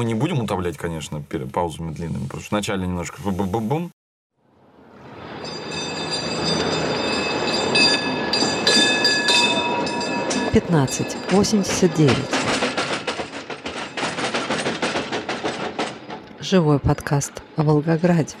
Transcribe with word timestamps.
мы 0.00 0.06
не 0.06 0.14
будем 0.14 0.40
утомлять, 0.40 0.78
конечно, 0.78 1.20
паузами 1.52 1.92
длинными, 1.92 2.24
потому 2.24 2.40
что 2.40 2.54
вначале 2.54 2.86
немножко 2.86 3.20
бум-бум-бум, 3.20 3.90
15 10.54 11.16
89. 11.32 12.16
Живой 16.40 16.78
подкаст 16.78 17.42
о 17.56 17.62
Волгограде. 17.62 18.36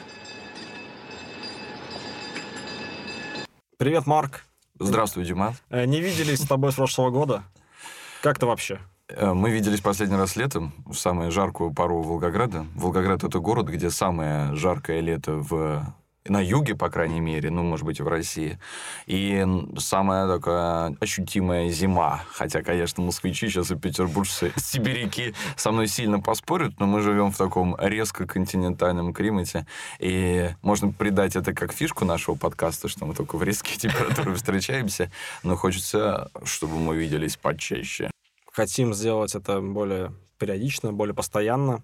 Привет, 3.76 4.06
Марк. 4.06 4.46
Здравствуй, 4.78 5.26
Дима. 5.26 5.54
Э, 5.68 5.84
не 5.84 6.00
виделись 6.00 6.38
с 6.38 6.48
тобой 6.48 6.72
с 6.72 6.76
прошлого 6.76 7.10
года. 7.10 7.42
Как 8.22 8.38
ты 8.38 8.46
вообще? 8.46 8.80
Э, 9.16 9.32
мы 9.32 9.50
виделись 9.50 9.80
последний 9.80 10.16
раз 10.16 10.36
летом, 10.36 10.72
в 10.86 10.94
самую 10.94 11.30
жаркую 11.30 11.72
пару 11.72 12.02
Волгограда. 12.02 12.66
Волгоград— 12.74 13.24
это 13.24 13.38
город, 13.38 13.68
где 13.68 13.90
самое 13.90 14.54
жаркое 14.54 15.00
лето 15.00 15.36
в 15.36 15.94
на 16.28 16.38
юге, 16.38 16.74
по 16.74 16.90
крайней 16.90 17.18
мере, 17.18 17.50
ну, 17.50 17.62
может 17.62 17.86
быть, 17.86 17.98
в 17.98 18.06
России. 18.06 18.58
И 19.06 19.44
самая 19.78 20.28
такая 20.28 20.94
ощутимая 21.00 21.70
зима. 21.70 22.24
Хотя, 22.30 22.62
конечно, 22.62 23.02
москвичи 23.02 23.48
сейчас 23.48 23.70
и 23.70 23.74
петербуржцы, 23.74 24.52
сибиряки 24.56 25.34
со 25.56 25.72
мной 25.72 25.88
сильно 25.88 26.20
поспорят, 26.20 26.78
но 26.78 26.86
мы 26.86 27.00
живем 27.00 27.32
в 27.32 27.38
таком 27.38 27.74
резко 27.80 28.26
континентальном 28.26 29.14
климате. 29.14 29.66
И 29.98 30.50
можно 30.60 30.92
придать 30.92 31.36
это 31.36 31.54
как 31.54 31.72
фишку 31.72 32.04
нашего 32.04 32.34
подкаста, 32.34 32.88
что 32.88 33.06
мы 33.06 33.14
только 33.14 33.36
в 33.36 33.42
резкие 33.42 33.76
температуры 33.78 34.34
встречаемся. 34.34 35.10
Но 35.42 35.56
хочется, 35.56 36.30
чтобы 36.44 36.78
мы 36.78 36.96
виделись 36.96 37.36
почаще. 37.38 38.10
Хотим 38.60 38.92
сделать 38.92 39.34
это 39.34 39.62
более 39.62 40.12
периодично, 40.38 40.92
более 40.92 41.14
постоянно. 41.14 41.82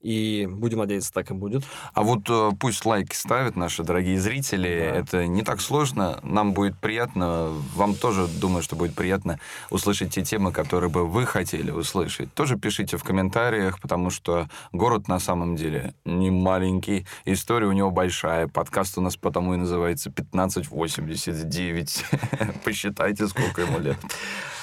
И 0.00 0.48
будем 0.50 0.78
надеяться, 0.78 1.12
так 1.12 1.30
и 1.30 1.34
будет. 1.34 1.62
А 1.94 2.02
вот 2.02 2.28
э, 2.28 2.50
пусть 2.58 2.84
лайки 2.84 3.14
ставят 3.14 3.54
наши 3.54 3.84
дорогие 3.84 4.20
зрители. 4.20 4.90
Да. 4.90 4.98
Это 4.98 5.26
не 5.28 5.42
так 5.42 5.60
сложно. 5.60 6.18
Нам 6.24 6.54
будет 6.54 6.76
приятно. 6.80 7.52
Вам 7.76 7.94
тоже, 7.94 8.26
думаю, 8.26 8.64
что 8.64 8.74
будет 8.74 8.96
приятно 8.96 9.38
услышать 9.70 10.12
те 10.12 10.24
темы, 10.24 10.50
которые 10.50 10.90
бы 10.90 11.06
вы 11.06 11.24
хотели 11.24 11.70
услышать. 11.70 12.34
Тоже 12.34 12.58
пишите 12.58 12.96
в 12.96 13.04
комментариях, 13.04 13.80
потому 13.80 14.10
что 14.10 14.48
город 14.72 15.06
на 15.06 15.20
самом 15.20 15.54
деле 15.54 15.94
не 16.04 16.32
маленький. 16.32 17.06
История 17.24 17.68
у 17.68 17.72
него 17.72 17.92
большая. 17.92 18.48
Подкаст 18.48 18.98
у 18.98 19.00
нас 19.00 19.16
потому 19.16 19.54
и 19.54 19.56
называется 19.56 20.10
1589. 20.10 22.04
Посчитайте, 22.64 23.28
сколько 23.28 23.62
ему 23.62 23.78
лет. 23.78 23.98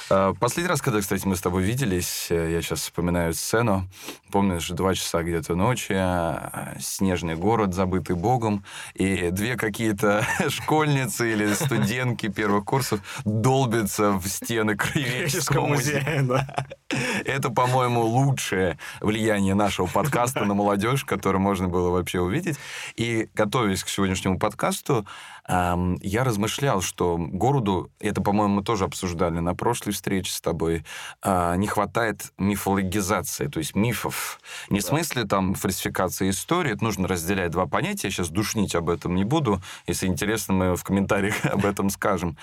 А, 0.09 0.33
последний 0.33 0.69
раз, 0.69 0.81
когда, 0.81 1.01
кстати, 1.01 1.27
мы 1.27 1.35
с 1.35 1.41
тобой 1.41 1.63
виделись, 1.63 2.27
э, 2.29 2.51
я 2.51 2.61
сейчас 2.61 2.81
вспоминаю 2.81 3.33
сцену. 3.33 3.87
Помнишь, 4.31 4.67
два 4.69 4.95
часа 4.95 5.21
где-то 5.21 5.55
ночи, 5.55 5.93
а, 5.95 6.75
снежный 6.79 7.35
город, 7.35 7.73
забытый 7.73 8.15
богом, 8.15 8.63
и 8.95 9.29
две 9.31 9.55
какие-то 9.55 10.25
школьницы 10.49 11.31
или 11.31 11.53
студентки 11.53 12.27
первых 12.27 12.65
курсов 12.65 13.01
долбятся 13.23 14.13
в 14.13 14.27
стены 14.27 14.75
краеведческого 14.77 15.67
музея. 15.67 16.23
Да. 16.23 16.67
Это, 17.25 17.49
по-моему, 17.49 18.01
лучшее 18.01 18.79
влияние 18.99 19.53
нашего 19.53 19.85
подкаста 19.85 20.45
на 20.45 20.53
молодежь, 20.53 21.05
которое 21.05 21.39
можно 21.39 21.67
было 21.67 21.89
вообще 21.89 22.19
увидеть. 22.19 22.57
И, 22.95 23.29
готовясь 23.33 23.83
к 23.83 23.89
сегодняшнему 23.89 24.39
подкасту, 24.39 25.05
я 25.47 26.23
размышлял, 26.23 26.81
что 26.81 27.17
городу, 27.17 27.91
это, 27.99 28.21
по-моему, 28.21 28.55
мы 28.55 28.63
тоже 28.63 28.85
обсуждали 28.85 29.39
на 29.39 29.55
прошлой 29.55 29.93
встрече 29.93 30.31
с 30.31 30.41
тобой, 30.41 30.85
а, 31.23 31.55
не 31.55 31.65
хватает 31.65 32.31
мифологизации, 32.37 33.47
то 33.47 33.57
есть 33.57 33.75
мифов. 33.75 34.39
Не 34.69 34.79
да. 34.79 34.85
в 34.85 34.89
смысле 34.89 35.23
там 35.23 35.55
фальсификации 35.55 36.29
истории, 36.29 36.73
это 36.73 36.83
нужно 36.83 37.07
разделять 37.07 37.49
два 37.49 37.65
понятия, 37.65 38.07
я 38.07 38.11
сейчас 38.11 38.29
душнить 38.29 38.75
об 38.75 38.89
этом 38.89 39.15
не 39.15 39.23
буду, 39.23 39.59
если 39.87 40.05
интересно, 40.05 40.53
мы 40.53 40.75
в 40.75 40.83
комментариях 40.83 41.43
об 41.45 41.65
этом 41.65 41.89
скажем. 41.89 42.37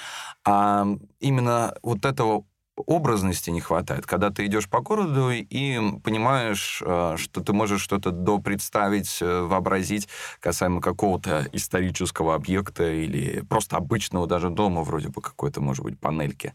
А 0.44 0.84
именно 1.20 1.76
вот 1.82 2.04
этого 2.04 2.44
образности 2.76 3.50
не 3.50 3.60
хватает, 3.60 4.06
когда 4.06 4.30
ты 4.30 4.46
идешь 4.46 4.68
по 4.68 4.80
городу 4.80 5.30
и 5.30 5.98
понимаешь, 6.02 6.82
э, 6.84 7.16
что 7.16 7.40
ты 7.40 7.52
можешь 7.52 7.80
что-то 7.80 8.10
допредставить, 8.10 9.18
э, 9.20 9.42
вообразить 9.42 10.08
касаемо 10.40 10.80
какого-то 10.80 11.46
исторического 11.52 12.34
объекта 12.34 12.90
или 12.90 13.40
просто 13.40 13.76
обычного 13.76 14.26
даже 14.26 14.50
дома, 14.50 14.82
вроде 14.82 15.08
бы 15.08 15.22
какой-то, 15.22 15.60
может 15.60 15.84
быть, 15.84 15.98
панельки. 15.98 16.54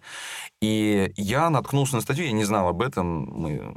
И 0.61 1.11
я 1.17 1.49
наткнулся 1.49 1.95
на 1.95 2.01
статью, 2.01 2.25
я 2.25 2.31
не 2.31 2.43
знал 2.43 2.67
об 2.67 2.81
этом, 2.81 3.05
мы 3.07 3.51
э, 3.51 3.71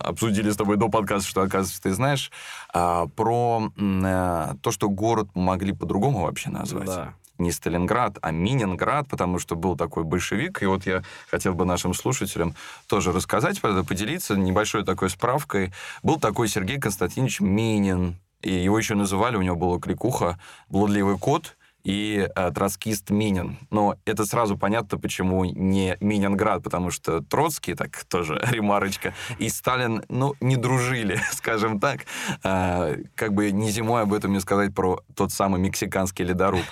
обсудили 0.00 0.50
с 0.50 0.56
тобой 0.56 0.76
до 0.76 0.88
подкаста, 0.88 1.28
что, 1.28 1.42
оказывается, 1.42 1.82
ты 1.82 1.92
знаешь, 1.92 2.30
а, 2.72 3.06
про 3.06 3.70
то, 3.76 4.70
что 4.70 4.88
город 4.88 5.28
могли 5.34 5.72
по-другому 5.72 6.22
вообще 6.22 6.50
назвать. 6.50 6.86
Да 6.86 7.14
не 7.38 7.52
Сталинград, 7.52 8.18
а 8.22 8.30
Мининград, 8.30 9.08
потому 9.08 9.38
что 9.38 9.56
был 9.56 9.76
такой 9.76 10.04
большевик. 10.04 10.62
И 10.62 10.66
вот 10.66 10.86
я 10.86 11.02
хотел 11.30 11.54
бы 11.54 11.64
нашим 11.64 11.94
слушателям 11.94 12.54
тоже 12.86 13.12
рассказать 13.12 13.60
про 13.60 13.82
поделиться 13.84 14.36
небольшой 14.36 14.84
такой 14.84 15.10
справкой. 15.10 15.72
Был 16.02 16.18
такой 16.18 16.48
Сергей 16.48 16.78
Константинович 16.78 17.40
Минин, 17.40 18.16
и 18.40 18.52
его 18.52 18.78
еще 18.78 18.94
называли, 18.94 19.36
у 19.36 19.42
него 19.42 19.56
была 19.56 19.80
кликуха 19.80 20.38
«Блудливый 20.68 21.18
кот», 21.18 21.56
и 21.84 22.28
э, 22.34 22.50
троцкист 22.52 23.10
Минин. 23.10 23.58
Но 23.70 23.96
это 24.04 24.26
сразу 24.26 24.56
понятно, 24.56 24.98
почему 24.98 25.44
не 25.44 25.96
Мининград, 26.00 26.62
потому 26.62 26.90
что 26.90 27.20
Троцкий, 27.20 27.74
так 27.74 28.04
тоже 28.04 28.40
ремарочка, 28.50 29.14
и 29.38 29.48
Сталин, 29.48 30.04
ну, 30.08 30.34
не 30.40 30.56
дружили, 30.56 31.20
скажем 31.32 31.80
так. 31.80 32.00
Э, 32.44 32.96
как 33.14 33.32
бы 33.32 33.50
не 33.50 33.70
зимой 33.70 34.02
об 34.02 34.12
этом 34.12 34.32
не 34.32 34.40
сказать 34.40 34.74
про 34.74 35.00
тот 35.14 35.32
самый 35.32 35.60
мексиканский 35.60 36.24
ледоруб. 36.24 36.64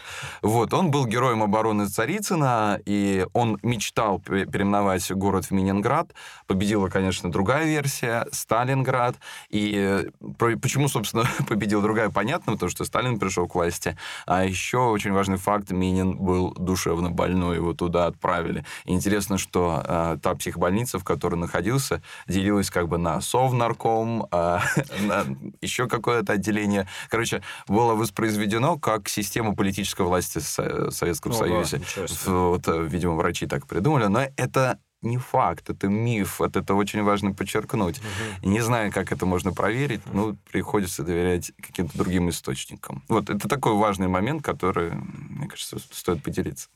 Вот, 0.42 0.74
он 0.74 0.90
был 0.90 1.06
героем 1.06 1.42
обороны 1.42 1.86
Царицына, 1.86 2.80
и 2.84 3.26
он 3.32 3.58
мечтал 3.62 4.20
переименовать 4.20 5.10
город 5.12 5.46
в 5.46 5.50
Мининград. 5.50 6.12
Победила, 6.46 6.88
конечно, 6.88 7.30
другая 7.30 7.64
версия, 7.64 8.26
Сталинград. 8.32 9.16
И 9.48 9.74
э, 9.76 10.56
почему, 10.60 10.88
собственно, 10.88 11.24
победила 11.48 11.82
другая, 11.82 12.10
понятно, 12.10 12.52
потому 12.54 12.70
что 12.70 12.84
Сталин 12.84 13.18
пришел 13.18 13.46
к 13.46 13.54
власти. 13.54 13.96
А 14.26 14.44
еще 14.44 14.78
очень 14.78 15.05
очень 15.06 15.14
важный 15.14 15.36
факт, 15.36 15.70
Минин 15.70 16.16
был 16.16 16.52
душевно 16.54 17.10
больной, 17.10 17.56
его 17.56 17.74
туда 17.74 18.06
отправили. 18.06 18.64
И 18.86 18.92
интересно, 18.92 19.38
что 19.38 19.80
э, 19.84 20.18
та 20.20 20.34
психбольница, 20.34 20.98
в 20.98 21.04
которой 21.04 21.36
находился, 21.36 22.02
делилась 22.26 22.70
как 22.70 22.88
бы 22.88 22.98
на 22.98 23.20
совнарком, 23.20 24.26
э, 24.32 24.58
на 25.02 25.24
еще 25.60 25.86
какое-то 25.86 26.32
отделение. 26.32 26.88
Короче, 27.08 27.40
было 27.68 27.94
воспроизведено 27.94 28.78
как 28.78 29.08
система 29.08 29.54
политической 29.54 30.02
власти 30.02 30.40
в 30.40 30.90
Советском 30.90 31.30
О, 31.30 31.34
Союзе. 31.36 31.80
Да, 31.94 32.32
вот, 32.32 32.66
э, 32.66 32.82
видимо, 32.82 33.14
врачи 33.14 33.46
так 33.46 33.68
придумали. 33.68 34.06
Но 34.06 34.22
это 34.36 34.80
не 35.02 35.18
факт, 35.18 35.70
это 35.70 35.88
миф, 35.88 36.40
вот 36.40 36.56
это 36.56 36.74
очень 36.74 37.02
важно 37.02 37.32
подчеркнуть. 37.32 37.98
Угу. 37.98 38.50
Не 38.50 38.60
знаю, 38.60 38.92
как 38.92 39.12
это 39.12 39.26
можно 39.26 39.52
проверить, 39.52 40.00
но 40.12 40.36
приходится 40.50 41.02
доверять 41.02 41.52
каким-то 41.60 41.96
другим 41.96 42.28
источникам. 42.30 43.02
Вот 43.08 43.30
это 43.30 43.48
такой 43.48 43.74
важный 43.74 44.08
момент, 44.08 44.42
который, 44.42 44.92
мне 44.92 45.48
кажется, 45.48 45.78
стоит 45.78 46.22
поделиться. 46.22 46.68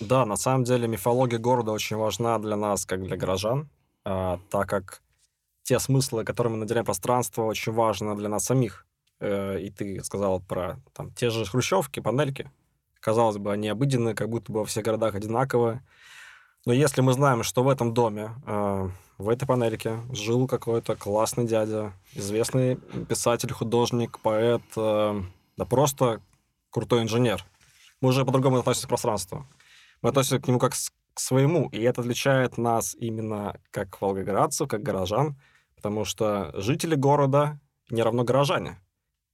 Да, 0.00 0.24
на 0.24 0.36
самом 0.36 0.64
деле 0.64 0.88
мифология 0.88 1.38
города 1.38 1.72
очень 1.72 1.96
важна 1.96 2.38
для 2.38 2.56
нас, 2.56 2.86
как 2.86 3.02
для 3.02 3.16
горожан, 3.16 3.68
а, 4.04 4.38
так 4.50 4.68
как 4.68 5.02
те 5.62 5.78
смыслы, 5.78 6.24
которыми 6.24 6.54
мы 6.54 6.58
наделяем 6.60 6.86
пространство, 6.86 7.44
очень 7.44 7.72
важны 7.72 8.16
для 8.16 8.28
нас 8.28 8.44
самих. 8.44 8.86
Э, 9.20 9.60
и 9.60 9.70
ты 9.70 10.02
сказал 10.02 10.40
про 10.40 10.80
там, 10.94 11.12
те 11.12 11.30
же 11.30 11.44
хрущевки, 11.44 12.00
панельки. 12.00 12.50
Казалось 13.00 13.36
бы, 13.38 13.52
они 13.52 13.68
обыденные, 13.68 14.14
как 14.14 14.28
будто 14.28 14.52
бы 14.52 14.60
во 14.60 14.64
всех 14.64 14.84
городах 14.84 15.14
одинаковые. 15.14 15.82
Но 16.66 16.72
если 16.72 17.00
мы 17.00 17.14
знаем, 17.14 17.42
что 17.42 17.62
в 17.62 17.68
этом 17.68 17.94
доме, 17.94 18.32
э, 18.46 18.88
в 19.16 19.28
этой 19.28 19.46
панельке 19.46 19.98
жил 20.12 20.46
какой-то 20.46 20.94
классный 20.94 21.46
дядя, 21.46 21.94
известный 22.14 22.76
писатель, 23.08 23.52
художник, 23.52 24.18
поэт, 24.20 24.62
э, 24.76 25.22
да 25.56 25.64
просто 25.64 26.20
крутой 26.70 27.02
инженер, 27.02 27.44
мы 28.02 28.10
уже 28.10 28.24
по-другому 28.26 28.58
относимся 28.58 28.86
к 28.86 28.90
пространству. 28.90 29.46
Мы 30.02 30.10
относимся 30.10 30.38
к 30.38 30.48
нему 30.48 30.58
как 30.58 30.72
к 30.72 31.20
своему, 31.20 31.68
и 31.70 31.80
это 31.82 32.02
отличает 32.02 32.58
нас 32.58 32.94
именно 32.94 33.58
как 33.70 34.00
волгоградцев, 34.00 34.68
как 34.68 34.82
горожан, 34.82 35.36
потому 35.76 36.04
что 36.04 36.52
жители 36.54 36.94
города 36.94 37.58
не 37.90 38.02
равно 38.02 38.22
горожане. 38.24 38.78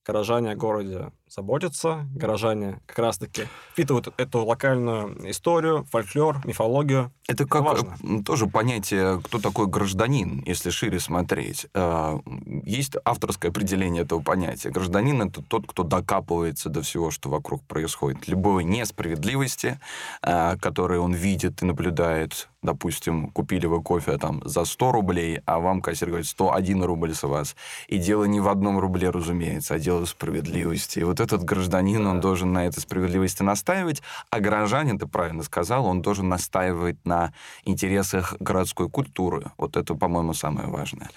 Горожане 0.05 0.53
о 0.53 0.57
городе 0.57 1.11
заботятся, 1.29 2.07
горожане 2.15 2.81
как 2.87 2.99
раз-таки 3.01 3.43
впитывают 3.73 4.13
эту 4.17 4.45
локальную 4.45 5.31
историю, 5.31 5.85
фольклор, 5.91 6.41
мифологию. 6.45 7.13
Это 7.29 7.47
как 7.47 7.63
важно. 7.63 8.23
тоже 8.25 8.47
понятие, 8.47 9.21
кто 9.23 9.39
такой 9.39 9.67
гражданин, 9.67 10.43
если 10.47 10.71
шире 10.71 11.01
смотреть. 11.01 11.67
Э, 11.75 12.19
Есть 12.65 12.97
авторское 13.05 13.51
определение 13.51 14.05
этого 14.05 14.21
понятия. 14.21 14.71
Гражданин— 14.71 15.23
это 15.23 15.43
тот, 15.43 15.67
кто 15.67 15.83
докапывается 15.83 16.69
до 16.69 16.83
всего, 16.83 17.11
что 17.11 17.29
вокруг 17.29 17.63
происходит. 17.65 18.29
Любой 18.29 18.65
несправедливости, 18.65 19.81
э, 20.23 20.57
которые 20.59 21.01
он 21.01 21.13
видит 21.15 21.63
и 21.63 21.67
наблюдает. 21.67 22.49
Допустим, 22.63 23.31
купили 23.31 23.67
вы 23.67 23.83
кофе 23.83 24.19
там 24.19 24.43
за 24.45 24.65
100 24.65 24.93
рублей, 24.93 25.41
а 25.47 25.59
вам 25.59 25.81
кассир 25.81 26.09
говорит 26.09 26.27
101 26.27 26.83
рубль 26.85 27.15
с 27.15 27.23
вас. 27.23 27.55
И 27.89 27.99
дело 27.99 28.25
не 28.25 28.41
в 28.41 28.49
одном 28.49 28.79
рубле, 28.79 29.11
разумеется, 29.11 29.75
а 29.75 29.79
дело 29.79 30.05
в 30.05 30.09
справедливости. 30.09 31.01
И 31.01 31.05
вот 31.05 31.16
этот 31.21 31.43
гражданин, 31.45 32.07
он 32.07 32.21
должен 32.21 32.53
на 32.53 32.67
этой 32.67 32.81
справедливости 32.81 33.43
настаивать, 33.43 34.03
а 34.31 34.41
горожанин, 34.41 34.99
ты 34.99 35.07
правильно 35.07 35.43
сказал, 35.43 35.87
он 35.87 36.03
должен 36.03 36.29
настаивать 36.29 37.05
на 37.05 37.33
интересах 37.65 38.35
городской 38.41 38.89
культуры. 38.89 39.53
Вот 39.59 39.77
это, 39.77 39.95
по-моему, 39.95 40.35
самое 40.35 40.69
важное. 40.69 41.11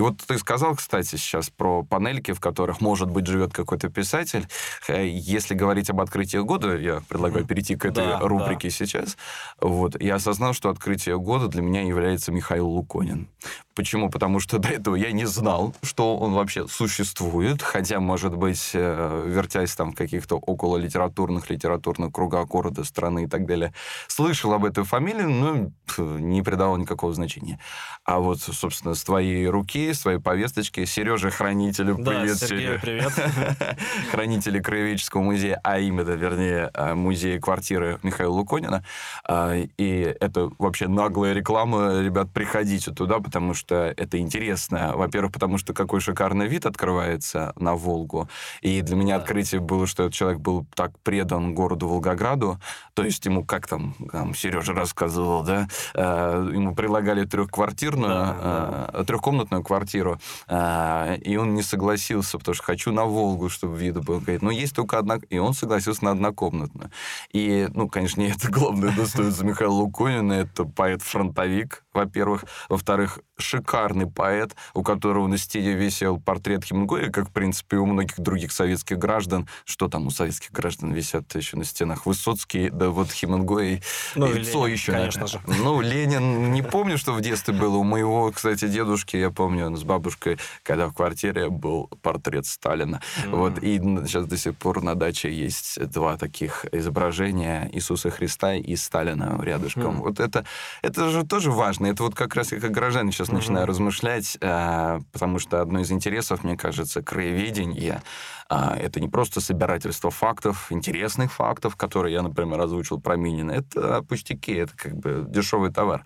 И 0.00 0.02
вот 0.02 0.16
ты 0.16 0.38
сказал, 0.38 0.76
кстати, 0.76 1.16
сейчас 1.16 1.50
про 1.50 1.82
панельки, 1.82 2.32
в 2.32 2.40
которых, 2.40 2.80
может 2.80 3.10
быть, 3.10 3.26
живет 3.26 3.52
какой-то 3.52 3.90
писатель. 3.90 4.48
Э, 4.88 5.06
Если 5.06 5.52
говорить 5.52 5.90
об 5.90 6.00
открытии 6.00 6.38
года, 6.38 6.74
я 6.78 7.02
предлагаю 7.06 7.44
перейти 7.44 7.76
к 7.76 7.84
этой 7.84 8.06
Да, 8.06 8.18
рубрике 8.20 8.70
сейчас. 8.70 9.18
Вот, 9.60 10.00
я 10.00 10.14
осознал, 10.14 10.54
что 10.54 10.70
открытие 10.70 11.18
года 11.18 11.48
для 11.48 11.60
меня 11.60 11.82
является 11.82 12.32
Михаил 12.32 12.66
Луконин. 12.66 13.28
Почему? 13.74 14.10
Потому 14.10 14.40
что 14.40 14.58
до 14.58 14.68
этого 14.68 14.96
я 14.96 15.12
не 15.12 15.26
знал, 15.26 15.74
что 15.82 16.16
он 16.16 16.32
вообще 16.32 16.66
существует, 16.66 17.62
хотя, 17.62 18.00
может 18.00 18.34
быть, 18.34 18.70
э, 18.72 19.24
вертясь 19.26 19.74
там 19.74 19.92
в 19.92 19.94
каких-то 19.94 20.36
около 20.36 20.78
литературных, 20.78 21.50
литературных 21.50 22.10
кругах 22.12 22.48
города, 22.48 22.84
страны 22.84 23.24
и 23.24 23.26
так 23.26 23.46
далее, 23.46 23.72
слышал 24.08 24.52
об 24.54 24.64
этой 24.64 24.84
фамилии, 24.84 25.22
но 25.22 25.70
пф, 25.86 25.98
не 25.98 26.42
придавал 26.42 26.78
никакого 26.78 27.12
значения. 27.12 27.58
А 28.04 28.18
вот, 28.18 28.40
собственно, 28.40 28.94
с 28.94 29.04
твоей 29.04 29.46
руки, 29.46 29.89
с 29.94 30.00
твоей 30.00 30.18
повесточки, 30.18 30.84
Сережа 30.84 31.30
Хранителю, 31.30 31.96
Да, 31.98 32.10
привет 32.10 32.38
Сергею 32.38 32.78
тебе. 32.80 33.00
привет. 33.00 33.12
Хранители 34.10 34.60
Краеведческого 34.60 35.22
музея, 35.22 35.60
а 35.62 35.78
именно, 35.78 36.10
вернее, 36.10 36.70
э, 36.74 36.94
музея 36.94 37.40
квартиры 37.40 37.98
Михаила 38.02 38.32
Луконина. 38.32 38.84
А, 39.26 39.54
И 39.76 40.16
это 40.20 40.50
вообще 40.58 40.88
наглая 40.88 41.32
реклама. 41.32 42.00
Ребят, 42.00 42.30
приходите 42.32 42.90
туда, 42.92 43.18
потому 43.20 43.54
что 43.54 43.92
это 43.96 44.18
интересно. 44.18 44.92
Во-первых, 44.96 45.32
потому 45.32 45.58
что 45.58 45.72
какой 45.72 46.00
шикарный 46.00 46.46
вид 46.48 46.66
открывается 46.66 47.52
на 47.56 47.74
Волгу. 47.74 48.28
И 48.62 48.80
для 48.82 48.96
меня 48.96 49.16
Да. 49.16 49.22
открытие 49.22 49.60
было, 49.60 49.86
что 49.86 50.04
этот 50.04 50.14
человек 50.14 50.40
был 50.40 50.66
так 50.74 50.92
предан 51.00 51.54
городу 51.54 51.88
Волгограду. 51.88 52.58
То 52.94 53.04
есть 53.04 53.24
ему, 53.26 53.44
как 53.44 53.66
там, 53.66 53.94
там 54.12 54.34
Сережа 54.34 54.72
рассказывал, 54.74 55.42
да, 55.42 55.68
э, 55.94 56.50
ему 56.52 56.74
предлагали 56.74 57.24
трехквартирную, 57.24 58.08
Да, 58.10 58.90
э, 58.92 59.04
трехкомнатную 59.06 59.62
квартиру, 59.62 59.79
э, 60.48 61.16
и 61.22 61.36
он 61.36 61.54
не 61.54 61.62
согласился, 61.62 62.38
потому 62.38 62.54
что 62.54 62.64
хочу 62.64 62.92
на 62.92 63.04
Волгу, 63.04 63.48
чтобы 63.48 63.76
вида 63.78 64.00
был. 64.00 64.20
Говорит, 64.20 64.42
ну, 64.42 64.50
есть 64.50 64.74
только 64.74 64.98
одна... 64.98 65.18
И 65.28 65.38
он 65.38 65.54
согласился 65.54 66.04
на 66.04 66.12
однокомнатную. 66.12 66.90
И, 67.32 67.68
ну, 67.74 67.88
конечно, 67.88 68.20
не 68.20 68.30
это 68.30 68.50
главное 68.50 68.94
достоинство 68.94 69.44
Михаила 69.44 69.72
Луконина, 69.72 70.32
это 70.32 70.64
поэт-фронтовик, 70.64 71.84
во-первых. 71.92 72.44
Во-вторых, 72.68 73.20
шикарный 73.38 74.06
поэт, 74.10 74.54
у 74.74 74.82
которого 74.82 75.26
на 75.26 75.38
стене 75.38 75.74
висел 75.74 76.20
портрет 76.20 76.64
Хемингуэя, 76.64 77.10
как, 77.10 77.28
в 77.28 77.32
принципе, 77.32 77.76
у 77.76 77.86
многих 77.86 78.18
других 78.20 78.52
советских 78.52 78.98
граждан. 78.98 79.48
Что 79.64 79.88
там 79.88 80.06
у 80.06 80.10
советских 80.10 80.52
граждан 80.52 80.92
висят 80.92 81.34
еще 81.34 81.56
на 81.56 81.64
стенах? 81.64 82.06
Высоцкий, 82.06 82.70
да 82.70 82.90
вот 82.90 83.10
Хемингуэй, 83.10 83.82
Ну, 84.14 84.26
и 84.26 84.30
и 84.30 84.42
Ленин, 84.42 84.66
еще, 84.66 84.92
конечно 84.92 85.22
наверное. 85.22 85.56
же. 85.56 85.62
Ну, 85.62 85.80
Ленин, 85.80 86.52
не 86.52 86.62
помню, 86.62 86.98
что 86.98 87.12
в 87.12 87.20
детстве 87.20 87.54
было. 87.54 87.76
У 87.76 87.84
моего, 87.84 88.30
кстати, 88.32 88.68
дедушки, 88.68 89.16
я 89.16 89.30
помню, 89.30 89.66
он 89.66 89.76
с 89.76 89.84
бабушкой, 89.84 90.38
когда 90.62 90.88
в 90.88 90.94
квартире 90.94 91.48
был 91.50 91.88
портрет 92.02 92.46
Сталина. 92.46 93.00
Вот, 93.26 93.58
и 93.62 93.78
сейчас 93.78 94.26
до 94.26 94.36
сих 94.36 94.56
пор 94.56 94.82
на 94.82 94.94
даче 94.94 95.32
есть 95.32 95.80
два 95.90 96.16
таких 96.16 96.66
изображения 96.72 97.68
Иисуса 97.72 98.10
Христа 98.10 98.54
и 98.54 98.76
Сталина 98.76 99.38
рядышком. 99.42 99.94
Мгм. 99.94 100.02
Вот 100.02 100.20
это, 100.20 100.44
это 100.82 101.10
же 101.10 101.24
тоже 101.24 101.50
важно. 101.50 101.79
Это 101.88 102.02
вот 102.02 102.14
как 102.14 102.34
раз 102.34 102.52
я 102.52 102.60
как 102.60 102.70
горожанин 102.70 103.12
сейчас 103.12 103.28
Мгм. 103.28 103.36
начинаю 103.38 103.66
размышлять, 103.66 104.36
а, 104.42 105.00
потому 105.12 105.38
что 105.38 105.60
одно 105.60 105.80
из 105.80 105.90
интересов, 105.90 106.44
мне 106.44 106.56
кажется, 106.56 107.02
краеведения, 107.02 108.02
а, 108.48 108.76
это 108.76 109.00
не 109.00 109.08
просто 109.08 109.40
собирательство 109.40 110.10
фактов, 110.10 110.66
интересных 110.70 111.32
фактов, 111.32 111.76
которые 111.76 112.14
я, 112.14 112.22
например, 112.22 112.60
озвучил 112.60 113.00
про 113.00 113.16
Минина. 113.16 113.52
Это 113.52 114.02
пустяки, 114.02 114.52
это 114.54 114.72
как 114.76 114.96
бы 114.96 115.24
дешевый 115.28 115.70
товар. 115.72 116.04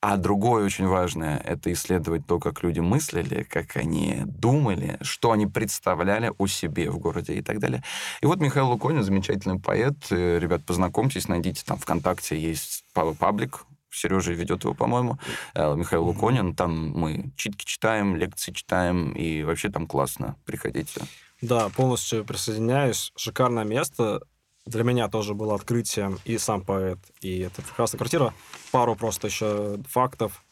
А 0.00 0.16
другое 0.16 0.64
очень 0.64 0.86
важное— 0.86 1.38
это 1.44 1.72
исследовать 1.72 2.26
то, 2.26 2.38
как 2.38 2.62
люди 2.62 2.80
мыслили, 2.80 3.42
как 3.44 3.76
они 3.76 4.22
думали, 4.26 4.98
что 5.00 5.32
они 5.32 5.46
представляли 5.46 6.32
о 6.38 6.46
себе 6.46 6.90
в 6.90 6.98
городе 6.98 7.34
и 7.34 7.42
так 7.42 7.58
далее. 7.58 7.82
И 8.20 8.26
вот 8.26 8.40
Михаил 8.40 8.68
Луконин, 8.68 9.02
замечательный 9.02 9.58
поэт. 9.58 9.94
Э, 10.10 10.38
Ребят, 10.38 10.64
познакомьтесь, 10.66 11.28
найдите 11.28 11.62
там 11.64 11.78
ВКонтакте, 11.78 12.38
есть 12.38 12.84
па- 12.92 13.14
паблик, 13.14 13.64
Сережа 13.96 14.32
ведет 14.32 14.64
его, 14.64 14.74
по-моему, 14.74 15.18
э, 15.54 15.74
Михаил 15.74 16.04
Луконин. 16.04 16.54
Там 16.54 16.90
мы 16.90 17.32
читки 17.36 17.64
читаем, 17.64 18.16
лекции 18.16 18.52
читаем, 18.52 19.12
и 19.12 19.42
вообще 19.42 19.70
там 19.70 19.86
классно. 19.86 20.36
Приходите. 20.44 21.00
Да, 21.40 21.68
полностью 21.70 22.24
присоединяюсь. 22.24 23.12
Шикарное 23.16 23.64
место. 23.64 24.20
Для 24.66 24.82
меня 24.82 25.08
тоже 25.08 25.34
было 25.34 25.54
открытием 25.54 26.18
и 26.24 26.38
сам 26.38 26.62
поэт, 26.62 26.98
и 27.20 27.38
эта 27.38 27.62
прекрасная 27.62 27.98
квартира. 27.98 28.34
Пару 28.72 28.96
просто 28.96 29.28
еще 29.28 29.78
фактов. 29.88 30.44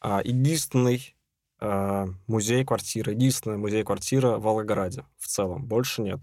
А, 0.00 0.20
Единственный 0.24 1.14
а, 1.60 2.08
музей-квартира, 2.26 3.12
единственный 3.12 3.56
музей-квартира 3.56 4.38
в 4.38 4.42
Волгограде 4.42 5.04
в 5.18 5.28
целом. 5.28 5.64
Больше 5.64 6.02
нет. 6.02 6.20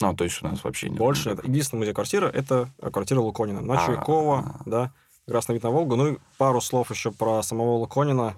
Ну, 0.00 0.16
то 0.16 0.24
есть 0.24 0.42
у 0.42 0.46
нас 0.46 0.64
вообще 0.64 0.88
нет. 0.88 0.98
Больше 0.98 1.30
нет. 1.30 1.44
Единственный 1.44 1.80
музей-квартира— 1.80 2.26
это 2.34 2.72
квартира 2.92 3.20
Луконина. 3.20 3.60
На. 3.60 3.84
Чуйкова, 3.84 4.62
да, 4.64 4.94
прекрасный 5.30 5.54
вид 5.54 5.62
на 5.62 5.70
Волгу. 5.70 5.94
Ну 5.94 6.14
и 6.14 6.18
пару 6.38 6.60
слов 6.60 6.90
еще 6.90 7.12
про 7.12 7.40
самого 7.44 7.76
Луконина. 7.76 8.34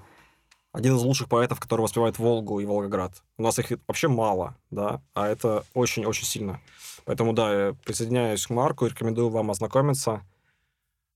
Один 0.73 0.97
из 0.97 1.03
лучших 1.03 1.27
поэтов, 1.27 1.59
который 1.59 1.81
воспевает 1.81 2.19
Волгу 2.19 2.61
и 2.61 2.67
Волгоград. 2.67 3.23
У 3.39 3.43
нас 3.43 3.59
их 3.59 3.73
вообще 3.89 4.09
мало, 4.09 4.57
да, 4.71 5.01
а 5.15 5.27
это 5.27 5.65
очень-очень 5.73 6.27
сильно. 6.27 6.61
Поэтому, 7.07 7.33
да, 7.33 7.69
я 7.69 7.73
присоединяюсь 7.73 8.47
к 8.47 8.51
Марку 8.51 8.85
и 8.85 8.91
рекомендую 8.91 9.31
вам 9.31 9.51
ознакомиться 9.51 10.23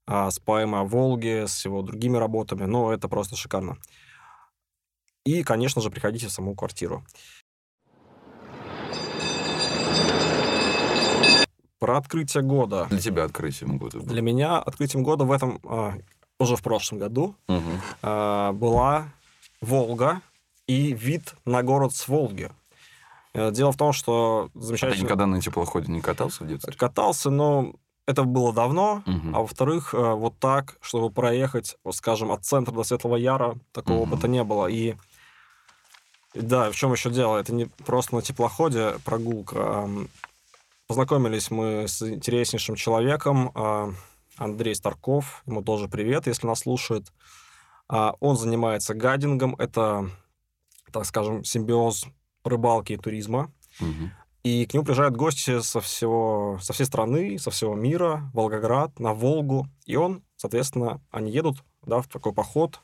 а, 0.07 0.31
с 0.31 0.39
поэмой 0.39 0.81
о 0.81 0.85
Волге, 0.85 1.47
с 1.47 1.67
его 1.67 1.83
другими 1.83 2.17
работами. 2.17 2.65
Ну, 2.65 2.91
это 2.91 3.07
просто 3.09 3.37
шикарно. 3.37 3.77
И, 5.27 5.43
конечно 5.43 5.83
же, 5.83 5.91
приходите 5.91 6.29
в 6.29 6.33
саму 6.33 6.55
квартиру. 6.55 7.05
Про 11.79 11.99
открытие 11.99 12.43
года. 12.43 12.87
Для 12.89 12.99
тебя 13.01 13.25
открытием 13.25 13.77
года. 13.79 13.99
было. 13.99 14.07
Для 14.09 14.23
меня 14.23 14.59
открытием 14.59 15.03
года 15.05 15.25
в 15.25 15.33
этом, 15.33 15.61
а, 15.65 15.95
уже 16.39 16.57
в 16.57 16.63
прошлом 16.63 16.99
году, 16.99 17.35
а, 18.03 18.53
была 18.53 19.09
Волга 19.61 20.23
и 20.67 20.93
вид 20.93 21.35
на 21.45 21.63
город 21.63 21.95
с 21.95 22.09
Волги. 22.09 22.51
Э, 23.35 23.51
Дело 23.53 23.71
в 23.73 23.77
том, 23.77 23.93
что 23.93 24.49
А 24.55 24.59
ты 24.59 24.65
замечательно 24.65 25.05
никогда 25.05 25.27
на 25.27 25.41
теплоходе 25.43 25.93
не 25.93 26.01
катался 26.01 26.45
в 26.45 26.49
детстве? 26.49 26.73
катался, 26.73 27.29
но 27.29 27.75
это 28.07 28.25
было 28.25 28.53
давно. 28.55 29.03
Мгм. 29.05 29.37
А 29.37 29.41
во-вторых, 29.41 29.93
э, 29.93 29.99
вот 30.15 30.39
так, 30.39 30.79
чтобы 30.81 31.11
проехать, 31.11 31.77
вот, 31.85 31.95
скажем, 31.97 32.33
от 32.33 32.45
центра 32.47 32.73
до 32.73 32.83
Светлого 32.85 33.17
Яра, 33.17 33.57
такого 33.73 34.05
Мгм. 34.05 34.13
опыта 34.15 34.29
не 34.29 34.43
было. 34.43 34.67
И 34.69 34.95
да, 36.35 36.71
в 36.71 36.75
чем 36.77 36.93
еще 36.93 37.11
дело? 37.11 37.37
Это 37.37 37.53
не 37.55 37.67
просто 37.67 38.15
на 38.15 38.23
теплоходе 38.23 38.95
прогулка. 39.05 39.89
Познакомились 40.87 41.51
мы 41.51 41.89
с 41.89 42.01
интереснейшим 42.03 42.77
человеком, 42.77 43.51
а, 43.55 43.93
Андрей 44.37 44.75
Старков. 44.75 45.43
Ему 45.45 45.63
тоже 45.63 45.89
привет, 45.89 46.29
если 46.29 46.47
нас 46.47 46.61
слушает. 46.61 47.13
А, 47.89 48.15
Он 48.21 48.37
занимается 48.37 48.95
гадингом. 48.95 49.57
Это, 49.57 50.09
так 50.93 51.05
скажем, 51.05 51.43
симбиоз 51.43 52.07
рыбалки 52.45 52.93
и 52.93 52.97
туризма. 52.97 53.53
Мгм. 53.81 54.13
И 54.45 54.65
к 54.65 54.75
нему 54.75 54.85
приезжают 54.85 55.17
гости 55.17 55.59
со, 55.61 55.81
всего, 55.81 56.59
со 56.63 56.73
всей 56.73 56.85
страны, 56.85 57.37
со 57.37 57.51
всего 57.51 57.75
мира, 57.75 58.31
Волгоград, 58.33 59.01
на 59.01 59.13
Волгу. 59.13 59.67
И 59.87 59.97
он, 59.97 60.23
соответственно, 60.37 61.01
они 61.11 61.33
едут 61.33 61.65
да, 61.85 62.01
в 62.01 62.07
такой 62.07 62.33
поход 62.33 62.81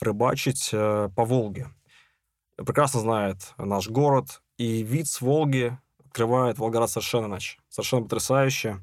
рыбачить 0.00 0.70
э, 0.72 1.08
по 1.14 1.24
Волге. 1.24 1.68
Прекрасно 2.56 2.98
знает 2.98 3.54
наш 3.58 3.88
город, 3.88 4.42
и 4.56 4.82
вид 4.82 5.06
с 5.06 5.20
Волги 5.20 5.78
открывает 6.18 6.58
Волгоград 6.58 6.90
совершенно 6.90 7.26
иначе. 7.26 7.58
Совершенно 7.68 8.02
потрясающе. 8.02 8.80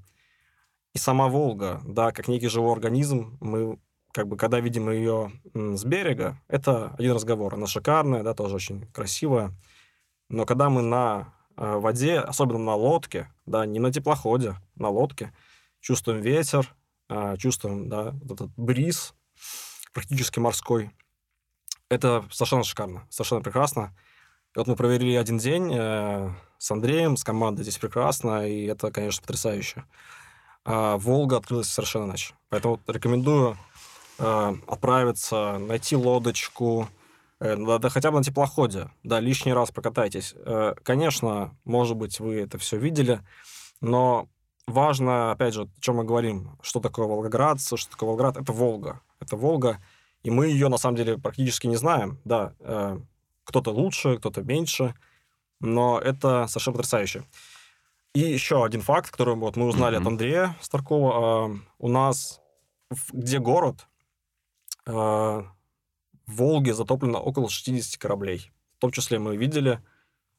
И 0.94 0.98
сама 0.98 1.28
Волга, 1.28 1.82
да, 1.84 2.14
как 2.14 2.30
некий 2.30 2.48
живой 2.48 2.72
организм, 2.72 3.38
мы 3.42 3.78
как 4.14 4.30
бы, 4.30 4.38
когда 4.38 4.62
видим 4.62 4.90
ее 4.90 5.34
с 5.54 5.84
берега, 5.84 6.42
это 6.48 6.96
один 6.98 7.12
разговор. 7.12 7.56
Она 7.56 7.68
шикарная, 7.68 8.24
да, 8.24 8.34
тоже 8.34 8.56
очень 8.56 8.86
красивая. 8.94 9.52
Но 10.30 10.46
когда 10.46 10.70
мы 10.70 10.82
на 10.82 11.34
э, 11.58 11.76
воде, 11.76 12.20
особенно 12.20 12.60
на 12.60 12.76
лодке, 12.76 13.30
да, 13.46 13.66
не 13.66 13.80
на 13.80 13.92
теплоходе, 13.92 14.56
на 14.76 14.88
лодке, 14.88 15.34
чувствуем 15.82 16.22
ветер, 16.22 16.74
э, 17.10 17.36
чувствуем, 17.38 17.90
да, 17.90 18.12
вот 18.24 18.32
этот 18.40 18.52
бриз, 18.56 19.14
практически 19.92 20.40
морской. 20.40 20.92
Это 21.90 22.26
совершенно 22.32 22.64
шикарно, 22.64 23.06
совершенно 23.10 23.42
прекрасно. 23.42 23.94
И 24.56 24.58
вот 24.58 24.68
мы 24.68 24.78
провели 24.78 25.14
один 25.18 25.38
день 25.38 25.70
э, 25.74 26.30
с 26.58 26.72
Андреем, 26.72 27.18
с 27.18 27.26
командой 27.26 27.64
здесь 27.64 27.78
прекрасно, 27.78 28.48
и 28.48 28.64
это, 28.66 28.90
конечно, 28.90 29.22
потрясающе. 29.22 29.84
А 30.64 30.98
Волга 30.98 31.36
открылась 31.36 31.68
совершенно 31.68 32.06
иначе. 32.06 32.36
Поэтому 32.48 32.80
рекомендую 32.88 33.58
э, 34.18 34.54
отправиться, 34.66 35.58
найти 35.58 35.98
лодочку, 35.98 36.88
э, 37.42 37.58
да, 37.58 37.90
хотя 37.90 38.12
бы 38.12 38.20
на 38.20 38.24
теплоходе, 38.24 38.90
да, 39.04 39.20
лишний 39.20 39.52
раз 39.52 39.72
прокатайтесь. 39.72 40.34
Конечно, 40.84 41.54
может 41.66 41.98
быть, 41.98 42.22
вы 42.22 42.36
это 42.36 42.58
все 42.58 42.78
видели, 42.78 43.20
но 43.82 44.30
важно, 44.68 45.34
опять 45.34 45.54
же, 45.54 45.64
о 45.64 45.70
чем 45.82 45.98
мы 45.98 46.06
говорим, 46.06 46.58
что 46.62 46.80
такое 46.80 47.08
Волгоград, 47.08 47.60
что 47.60 47.92
такое 47.92 48.08
Волгоград, 48.08 48.38
это 48.38 48.54
Волга. 48.54 49.02
Это 49.20 49.36
Волга, 49.36 49.84
и 50.24 50.32
мы 50.32 50.48
ее, 50.48 50.70
на 50.70 50.78
самом 50.78 50.96
деле, 50.96 51.18
практически 51.18 51.68
не 51.68 51.76
знаем, 51.76 52.20
да, 52.24 52.54
кто-то 53.46 53.72
лучше, 53.72 54.18
кто-то 54.18 54.44
меньше, 54.44 54.94
но 55.62 56.00
это 56.00 56.48
совершенно 56.48 56.78
потрясающе. 56.78 57.24
И 58.14 58.20
еще 58.20 58.64
один 58.64 58.82
факт, 58.82 59.12
который 59.12 59.36
вот 59.36 59.58
мы 59.58 59.68
узнали 59.68 59.98
mm-hmm. 59.98 60.02
от 60.02 60.08
Андрея 60.08 60.58
Старкова. 60.62 61.50
Э, 61.50 61.58
у 61.80 61.90
нас, 61.90 62.42
где 63.12 63.40
город, 63.40 63.88
э, 64.86 64.92
в 64.92 65.52
Волге 66.28 66.74
затоплено 66.74 67.20
около 67.20 67.50
60 67.50 68.02
кораблей. 68.02 68.52
В 68.78 68.80
том 68.80 68.92
числе 68.92 69.20
мы 69.20 69.36
видели 69.36 69.82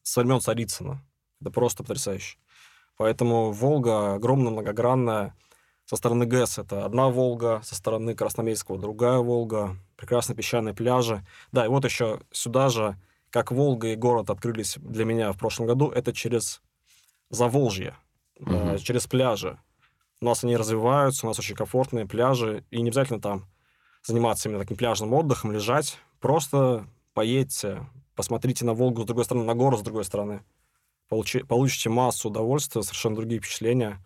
со 0.02 0.20
времен 0.20 0.40
Царицына. 0.40 1.02
Это 1.40 1.50
просто 1.50 1.82
потрясающе. 1.82 2.38
Поэтому 2.96 3.52
Волга 3.52 4.14
огромная, 4.14 4.52
многогранная. 4.52 5.34
Со 5.86 5.94
стороны 5.94 6.26
ГЭС 6.26 6.58
это 6.58 6.84
одна 6.84 7.08
Волга, 7.08 7.60
со 7.62 7.76
стороны 7.76 8.14
Красноармейского 8.14 8.76
другая 8.78 9.18
Волга, 9.18 9.76
прекрасные 9.96 10.36
песчаные 10.36 10.74
пляжи. 10.74 11.24
Да, 11.52 11.64
и 11.64 11.68
вот 11.68 11.84
еще 11.84 12.20
сюда 12.32 12.68
же, 12.68 12.96
как 13.30 13.52
Волга 13.52 13.88
и 13.88 13.96
город 13.96 14.30
открылись 14.30 14.76
для 14.78 15.04
меня 15.04 15.32
в 15.32 15.38
прошлом 15.38 15.66
году, 15.66 15.90
это 15.90 16.12
через 16.12 16.60
Заволжье, 17.30 17.96
угу. 18.38 18.52
э, 18.52 18.78
через 18.78 19.06
пляжи. 19.06 19.58
У 20.20 20.24
нас 20.24 20.42
они 20.42 20.56
развиваются, 20.56 21.26
у 21.26 21.30
нас 21.30 21.38
очень 21.38 21.54
комфортные 21.54 22.06
пляжи, 22.06 22.64
и 22.70 22.80
не 22.80 22.88
обязательно 22.88 23.20
там 23.20 23.46
заниматься 24.04 24.48
именно 24.48 24.62
таким 24.62 24.76
пляжным 24.76 25.12
отдыхом, 25.12 25.52
лежать. 25.52 25.98
Просто 26.20 26.86
поедьте, 27.14 27.86
посмотрите 28.14 28.64
на 28.64 28.74
Волгу 28.74 29.02
с 29.02 29.06
другой 29.06 29.24
стороны, 29.24 29.44
на 29.44 29.54
гору 29.54 29.76
с 29.76 29.82
другой 29.82 30.04
стороны. 30.04 30.42
Получи, 31.08 31.44
получите 31.44 31.90
массу 31.90 32.28
удовольствия, 32.28 32.82
совершенно 32.82 33.16
другие 33.16 33.40
впечатления. 33.40 34.02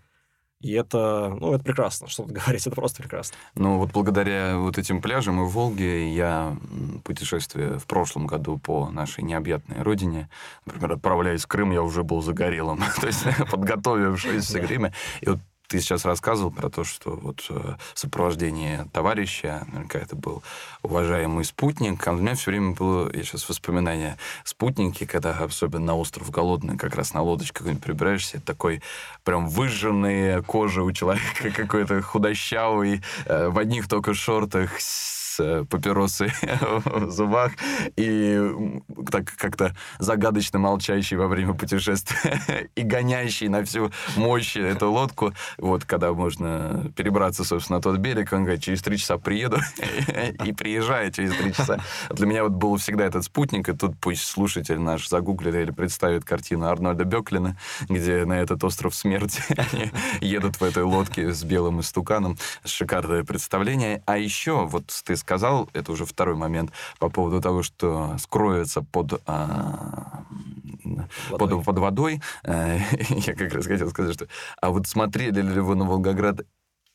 И 0.60 0.72
это, 0.72 1.34
ну, 1.40 1.54
это 1.54 1.64
прекрасно, 1.64 2.06
что 2.08 2.24
тут 2.24 2.32
говорить, 2.32 2.66
это 2.66 2.76
просто 2.76 3.02
прекрасно. 3.02 3.36
Ну, 3.54 3.78
вот 3.78 3.92
благодаря 3.92 4.58
вот 4.58 4.76
этим 4.78 5.00
пляжам 5.00 5.40
и 5.42 5.48
Волге 5.48 6.12
я 6.14 6.56
путешествие 7.04 7.78
в 7.78 7.86
прошлом 7.86 8.26
году 8.26 8.58
по 8.58 8.90
нашей 8.90 9.24
необъятной 9.24 9.82
родине, 9.82 10.28
например, 10.66 10.92
отправляясь 10.92 11.44
в 11.44 11.46
Крым, 11.46 11.70
я 11.72 11.82
уже 11.82 12.02
был 12.02 12.20
загорелым, 12.20 12.80
то 13.00 13.06
есть 13.06 13.24
подготовившись 13.50 14.44
все 14.44 14.60
время. 14.60 14.92
И 15.22 15.30
вот 15.30 15.38
ты 15.70 15.80
сейчас 15.80 16.04
рассказывал 16.04 16.50
про 16.50 16.68
то, 16.68 16.82
что 16.82 17.12
вот 17.12 17.46
э, 17.48 17.76
сопровождение 17.94 18.88
товарища, 18.92 19.64
наверняка 19.68 20.00
был 20.16 20.42
уважаемый 20.82 21.44
спутник, 21.44 22.04
а 22.08 22.10
у 22.10 22.16
меня 22.16 22.34
все 22.34 22.50
время 22.50 22.72
было, 22.72 23.08
я 23.14 23.22
сейчас 23.22 23.48
воспоминания 23.48 24.18
спутники, 24.42 25.06
когда 25.06 25.30
особенно 25.30 25.86
на 25.86 25.96
остров 25.96 26.28
Голодный, 26.30 26.76
как 26.76 26.96
раз 26.96 27.14
на 27.14 27.22
лодочке 27.22 27.58
какой-нибудь 27.58 27.84
прибираешься, 27.84 28.40
такой 28.40 28.82
прям 29.22 29.48
выжженная 29.48 30.42
кожа 30.42 30.82
у 30.82 30.90
человека 30.90 31.50
какой-то 31.56 32.02
худощавый, 32.02 33.00
э, 33.26 33.48
в 33.48 33.56
одних 33.56 33.86
только 33.86 34.12
шортах, 34.12 34.72
папиросой 35.68 36.32
в 36.84 37.10
зубах 37.10 37.52
и 37.96 38.40
так 39.10 39.32
как-то 39.36 39.74
загадочно 39.98 40.58
молчащий 40.58 41.16
во 41.16 41.28
время 41.28 41.54
путешествия 41.54 42.70
и 42.74 42.82
гонящий 42.82 43.48
на 43.48 43.64
всю 43.64 43.90
мощь 44.16 44.56
эту 44.56 44.90
лодку. 44.90 45.32
Вот 45.58 45.84
когда 45.84 46.12
можно 46.12 46.90
перебраться, 46.96 47.44
собственно, 47.44 47.78
на 47.78 47.82
тот 47.82 47.98
берег, 47.98 48.32
он 48.32 48.44
говорит, 48.44 48.62
через 48.62 48.82
три 48.82 48.98
часа 48.98 49.18
приеду 49.18 49.58
и 50.44 50.52
приезжает 50.52 51.14
через 51.14 51.34
три 51.36 51.52
часа. 51.52 51.80
Для 52.10 52.26
меня 52.26 52.44
вот 52.44 52.52
был 52.52 52.76
всегда 52.76 53.04
этот 53.04 53.24
спутник, 53.24 53.68
и 53.68 53.72
тут 53.72 53.96
пусть 54.00 54.24
слушатель 54.24 54.78
наш 54.78 55.08
загуглит 55.08 55.54
или 55.54 55.70
представит 55.70 56.24
картину 56.24 56.66
Арнольда 56.66 57.04
Беклина, 57.04 57.56
где 57.88 58.24
на 58.24 58.34
этот 58.34 58.62
остров 58.64 58.94
смерти 58.94 59.42
они 59.56 59.90
едут 60.20 60.56
в 60.56 60.64
этой 60.64 60.82
лодке 60.82 61.32
с 61.32 61.42
белым 61.44 61.80
истуканом. 61.80 62.36
Шикарное 62.64 63.24
представление. 63.24 64.02
А 64.06 64.18
еще, 64.18 64.66
вот 64.66 64.84
ты 65.04 65.16
сказал, 65.16 65.29
это 65.72 65.92
уже 65.92 66.04
второй 66.04 66.36
момент, 66.36 66.72
по 66.98 67.08
поводу 67.08 67.40
того, 67.40 67.62
что 67.62 68.16
скроется 68.18 68.82
под, 68.82 69.20
а, 69.26 70.24
водой. 71.30 71.48
под, 71.56 71.64
под 71.64 71.78
водой. 71.78 72.22
Э, 72.44 72.78
я 73.08 73.34
как 73.34 73.52
раз 73.52 73.66
хотел 73.66 73.90
сказать, 73.90 74.14
что... 74.14 74.26
А 74.60 74.70
вот 74.70 74.86
смотрели 74.86 75.40
ли 75.42 75.60
вы 75.60 75.74
на 75.74 75.84
Волгоград 75.84 76.40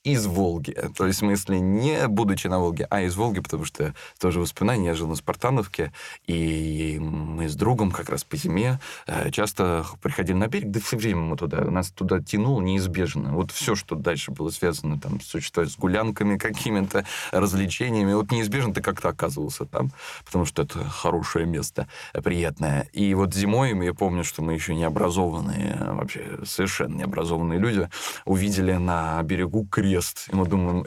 из 0.05 0.27
Волги. 0.27 0.77
То 0.95 1.07
есть, 1.07 1.17
в 1.17 1.25
смысле, 1.25 1.59
не 1.59 2.07
будучи 2.07 2.45
на 2.47 2.59
Волге, 2.59 2.88
а 2.91 3.01
из 3.01 3.15
Волги, 3.15 3.41
потому 3.41 3.65
что 3.65 3.95
тоже 4.19 4.39
воспоминания. 4.39 4.85
Я 4.85 4.93
жил 4.93 5.07
на 5.07 5.15
Спартановке, 5.15 5.91
и 6.27 7.00
мы 7.01 7.50
с 7.50 7.55
другом 7.55 7.91
как 7.91 8.09
раз 8.09 8.24
по 8.24 8.38
зиме 8.38 8.79
э, 9.07 9.31
часто 9.31 9.83
приходили 10.01 10.38
на 10.38 10.47
берег, 10.47 10.69
да 10.69 10.79
все 10.79 10.95
время 10.95 11.21
мы 11.21 11.38
туда, 11.38 11.65
нас 11.65 11.89
туда 11.89 12.21
тянуло 12.21 12.62
неизбежно. 12.62 13.33
Вот 13.33 13.51
все, 13.51 13.74
что 13.74 13.95
дальше 13.95 14.31
было 14.31 14.51
связано 14.51 15.00
там, 15.00 15.19
с, 15.19 15.33
с 15.33 15.77
гулянками 15.77 16.38
какими-то, 16.38 17.05
развлечениями, 17.31 18.13
вот 18.13 18.31
неизбежно 18.31 18.75
ты 18.75 18.81
как-то 18.81 19.09
оказывался 19.09 19.65
там, 19.65 19.91
потому 20.24 20.45
что 20.45 20.62
это 20.62 20.83
хорошее 20.83 21.47
место, 21.47 21.88
приятное. 22.13 22.88
И 22.93 23.12
вот 23.15 23.33
зимой, 23.33 23.75
я 23.83 23.93
помню, 23.95 24.24
что 24.24 24.43
мы 24.43 24.53
еще 24.53 24.75
не 24.75 24.83
образованные, 24.83 25.77
вообще 25.93 26.39
совершенно 26.45 26.95
необразованные 26.97 27.57
люди, 27.57 27.89
увидели 28.25 28.74
на 28.74 29.21
берегу 29.24 29.65
крест 29.65 29.94
крест. 29.95 30.27
И 30.31 30.35
мы 30.35 30.45
думаем, 30.47 30.85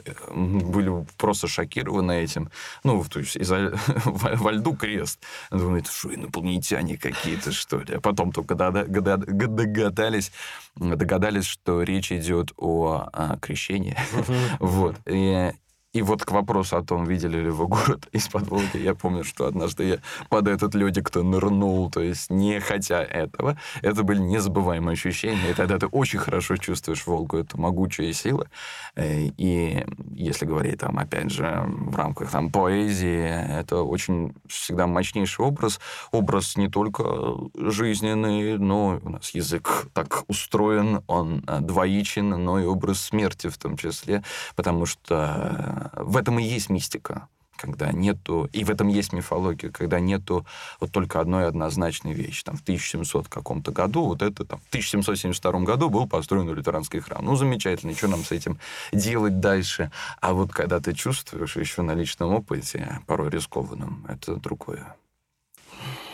были 0.71 1.05
просто 1.17 1.47
шокированы 1.47 2.23
этим. 2.23 2.49
Ну, 2.83 3.03
то 3.03 3.19
есть 3.19 3.35
из-за, 3.35 3.73
во 4.05 4.51
льду 4.51 4.75
крест. 4.75 5.19
Думаю, 5.51 5.81
это 5.81 5.91
что, 5.91 6.13
инопланетяне 6.13 6.97
какие-то, 6.97 7.51
что 7.51 7.79
ли? 7.79 7.95
А 7.95 7.99
потом 7.99 8.31
только 8.31 8.55
догадались, 8.55 10.31
догадались, 10.75 11.45
что 11.45 11.81
речь 11.81 12.11
идет 12.11 12.51
о, 12.57 13.09
о 13.11 13.37
крещении. 13.37 13.97
Вот. 14.59 14.95
И, 15.05 15.51
и 15.91 16.03
вот 16.03 16.23
к 16.23 16.31
вопросу 16.31 16.77
о 16.77 16.83
том, 16.83 17.05
видели 17.05 17.37
ли 17.37 17.49
вы 17.49 17.67
город 17.67 18.07
из-под 18.11 18.47
Волги, 18.47 18.77
я 18.77 18.93
помню, 18.93 19.23
что 19.23 19.47
однажды 19.47 19.85
я 19.85 19.97
под 20.29 20.47
этот 20.47 20.75
ледик-то 20.75 21.23
нырнул, 21.23 21.89
то 21.89 22.01
есть 22.01 22.29
не 22.29 22.59
хотя 22.59 23.03
этого. 23.03 23.57
Это 23.81 24.03
были 24.03 24.19
незабываемые 24.19 24.93
ощущения, 24.93 25.49
и 25.49 25.53
тогда 25.55 25.79
ты 25.79 25.87
очень 25.87 26.19
хорошо 26.19 26.57
чувствуешь 26.57 27.07
Волгу, 27.07 27.37
это 27.37 27.59
могучая 27.59 28.13
сила. 28.13 28.47
Э, 28.95 29.29
и 29.37 29.83
если 30.13 30.45
говорить 30.45 30.79
там, 30.79 30.99
опять 30.99 31.31
же, 31.31 31.65
в 31.67 31.95
рамках 31.95 32.29
там 32.29 32.51
поэзии, 32.51 33.25
это 33.59 33.81
очень 33.81 34.35
всегда 34.47 34.85
мощнейший 34.85 35.43
образ. 35.43 35.79
Образ 36.11 36.55
не 36.55 36.69
только 36.69 37.35
жизненный, 37.55 38.59
но 38.59 38.99
у 39.01 39.09
нас 39.09 39.31
язык 39.31 39.87
так 39.93 40.23
устроен, 40.27 41.01
он 41.07 41.43
э, 41.47 41.61
двоичен, 41.61 42.29
но 42.29 42.59
и 42.59 42.65
образ 42.65 43.01
смерти 43.01 43.47
в 43.47 43.57
том 43.57 43.75
числе, 43.75 44.23
потому 44.55 44.85
что 44.85 45.78
в 45.93 46.17
этом 46.17 46.39
и 46.39 46.43
есть 46.43 46.69
мистика 46.69 47.27
когда 47.59 47.91
нету, 47.91 48.49
и 48.53 48.63
в 48.63 48.69
этом 48.69 48.87
есть 48.87 49.11
мифология, 49.13 49.69
когда 49.69 49.99
нету 49.99 50.45
вот 50.79 50.91
только 50.91 51.19
одной 51.19 51.45
однозначной 51.47 52.13
вещи. 52.13 52.43
Там 52.43 52.55
в 52.55 52.61
1700 52.61 53.27
каком-то 53.27 53.71
году, 53.71 54.05
вот 54.05 54.21
это 54.21 54.45
там, 54.45 54.59
в 54.59 54.67
1772 54.69 55.59
году 55.61 55.89
был 55.89 56.07
построен 56.07 56.49
лютеранский 56.49 57.01
храм. 57.01 57.23
Ну, 57.23 57.35
замечательно, 57.35 57.93
что 57.93 58.07
нам 58.07 58.23
с 58.23 58.31
этим 58.31 58.59
делать 58.93 59.39
дальше? 59.39 59.91
А 60.21 60.33
вот 60.33 60.51
когда 60.51 60.79
ты 60.79 60.93
чувствуешь 60.93 61.57
еще 61.57 61.81
на 61.81 61.93
личном 61.93 62.33
опыте, 62.33 62.99
порой 63.05 63.29
рискованном, 63.29 64.05
это 64.07 64.35
другое. 64.35 64.95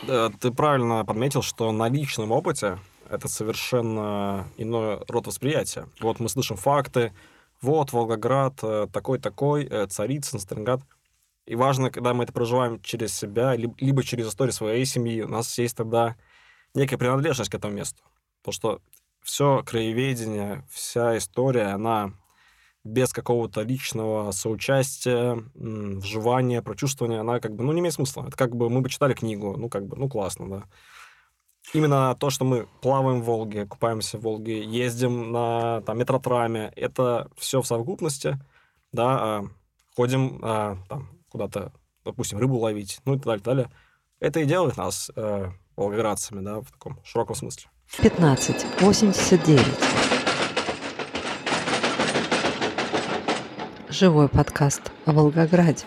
Да, 0.04 0.30
ты 0.30 0.52
правильно 0.52 1.06
подметил, 1.06 1.42
что 1.42 1.72
на 1.72 1.90
личном 1.90 2.32
опыте 2.32 2.80
это 3.10 3.28
совершенно 3.28 4.48
иной 4.58 5.00
род 5.08 5.28
восприятия. 5.28 5.88
Вот 6.00 6.20
мы 6.20 6.30
слышим 6.30 6.58
факты, 6.58 7.14
вот 7.66 7.92
Волгоград 7.92 8.60
э, 8.62 8.88
такой-такой, 8.94 9.66
э, 9.66 9.88
Царицын, 9.88 10.40
Сталинград. 10.40 10.82
И 11.46 11.56
важно, 11.56 11.92
когда 11.92 12.14
мы 12.14 12.24
это 12.24 12.34
проживаем 12.34 12.82
через 12.82 13.14
себя, 13.14 13.56
либо 13.56 14.04
через 14.04 14.28
историю 14.28 14.54
своей 14.54 14.86
семьи, 14.86 15.22
у 15.22 15.28
нас 15.28 15.58
есть 15.58 15.76
тогда 15.76 16.16
некая 16.74 16.98
принадлежность 16.98 17.52
к 17.52 17.56
этому 17.56 17.74
месту. 17.76 18.04
Потому 18.42 18.54
что 18.54 18.82
все 19.22 19.64
краеведение, 19.64 20.64
вся 20.72 21.18
история, 21.18 21.74
она 21.74 22.14
без 22.84 23.12
какого-то 23.12 23.62
личного 23.64 24.32
соучастия, 24.32 25.44
вживания, 25.56 26.62
прочувствования, 26.62 27.20
она 27.20 27.40
как 27.40 27.56
бы, 27.56 27.64
ну, 27.64 27.74
не 27.74 27.80
имеет 27.80 27.96
смысла. 27.96 28.26
Это 28.28 28.38
как 28.38 28.56
бы 28.56 28.70
мы 28.70 28.82
бы 28.82 28.90
читали 28.90 29.14
книгу, 29.14 29.58
ну, 29.58 29.70
как 29.70 29.88
бы, 29.88 29.98
ну, 29.98 30.08
классно, 30.08 30.50
да. 30.50 30.64
Именно 31.74 32.16
то, 32.16 32.30
что 32.30 32.46
мы 32.46 32.68
плаваем 32.82 33.22
в 33.22 33.26
Волге, 33.26 33.66
купаемся 33.66 34.18
в 34.18 34.22
Волге, 34.22 34.64
ездим 34.64 35.32
на 35.32 35.82
там, 35.82 35.98
метротраме, 35.98 36.72
это 36.76 37.30
все 37.38 37.62
в 37.62 37.68
совокупности, 37.68 38.40
да, 38.92 39.18
а, 39.20 39.44
ходим 39.96 40.40
а, 40.44 40.78
там, 40.90 41.10
куда-то, 41.30 41.72
допустим, 42.04 42.40
рыбу 42.40 42.58
ловить, 42.58 43.00
ну 43.06 43.16
и 43.16 43.18
так 43.18 43.26
далее, 43.26 43.40
так 43.40 43.46
далее. 43.46 43.72
Это 44.20 44.40
и 44.40 44.46
делает 44.46 44.78
нас 44.78 45.12
э, 45.16 45.52
волгоградцами, 45.76 46.42
да, 46.42 46.62
в 46.62 46.72
таком 46.72 47.00
широком 47.04 47.36
смысле. 47.36 47.70
15 48.02 48.66
89 48.80 49.66
Живой 53.90 54.28
подкаст 54.28 54.92
о 55.06 55.14
Волгограде. 55.14 55.86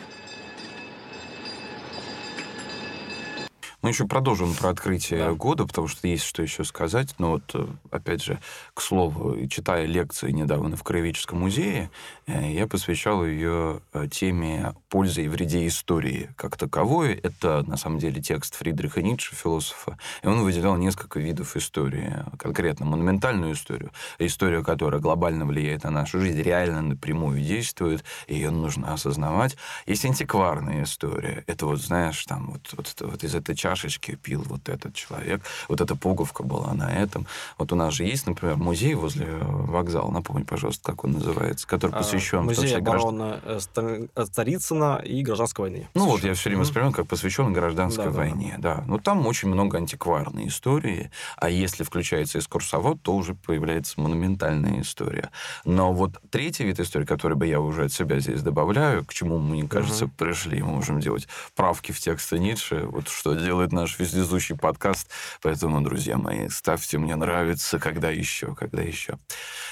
Мы 3.88 3.92
еще 3.92 4.06
продолжим 4.06 4.52
про 4.52 4.68
открытие 4.68 5.24
да. 5.24 5.32
года, 5.32 5.64
потому 5.64 5.88
что 5.88 6.06
есть 6.06 6.24
что 6.24 6.42
еще 6.42 6.62
сказать. 6.62 7.14
Но 7.16 7.30
вот, 7.30 7.44
э, 7.54 7.66
опять 7.90 8.22
же, 8.22 8.38
к 8.74 8.82
слову, 8.82 9.46
читая 9.46 9.86
лекции 9.86 10.30
недавно 10.30 10.76
в 10.76 10.82
Краеведческом 10.82 11.40
музее, 11.40 11.90
э, 12.26 12.52
я 12.52 12.66
посвящал 12.66 13.24
ее 13.24 13.80
э, 13.94 14.06
теме 14.10 14.74
пользы 14.90 15.24
и 15.24 15.28
вреде 15.28 15.66
истории 15.66 16.28
как 16.36 16.58
таковой. 16.58 17.14
Это, 17.14 17.64
на 17.66 17.78
самом 17.78 17.98
деле, 17.98 18.20
текст 18.20 18.56
Фридриха 18.56 19.00
Ницше, 19.00 19.34
философа. 19.34 19.96
И 20.22 20.26
он 20.26 20.42
выделял 20.42 20.76
несколько 20.76 21.18
видов 21.18 21.56
истории. 21.56 22.12
Конкретно 22.38 22.84
монументальную 22.84 23.54
историю, 23.54 23.90
историю, 24.18 24.62
которая 24.62 25.00
глобально 25.00 25.46
влияет 25.46 25.84
на 25.84 25.90
нашу 25.90 26.20
жизнь, 26.20 26.42
реально 26.42 26.82
напрямую 26.82 27.40
действует, 27.40 28.04
и 28.26 28.34
ее 28.34 28.50
нужно 28.50 28.92
осознавать. 28.92 29.56
Есть 29.86 30.04
антикварная 30.04 30.82
история. 30.82 31.42
Это 31.46 31.64
вот, 31.64 31.80
знаешь, 31.80 32.22
там 32.26 32.50
вот, 32.50 32.74
вот, 32.76 32.94
вот 33.00 33.24
из 33.24 33.34
этой 33.34 33.56
чашечки 33.78 34.16
пил 34.16 34.42
вот 34.42 34.68
этот 34.68 34.94
человек, 34.94 35.42
вот 35.68 35.80
эта 35.80 35.96
пуговка 35.96 36.42
была 36.42 36.72
на 36.74 36.92
этом. 36.92 37.26
Вот 37.56 37.72
у 37.72 37.76
нас 37.76 37.94
же 37.94 38.04
есть, 38.04 38.26
например, 38.26 38.56
музей 38.56 38.94
возле 38.94 39.26
вокзала, 39.40 40.10
напомни, 40.10 40.44
пожалуйста, 40.44 40.92
как 40.92 41.04
он 41.04 41.12
называется, 41.12 41.66
который 41.66 41.92
а, 41.92 41.98
посвящен... 41.98 42.44
Музей 42.44 42.76
обороны 42.76 43.38
граждан... 43.44 44.08
Царицына 44.32 45.00
и 45.04 45.22
гражданской 45.22 45.64
войны. 45.64 45.88
Ну 45.94 46.06
вот, 46.06 46.22
я 46.22 46.34
все 46.34 46.50
время 46.50 46.64
вспоминаю, 46.64 46.92
как 46.92 47.06
посвящен 47.06 47.52
гражданской 47.52 48.06
да, 48.06 48.10
войне, 48.10 48.54
да. 48.58 48.76
да. 48.76 48.84
Но 48.86 48.98
там 48.98 49.26
очень 49.26 49.48
много 49.48 49.78
антикварной 49.78 50.48
истории, 50.48 51.10
а 51.36 51.48
если 51.48 51.84
включается 51.84 52.38
экскурсовод, 52.38 53.02
то 53.02 53.14
уже 53.14 53.34
появляется 53.34 54.00
монументальная 54.00 54.82
история. 54.82 55.30
Но 55.64 55.92
вот 55.92 56.20
третий 56.30 56.64
вид 56.64 56.80
истории, 56.80 57.04
который 57.04 57.36
бы 57.36 57.46
я 57.46 57.60
уже 57.60 57.84
от 57.84 57.92
себя 57.92 58.18
здесь 58.20 58.42
добавляю, 58.42 59.04
к 59.04 59.14
чему, 59.14 59.38
мне 59.38 59.66
кажется, 59.66 60.06
угу. 60.06 60.14
пришли, 60.16 60.62
мы 60.62 60.74
можем 60.74 61.00
делать 61.00 61.28
правки 61.54 61.92
в 61.92 62.00
тексты 62.00 62.38
Ницше, 62.38 62.86
вот 62.86 63.08
что 63.08 63.34
делать 63.34 63.67
делает 63.68 63.72
наш 63.72 63.98
вездесущий 63.98 64.56
подкаст. 64.56 65.10
Поэтому, 65.42 65.80
друзья 65.80 66.16
мои, 66.16 66.48
ставьте 66.48 66.98
«Мне 66.98 67.16
нравится», 67.16 67.78
когда 67.78 68.10
еще, 68.10 68.54
когда 68.54 68.82
еще. 68.82 69.18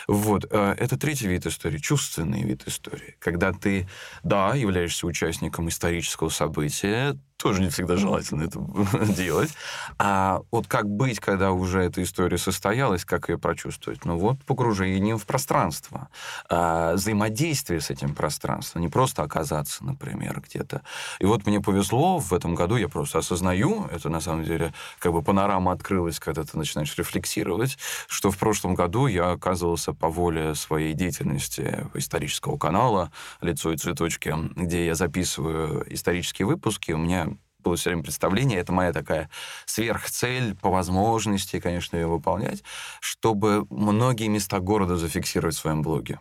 Вот. 0.07 0.47
Э, 0.51 0.75
это 0.79 0.97
третий 0.99 1.29
вид 1.29 1.47
истории, 1.47 1.79
чувственный 1.79 2.43
вид 2.43 2.67
истории. 2.67 3.17
Когда 3.19 3.53
ты, 3.53 3.89
да, 4.23 4.55
являешься 4.55 5.07
участником 5.07 5.69
исторического 5.69 6.29
события, 6.29 7.17
тоже 7.37 7.63
не 7.63 7.69
всегда 7.69 7.97
желательно 7.97 8.45
это 8.45 8.61
делать. 9.13 9.51
А 9.99 10.41
вот 10.51 10.67
как 10.67 10.89
быть, 10.89 11.21
когда 11.21 11.53
уже 11.53 11.81
эта 11.81 12.03
история 12.03 12.39
состоялась, 12.39 13.05
как 13.05 13.29
ее 13.29 13.39
прочувствовать? 13.39 14.05
Ну 14.05 14.17
вот 14.17 14.43
погружение 14.45 15.17
в 15.17 15.27
пространство, 15.27 16.09
а, 16.49 16.95
взаимодействие 16.95 17.81
с 17.81 17.91
этим 17.91 18.15
пространством, 18.15 18.83
не 18.83 18.89
просто 18.89 19.23
оказаться, 19.23 19.85
например, 19.85 20.41
где-то. 20.41 20.83
И 21.19 21.27
вот 21.27 21.47
мне 21.47 21.61
повезло, 21.61 22.19
в 22.19 22.33
этом 22.33 22.55
году 22.55 22.77
я 22.77 22.89
просто 22.89 23.19
осознаю, 23.19 23.87
это 23.93 24.09
на 24.09 24.21
самом 24.21 24.45
деле 24.45 24.73
как 24.99 25.13
бы 25.13 25.23
панорама 25.23 25.73
открылась, 25.73 26.19
когда 26.19 26.43
ты 26.45 26.57
начинаешь 26.57 26.97
рефлексировать, 26.97 27.79
что 28.09 28.31
в 28.31 28.39
прошлом 28.39 28.75
году 28.75 29.07
я 29.07 29.33
оказывался 29.33 29.93
по 29.93 30.09
воле 30.09 30.55
своей 30.55 30.95
деятельности 30.95 31.87
исторического 31.95 32.57
канала 32.57 33.13
«Лицо 33.41 33.73
и 33.73 33.77
цветочки», 33.77 34.35
где 34.55 34.87
я 34.87 34.95
записываю 34.95 35.85
исторические 35.93 36.47
выпуски, 36.47 36.93
у 36.93 36.99
меня 36.99 37.36
было 37.67 37.77
все 37.77 37.91
время 37.91 38.05
представление, 38.05 38.61
это 38.61 38.73
моя 38.73 38.93
такая 38.93 39.29
сверхцель, 39.67 40.55
по 40.55 40.71
возможности, 40.71 41.61
конечно, 41.61 41.97
ее 41.97 42.07
выполнять, 42.07 42.63
чтобы 43.01 43.67
многие 43.71 44.29
места 44.29 44.61
города 44.61 44.97
зафиксировать 44.97 45.57
в 45.57 45.59
своем 45.59 45.83
блоге. 45.83 46.21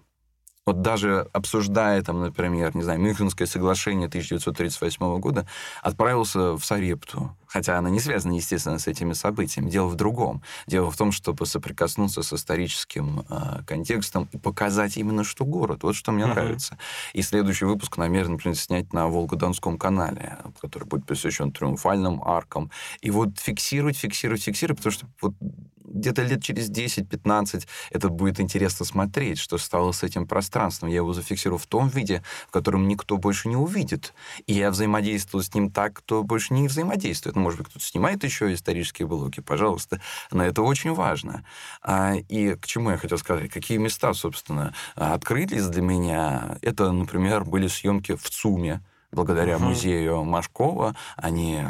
Вот 0.65 0.81
даже 0.81 1.29
обсуждая, 1.31 2.01
там, 2.01 2.22
например, 2.22 2.75
не 2.75 2.81
знаю, 2.81 3.00
Мюнхенское 3.00 3.48
соглашение 3.48 4.07
1938 4.07 5.19
года, 5.19 5.48
отправился 5.84 6.53
в 6.53 6.65
Сарепту, 6.65 7.38
хотя 7.45 7.77
она 7.77 7.91
не 7.91 8.00
связана, 8.00 8.34
естественно, 8.34 8.79
с 8.79 8.88
этими 8.88 9.13
событиями. 9.13 9.69
Дело 9.69 9.88
в 9.88 9.95
другом. 9.95 10.41
Дело 10.65 10.89
в 10.89 10.98
том, 10.98 11.12
чтобы 11.12 11.45
соприкоснуться 11.45 12.24
с 12.24 12.34
историческим 12.34 13.25
э, 13.29 13.61
контекстом 13.68 14.27
и 14.31 14.37
показать 14.37 14.98
именно, 14.98 15.24
что 15.24 15.46
город. 15.46 15.83
Вот 15.83 15.96
что 15.96 16.11
мне 16.11 16.24
uh-huh. 16.24 16.33
нравится. 16.33 16.79
И 17.13 17.22
следующий 17.22 17.66
выпуск 17.66 17.98
намерен, 17.98 18.31
например, 18.31 18.57
снять 18.57 18.92
на 18.92 19.07
Волгодонском 19.07 19.77
канале, 19.77 20.40
который 20.61 20.87
будет 20.87 21.05
посвящен 21.05 21.51
триумфальным 21.51 22.24
аркам. 22.25 22.72
И 23.01 23.11
вот 23.11 23.37
фиксировать, 23.37 23.98
фиксировать, 23.98 24.42
фиксировать, 24.42 24.79
потому 24.79 24.94
что 24.94 25.05
вот 25.22 25.35
где-то 25.96 26.24
лет 26.24 26.44
через 26.44 26.70
10-15 26.70 27.66
это 27.92 28.10
будет 28.10 28.40
интересно 28.40 28.86
смотреть, 28.86 29.40
что 29.40 29.58
стало 29.58 29.92
с 29.92 30.03
этим 30.03 30.27
пространством. 30.27 30.90
Я 30.90 30.98
его 30.98 31.14
зафиксирую 31.14 31.58
в 31.58 31.66
том 31.66 31.88
виде, 31.90 32.22
в 32.48 32.51
котором 32.51 32.88
никто 32.88 33.18
больше 33.18 33.48
не 33.48 33.55
увидит. 33.55 34.14
И 34.46 34.53
я 34.53 34.72
взаимодействую 34.72 35.44
с 35.44 35.53
ним 35.53 35.72
так, 35.72 35.94
кто 35.94 36.24
больше 36.24 36.53
не 36.53 36.68
взаимодействует. 36.68 37.36
Ну, 37.36 37.42
может 37.42 37.60
быть, 37.60 37.70
кто-то 37.70 37.86
снимает 37.86 38.24
еще 38.24 38.53
исторические 38.53 39.08
блоки, 39.08 39.40
пожалуйста. 39.40 40.01
Но 40.31 40.44
это 40.44 40.62
очень 40.62 40.94
важно. 40.94 41.46
А, 41.81 42.16
и 42.16 42.55
к 42.55 42.68
чему 42.68 42.92
я 42.92 42.98
хотел 42.98 43.18
сказать? 43.18 43.50
Какие 43.50 43.77
места, 43.77 44.14
собственно, 44.14 44.74
открылись 44.96 45.66
для 45.68 45.81
меня? 45.81 46.58
Это, 46.62 46.92
например, 46.92 47.46
были 47.46 47.68
съемки 47.68 48.16
в 48.16 48.29
ЦУМе, 48.29 48.81
благодаря 49.16 49.56
угу. 49.56 49.66
музею 49.66 50.24
Машкова, 50.24 50.96
они 51.16 51.62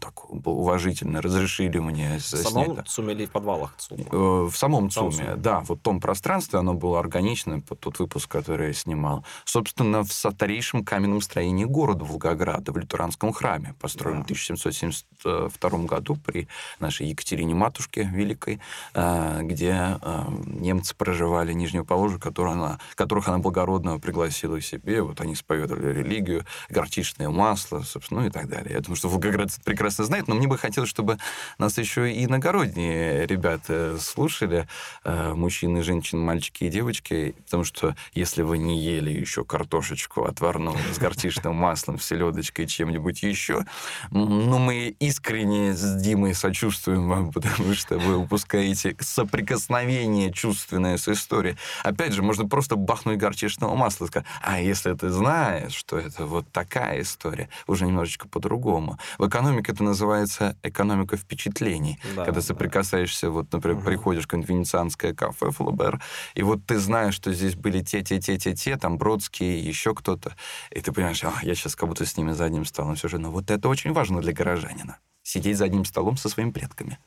так 0.00 0.30
уважительно 0.30 1.20
разрешили 1.20 1.78
мне 1.78 2.16
в 2.18 2.22
самом 2.22 2.84
ЦУМе 2.86 3.12
или 3.12 3.26
в 3.26 3.30
подвалах 3.30 3.76
ЦУМа? 3.76 4.04
Э, 4.10 4.48
в 4.50 4.56
самом 4.56 4.90
ЦУМе, 4.90 5.34
да. 5.36 5.60
Вот 5.60 5.80
в 5.80 5.82
том 5.82 6.00
пространстве 6.00 6.58
оно 6.58 6.74
было 6.74 6.98
органично, 6.98 7.60
под 7.60 7.80
тот 7.80 7.98
выпуск, 7.98 8.30
который 8.30 8.68
я 8.68 8.72
снимал. 8.72 9.24
Собственно, 9.44 10.02
в 10.02 10.12
старейшем 10.12 10.84
каменном 10.84 11.20
строении 11.20 11.64
города 11.64 12.04
Волгограда, 12.04 12.72
в 12.72 12.78
Лютеранском 12.78 13.32
храме, 13.32 13.74
построенном 13.80 14.22
да. 14.22 14.34
в 14.34 14.38
1772 14.38 15.78
году 15.80 16.16
при 16.16 16.48
нашей 16.80 17.08
Екатерине 17.08 17.54
Матушке 17.54 18.04
Великой, 18.04 18.60
э, 18.94 19.40
где 19.42 19.98
э, 20.00 20.24
немцы 20.46 20.94
проживали 20.96 21.52
нижнюю 21.52 21.84
положу, 21.84 22.18
которую 22.18 22.54
она, 22.54 22.78
которых 22.94 23.28
она 23.28 23.38
благородно 23.38 23.98
пригласила 23.98 24.58
к 24.58 24.64
себе. 24.64 25.02
Вот 25.02 25.20
они 25.20 25.34
исповедовали 25.34 25.92
религию, 25.92 26.44
горчичное 26.68 27.28
масло, 27.28 27.82
собственно, 27.82 28.22
ну 28.22 28.26
и 28.26 28.30
так 28.30 28.48
далее. 28.48 28.74
Я 28.74 28.80
думаю, 28.80 28.96
что 28.96 29.08
Волгоград 29.08 29.50
прекрасно 29.64 30.04
знает, 30.04 30.28
но 30.28 30.34
мне 30.34 30.46
бы 30.46 30.58
хотелось, 30.58 30.90
чтобы 30.90 31.18
нас 31.58 31.78
еще 31.78 32.12
и 32.12 32.24
иногородние 32.24 33.26
ребята 33.26 33.98
слушали, 33.98 34.68
э, 35.04 35.34
мужчины, 35.34 35.82
женщины, 35.82 36.22
мальчики 36.22 36.64
и 36.64 36.68
девочки, 36.68 37.34
потому 37.44 37.64
что 37.64 37.96
если 38.12 38.42
вы 38.42 38.58
не 38.58 38.80
ели 38.80 39.10
еще 39.10 39.44
картошечку 39.44 40.24
отварную 40.24 40.76
с 40.92 40.98
горчичным 40.98 41.54
маслом, 41.54 41.98
селедочкой, 41.98 42.66
чем-нибудь 42.66 43.22
еще, 43.22 43.64
ну, 44.10 44.58
мы 44.58 44.94
искренне 45.00 45.74
с 45.74 46.00
Димой 46.00 46.34
сочувствуем 46.34 47.08
вам, 47.08 47.32
потому 47.32 47.74
что 47.74 47.98
вы 47.98 48.16
упускаете 48.16 48.96
соприкосновение 49.00 50.32
чувственное 50.32 50.96
с 50.96 51.08
историей. 51.08 51.56
Опять 51.82 52.12
же, 52.12 52.22
можно 52.22 52.48
просто 52.48 52.76
бахнуть 52.76 53.18
горчичного 53.18 53.74
масла 53.74 54.04
и 54.04 54.08
сказать, 54.08 54.28
а 54.42 54.60
если 54.60 54.92
ты 54.94 55.10
знаешь, 55.10 55.74
что 55.74 55.98
это 55.98 56.26
вот 56.26 56.43
вот 56.44 56.52
такая 56.52 57.00
история, 57.00 57.48
уже 57.66 57.86
немножечко 57.86 58.28
по-другому. 58.28 58.98
В 59.18 59.28
экономике 59.28 59.72
это 59.72 59.82
называется 59.82 60.56
экономика 60.62 61.16
впечатлений. 61.16 61.98
Да, 62.16 62.24
когда 62.24 62.40
соприкасаешься, 62.40 63.26
да. 63.26 63.32
вот, 63.32 63.52
например, 63.52 63.78
угу. 63.78 63.86
приходишь 63.86 64.26
в 64.26 64.32
венецианское 64.32 65.14
кафе 65.14 65.50
Флобер, 65.50 66.00
и 66.34 66.42
вот 66.42 66.64
ты 66.66 66.78
знаешь, 66.78 67.14
что 67.14 67.32
здесь 67.32 67.54
были 67.54 67.82
те-те-те-те-те, 67.82 68.76
там 68.76 68.98
Бродские, 68.98 69.60
еще 69.60 69.94
кто-то, 69.94 70.34
и 70.70 70.80
ты 70.80 70.92
понимаешь, 70.92 71.22
а, 71.24 71.32
я 71.42 71.54
сейчас 71.54 71.76
как 71.76 71.88
будто 71.88 72.04
с 72.04 72.16
ними 72.16 72.32
за 72.32 72.44
одним 72.44 72.64
столом 72.64 72.94
все 72.94 73.08
же. 73.08 73.18
Но 73.18 73.30
вот 73.30 73.50
это 73.50 73.68
очень 73.68 73.92
важно 73.92 74.20
для 74.20 74.32
горожанина. 74.32 74.98
Сидеть 75.22 75.56
за 75.56 75.64
одним 75.64 75.84
столом 75.84 76.16
со 76.16 76.28
своими 76.28 76.50
предками. 76.50 76.98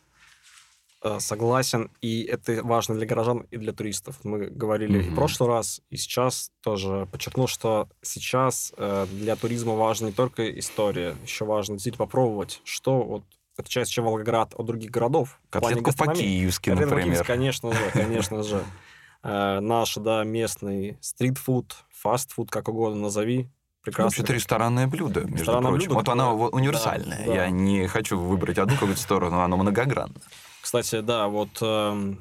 Э, 1.04 1.20
согласен, 1.20 1.92
и 2.02 2.24
это 2.24 2.64
важно 2.64 2.96
для 2.96 3.06
горожан 3.06 3.46
и 3.52 3.58
для 3.58 3.72
туристов. 3.72 4.18
Мы 4.24 4.48
говорили 4.48 5.00
mm-hmm. 5.00 5.08
и 5.08 5.10
в 5.12 5.16
прошлый 5.16 5.50
раз, 5.50 5.80
и 5.92 5.98
сейчас 5.98 6.50
тоже 6.62 7.08
подчеркнул, 7.12 7.48
что 7.48 7.88
сейчас 8.02 8.74
э, 8.78 9.06
для 9.12 9.36
туризма 9.36 9.76
важна 9.76 10.08
не 10.08 10.14
только 10.14 10.50
история, 10.58 11.16
еще 11.22 11.46
важно 11.46 11.76
действительно 11.76 12.06
попробовать, 12.06 12.62
что 12.64 13.04
вот 13.04 13.24
отличается, 13.58 13.94
чем 13.94 14.06
Волгоград 14.06 14.56
от 14.56 14.66
других 14.66 14.90
городов. 14.90 15.40
Котлетку 15.52 15.92
по-киевски, 15.96 16.72
например. 16.72 17.24
Конечно 17.24 17.74
же, 17.74 17.92
конечно 17.94 18.44
же. 18.44 18.64
Э, 19.24 19.60
наш, 19.60 19.96
да, 19.96 20.24
местный 20.24 20.96
стритфуд, 21.02 21.76
фастфуд, 21.90 22.52
как 22.52 22.70
угодно 22.70 23.02
назови, 23.02 23.50
прекрасно. 23.82 24.06
Вообще-то 24.06 24.34
ресторанное 24.34 24.88
блюдо, 24.88 25.22
между 25.22 25.38
Ресторанное 25.40 25.72
прочим. 25.72 25.88
блюдо, 25.88 25.96
вот 25.96 26.10
оно 26.10 26.36
универсальное. 26.50 27.26
да, 27.26 27.26
да. 27.26 27.34
Я 27.34 27.50
не 27.50 27.88
хочу 27.88 28.18
выбрать 28.18 28.60
одну 28.60 28.76
какую-то 28.76 29.02
сторону, 29.02 29.42
оно 29.42 29.58
многогранно. 29.58 30.14
Кстати, 30.62 31.02
да, 31.02 31.28
вот 31.28 31.50
эм, 31.62 32.20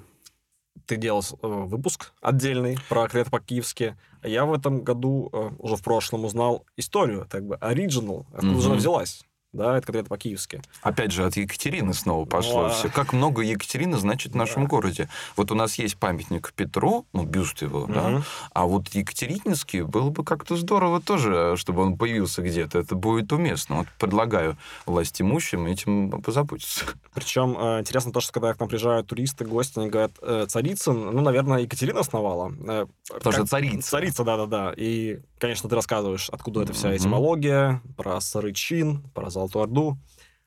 ты 0.87 0.97
делал 0.97 1.23
э, 1.23 1.47
выпуск 1.47 2.13
отдельный 2.21 2.79
про 2.89 3.09
крет 3.09 3.31
по-киевски. 3.31 3.97
А 4.23 4.29
Я 4.29 4.45
в 4.45 4.53
этом 4.53 4.83
году, 4.83 5.29
э, 5.33 5.51
уже 5.59 5.77
в 5.77 5.83
прошлом, 5.83 6.25
узнал 6.25 6.65
историю, 6.77 7.27
так 7.31 7.45
бы, 7.45 7.57
оригинал, 7.57 8.27
откуда 8.33 8.61
же 8.61 8.69
она 8.69 8.77
взялась. 8.77 9.25
Да, 9.53 9.79
это 9.79 9.87
конкретно 9.87 10.09
по-киевски. 10.11 10.61
Опять 10.83 11.13
же, 11.13 11.25
от 11.25 11.37
Екатерины 11.37 11.95
снова 11.95 12.27
пошло 12.27 12.67
а- 12.67 12.69
все. 12.71 12.89
Как 12.91 13.13
много 13.15 13.41
Екатерины 13.43 13.97
значит 13.97 14.33
в 14.33 14.37
нашем 14.37 14.65
Да. 14.65 14.69
городе. 14.69 15.09
Вот 15.37 15.51
у 15.51 15.55
нас 15.55 15.77
есть 15.79 15.97
памятник 15.97 16.53
Петру, 16.55 17.07
ну, 17.15 17.25
бюст 17.25 17.63
его, 17.63 17.87
да, 17.87 18.03
Мгм. 18.09 18.25
а 18.53 18.67
вот 18.67 18.89
Екатерининский 18.89 19.83
было 19.83 20.11
бы 20.11 20.25
как-то 20.25 20.57
здорово 20.57 21.01
тоже, 21.01 21.55
чтобы 21.57 21.83
он 21.83 21.97
появился 21.97 22.43
где-то. 22.43 22.79
Это 22.81 22.97
будет 22.97 23.33
уместно. 23.33 23.77
Вот 23.79 23.87
предлагаю 23.99 24.59
власть 24.85 25.21
имущим 25.23 25.67
этим 25.67 26.11
позаботиться. 26.23 26.85
Причем 27.15 27.57
э, 27.59 27.81
интересно 27.81 28.13
то, 28.13 28.21
что 28.21 28.33
когда 28.35 28.53
к 28.53 28.61
нам 28.61 28.69
приезжают 28.69 29.07
туристы, 29.07 29.45
гости, 29.47 29.79
они 29.79 29.89
говорят, 29.89 30.13
э, 30.21 30.47
Царицын, 30.49 31.13
ну, 31.13 31.23
наверное, 31.23 31.61
Екатерина 31.61 32.01
основала. 32.01 32.53
Э, 32.67 32.87
Потому 33.09 33.33
что 33.33 33.41
как- 33.43 33.49
царица. 33.51 33.89
Царица, 33.91 34.25
да-да-да. 34.25 34.75
И, 34.77 35.21
конечно, 35.39 35.69
ты 35.69 35.75
рассказываешь, 35.75 36.29
откуда 36.31 36.63
эта 36.63 36.73
вся 36.73 36.97
этимология, 36.97 37.83
про 37.97 38.21
Сарычин, 38.21 39.03
про 39.15 39.31
Золотую 39.31 39.65
Орду. 39.65 39.99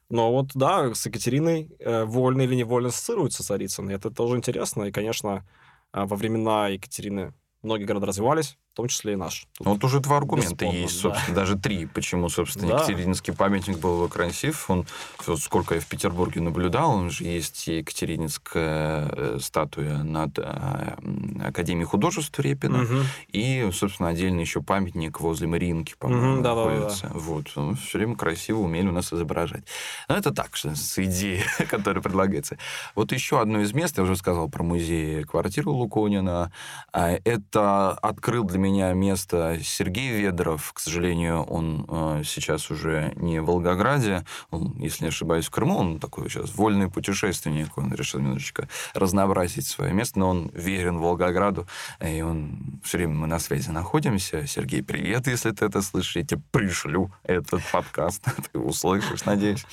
Но 0.10 0.32
вот, 0.32 0.52
да, 0.56 0.94
с 0.94 1.06
Екатериной 1.06 1.70
э, 1.80 2.04
вольно 2.06 2.42
или 2.42 2.56
невольно 2.56 2.90
ассоциируется 2.90 3.44
Царицын. 3.44 3.90
И 3.90 3.94
это 3.94 4.10
тоже 4.10 4.38
интересно. 4.38 4.84
И, 4.84 4.92
конечно, 4.92 5.46
э, 5.94 6.04
во 6.04 6.16
времена 6.16 6.68
Екатерины 6.70 7.34
многие 7.62 7.84
города 7.86 8.08
развивались, 8.08 8.58
том 8.80 8.88
числе 8.88 9.14
и 9.14 9.16
наш. 9.16 9.46
Тут 9.58 9.66
Ну, 9.68 9.74
Вот 9.74 9.84
уже 9.84 10.00
два 10.00 10.18
аргумента 10.18 10.66
есть, 10.66 10.96
да. 11.04 11.10
собственно, 11.10 11.36
даже 11.36 11.58
три, 11.58 11.86
почему, 11.86 12.30
собственно, 12.30 12.68
Да. 12.70 12.76
Екатерининский 12.84 13.34
памятник 13.34 13.78
был 13.80 14.08
красив. 14.10 14.70
Он, 14.70 14.86
вот 15.28 15.40
сколько 15.40 15.76
я 15.76 15.82
в 15.82 15.86
Петербурге 15.88 16.42
наблюдал, 16.42 16.92
он 16.92 17.10
же 17.10 17.24
есть 17.24 17.68
Екатерининская 17.68 19.10
э, 19.12 19.38
статуя 19.42 20.04
над 20.04 20.38
э, 20.40 20.96
Академией 21.44 21.86
художеств 21.86 22.40
Репина. 22.40 22.80
Мгм. 22.80 23.04
И, 23.32 23.70
собственно, 23.74 24.10
отдельно 24.10 24.40
еще 24.40 24.62
памятник 24.62 25.20
возле 25.20 25.48
Мариинки, 25.48 25.96
по-моему, 25.98 26.34
Мгм, 26.34 26.44
да-да-да-да. 26.44 26.76
находится. 26.80 27.12
Вот. 27.14 27.48
все 27.80 27.98
время 27.98 28.16
красиво 28.16 28.60
умели 28.60 28.88
у 28.88 28.92
нас 28.92 29.12
изображать. 29.14 29.64
Но 30.08 30.16
это 30.16 30.32
так, 30.32 30.56
что 30.56 30.76
с 30.76 30.98
идеей, 31.00 31.44
которая 31.70 32.02
предлагается. 32.02 32.58
Вот 32.96 33.12
еще 33.12 33.42
одно 33.42 33.62
из 33.62 33.74
мест, 33.74 33.98
я 33.98 34.04
уже 34.04 34.16
сказал 34.16 34.50
про 34.50 34.64
музей 34.64 35.24
квартиру 35.24 35.72
Луконина. 35.74 36.52
А, 36.94 37.10
Это 37.26 37.92
открыл 37.94 38.44
для 38.44 38.58
меня 38.60 38.69
место 38.70 39.60
Сергей 39.64 40.12
Ведров. 40.12 40.74
К 40.74 40.80
сожалению, 40.80 41.44
он 41.44 41.86
э, 41.88 42.24
сейчас 42.26 42.72
уже 42.72 43.14
не 43.16 43.40
в 43.42 43.46
Волгограде, 43.46 44.26
он, 44.52 44.76
если 44.80 45.06
не 45.06 45.10
ошибаюсь, 45.10 45.48
в 45.48 45.52
Крыму. 45.52 45.78
Он 45.78 46.00
такой 46.00 46.30
сейчас 46.30 46.56
вольный 46.56 46.90
путешественник. 46.90 47.78
Он 47.78 47.94
решил 47.94 48.20
немножечко 48.20 48.68
разнообразить 48.94 49.68
свое 49.68 49.94
место, 49.94 50.20
но 50.20 50.30
он 50.30 50.52
верен 50.54 50.98
Волгограду. 50.98 51.68
И 52.00 52.22
он 52.22 52.80
все 52.84 52.98
время 52.98 53.16
мы 53.16 53.28
на 53.28 53.40
связи 53.40 53.70
находимся. 53.70 54.46
Сергей, 54.48 54.84
привет, 54.84 55.28
если 55.28 55.52
ты 55.52 55.66
это 55.66 55.82
слышишь. 55.82 56.16
Я 56.16 56.24
тебе 56.24 56.42
пришлю 56.52 57.12
этот 57.24 57.62
подкаст. 57.72 58.24
Ты 58.52 58.60
услышишь, 58.60 59.26
надеюсь. 59.26 59.66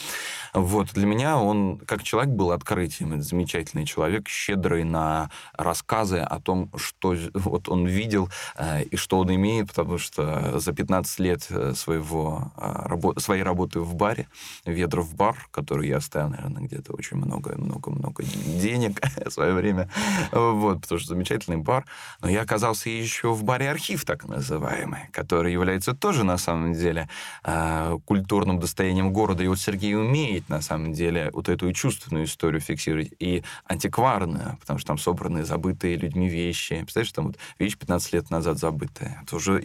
Вот, 0.53 0.93
для 0.95 1.07
меня 1.07 1.39
он, 1.39 1.79
как 1.79 2.03
человек, 2.03 2.33
был 2.33 2.53
открытием. 2.53 3.13
Это 3.13 3.23
замечательный 3.23 3.85
человек, 3.85 4.29
щедрый 4.29 4.85
на 4.85 5.31
рассказы 5.53 6.19
о 6.19 6.41
том, 6.41 6.71
что 6.77 7.15
вот 7.35 7.69
он 7.69 7.87
видел 7.87 8.31
э, 8.57 8.85
и 8.91 8.97
что 8.97 9.19
он 9.19 9.35
имеет, 9.35 9.69
потому 9.69 9.99
что 9.99 10.59
за 10.59 10.73
15 10.73 11.19
лет 11.21 11.47
э, 11.51 11.75
своего, 11.75 12.53
рабо- 12.57 13.19
своей 13.21 13.43
работы 13.43 13.81
в 13.81 13.95
баре, 13.95 14.29
Ведров 14.65 15.15
бар, 15.15 15.49
который 15.51 15.89
я 15.89 15.99
оставил, 15.99 16.31
наверное, 16.31 16.63
где-то 16.63 16.93
очень 16.93 17.17
много-много-много 17.17 18.23
денег 18.23 19.01
в 19.27 19.31
свое 19.31 19.53
время, 19.53 19.89
вот, 20.33 20.83
потому 20.83 20.99
что 20.99 21.09
замечательный 21.09 21.57
бар. 21.57 21.85
Но 22.21 22.29
я 22.29 22.43
оказался 22.43 22.91
еще 22.91 23.33
в 23.33 23.45
баре 23.45 23.71
«Архив», 23.71 24.05
так 24.05 24.27
называемый, 24.27 25.09
который 25.13 25.53
является 25.53 25.95
тоже, 25.95 26.25
на 26.25 26.39
самом 26.39 26.73
деле, 26.73 27.09
э, 27.45 27.99
культурным 28.05 28.59
достоянием 28.59 29.13
города. 29.13 29.43
И 29.43 29.49
вот 29.49 29.59
Сергей 29.59 29.95
умеет, 29.95 30.49
на 30.49 30.61
самом 30.61 30.93
деле, 30.93 31.31
вот 31.33 31.49
эту 31.49 31.73
чувственную 31.73 32.25
историю 32.25 32.61
фиксировать, 32.61 33.13
и 33.19 33.43
антикварную, 33.67 34.57
потому 34.61 34.79
что 34.79 34.89
там 34.89 34.99
собраны 34.99 35.45
забытые 35.45 35.97
людьми 35.97 36.29
вещи. 36.29 36.77
Представляешь, 36.77 37.13
там 37.13 37.27
вот 37.29 37.37
вещь 37.59 37.77
15 37.77 38.13
лет 38.13 38.31
назад 38.31 38.59
забытая. 38.67 39.21
Это 39.23 39.37
уже 39.37 39.57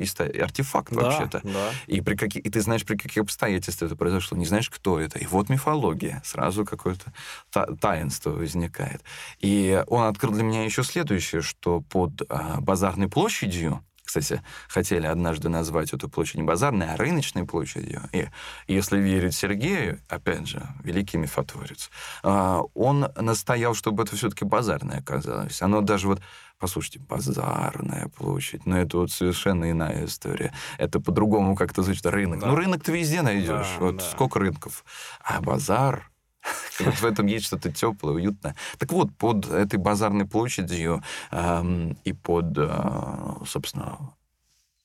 артефакт 0.43 0.93
Да, 0.93 1.01
вообще-то. 1.01 1.41
да. 1.43 1.69
И, 1.87 2.01
при 2.01 2.15
каких, 2.15 2.45
и 2.45 2.49
ты 2.49 2.61
знаешь, 2.61 2.85
при 2.85 2.95
каких 2.97 3.23
обстоятельствах 3.23 3.89
это 3.91 3.97
произошло, 3.97 4.37
не 4.37 4.45
знаешь, 4.45 4.69
кто 4.69 4.99
это. 4.99 5.17
И 5.19 5.25
вот 5.25 5.49
мифология. 5.49 6.21
Сразу 6.23 6.65
какое-то 6.65 7.11
та- 7.51 7.67
таинство 7.81 8.31
возникает. 8.31 9.01
И 9.39 9.83
он 9.87 10.03
открыл 10.03 10.33
для 10.33 10.43
меня 10.43 10.63
еще 10.65 10.83
следующее, 10.83 11.41
что 11.41 11.81
под 11.81 12.21
а, 12.29 12.61
базарной 12.61 13.07
площадью, 13.07 13.83
кстати, 14.11 14.41
хотели 14.67 15.07
однажды 15.07 15.47
назвать 15.47 15.93
эту 15.93 16.09
площадь 16.09 16.35
не 16.35 16.43
базарной, 16.43 16.93
а 16.93 16.97
рыночной 16.97 17.45
площадью. 17.45 18.01
И 18.11 18.27
если 18.67 18.97
верить 18.97 19.33
Сергею, 19.33 20.01
опять 20.09 20.47
же, 20.47 20.61
великий 20.83 21.15
мифотворец, 21.15 21.89
а, 22.21 22.61
он 22.73 23.07
настоял, 23.15 23.73
чтобы 23.73 24.03
это 24.03 24.17
все-таки 24.17 24.43
базарное 24.43 24.97
оказалось. 24.99 25.61
Оно 25.61 25.79
даже 25.79 26.07
вот 26.07 26.21
Послушайте, 26.59 26.99
базарная 26.99 28.07
площадь, 28.09 28.67
но 28.67 28.77
это 28.77 28.97
вот 28.97 29.11
совершенно 29.11 29.71
иная 29.71 30.05
история. 30.05 30.53
Это 30.77 30.99
по-другому 30.99 31.55
как-то 31.55 31.81
звучит. 31.81 32.05
Рынок. 32.05 32.39
Да. 32.39 32.47
Ну, 32.49 32.55
рынок 32.55 32.83
ты 32.83 32.91
везде 32.91 33.23
найдешь. 33.23 33.47
Да, 33.49 33.79
вот 33.79 33.97
да. 33.97 34.03
сколько 34.03 34.37
рынков. 34.37 34.85
А 35.23 35.41
базар, 35.41 36.10
вот 36.79 36.95
в 36.95 37.05
этом 37.05 37.25
есть 37.27 37.45
что-то 37.45 37.71
теплое, 37.71 38.13
уютное. 38.13 38.55
Так 38.77 38.91
вот, 38.91 39.13
под 39.15 39.49
этой 39.49 39.77
базарной 39.77 40.25
площадью 40.25 41.03
эм, 41.31 41.97
и 42.03 42.13
под, 42.13 42.57
э, 42.57 43.33
собственно, 43.47 43.97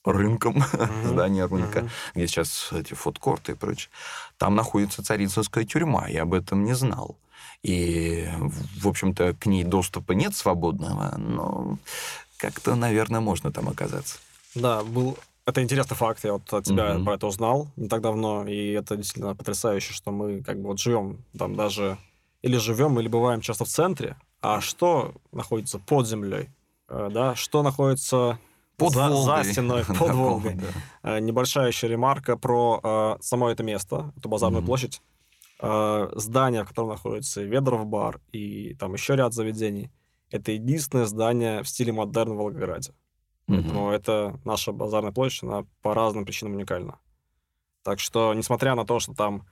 рынком, 0.04 0.62
здание 1.04 1.46
рынка, 1.46 1.88
где 2.14 2.26
сейчас 2.26 2.68
эти 2.72 2.94
фудкорты 2.94 3.52
и 3.52 3.54
прочее, 3.54 3.90
там 4.38 4.54
находится 4.54 5.02
царицынская 5.02 5.64
тюрьма. 5.64 6.08
Я 6.08 6.22
об 6.22 6.34
этом 6.34 6.64
не 6.64 6.74
знал. 6.74 7.16
И, 7.62 8.28
в 8.78 8.86
общем-то, 8.86 9.34
к 9.34 9.46
ней 9.46 9.64
доступа 9.64 10.12
нет 10.12 10.36
свободного, 10.36 11.16
но 11.16 11.78
как-то, 12.36 12.74
наверное, 12.76 13.20
можно 13.20 13.50
там 13.50 13.68
оказаться. 13.68 14.18
Да, 14.54 14.84
был... 14.84 15.18
Это 15.46 15.62
интересный 15.62 15.96
факт, 15.96 16.24
я 16.24 16.32
вот 16.32 16.52
от 16.52 16.64
тебя 16.64 16.94
Мгм. 16.94 17.04
про 17.04 17.14
это 17.14 17.26
узнал 17.28 17.68
не 17.76 17.88
так 17.88 18.00
давно, 18.02 18.46
и 18.48 18.72
это 18.72 18.96
действительно 18.96 19.36
потрясающе, 19.36 19.92
что 19.92 20.10
мы 20.10 20.42
как 20.42 20.60
бы 20.60 20.68
вот 20.68 20.80
живем 20.80 21.24
там 21.38 21.54
даже... 21.54 21.98
Или 22.42 22.56
живем, 22.58 22.98
или 23.00 23.08
бываем 23.08 23.40
часто 23.40 23.64
в 23.64 23.68
центре, 23.68 24.16
а 24.40 24.60
что 24.60 25.14
находится 25.32 25.78
под 25.78 26.06
землей? 26.06 26.50
Э, 26.88 27.08
Да, 27.12 27.34
что 27.36 27.62
находится 27.62 28.38
Под 28.76 28.92
за, 28.92 29.08
Волгой. 29.08 29.44
за 29.44 29.52
стеной, 29.52 29.84
под 29.98 30.10
Волгой. 30.14 30.54
да. 31.02 31.16
Э, 31.16 31.20
Небольшая 31.20 31.68
еще 31.68 31.88
ремарка 31.88 32.36
про 32.36 32.80
э, 32.82 33.16
само 33.22 33.48
это 33.50 33.62
место, 33.62 34.12
эту 34.16 34.28
базарную 34.28 34.60
Мгм. 34.62 34.66
площадь. 34.66 35.00
Э, 35.60 36.08
здание, 36.14 36.64
в 36.64 36.68
котором 36.68 36.88
находится 36.90 37.42
Ведров 37.42 37.86
бар, 37.86 38.20
и 38.32 38.74
там 38.74 38.92
еще 38.94 39.14
ряд 39.16 39.32
заведений. 39.32 39.90
Это 40.30 40.50
единственное 40.52 41.06
здание 41.06 41.62
в 41.62 41.68
стиле 41.68 41.92
модерн 41.92 42.32
в 42.34 42.36
Волгограде. 42.36 42.92
Поэтому 43.46 43.90
это 43.90 44.40
наша 44.44 44.72
базарная 44.72 45.12
площадь, 45.12 45.44
она 45.44 45.66
по 45.82 45.94
разным 45.94 46.24
причинам 46.24 46.54
уникальна. 46.54 46.98
Так 47.82 48.00
что, 48.00 48.34
несмотря 48.34 48.74
на 48.74 48.84
то, 48.84 48.98
что 48.98 49.14
там 49.14 49.46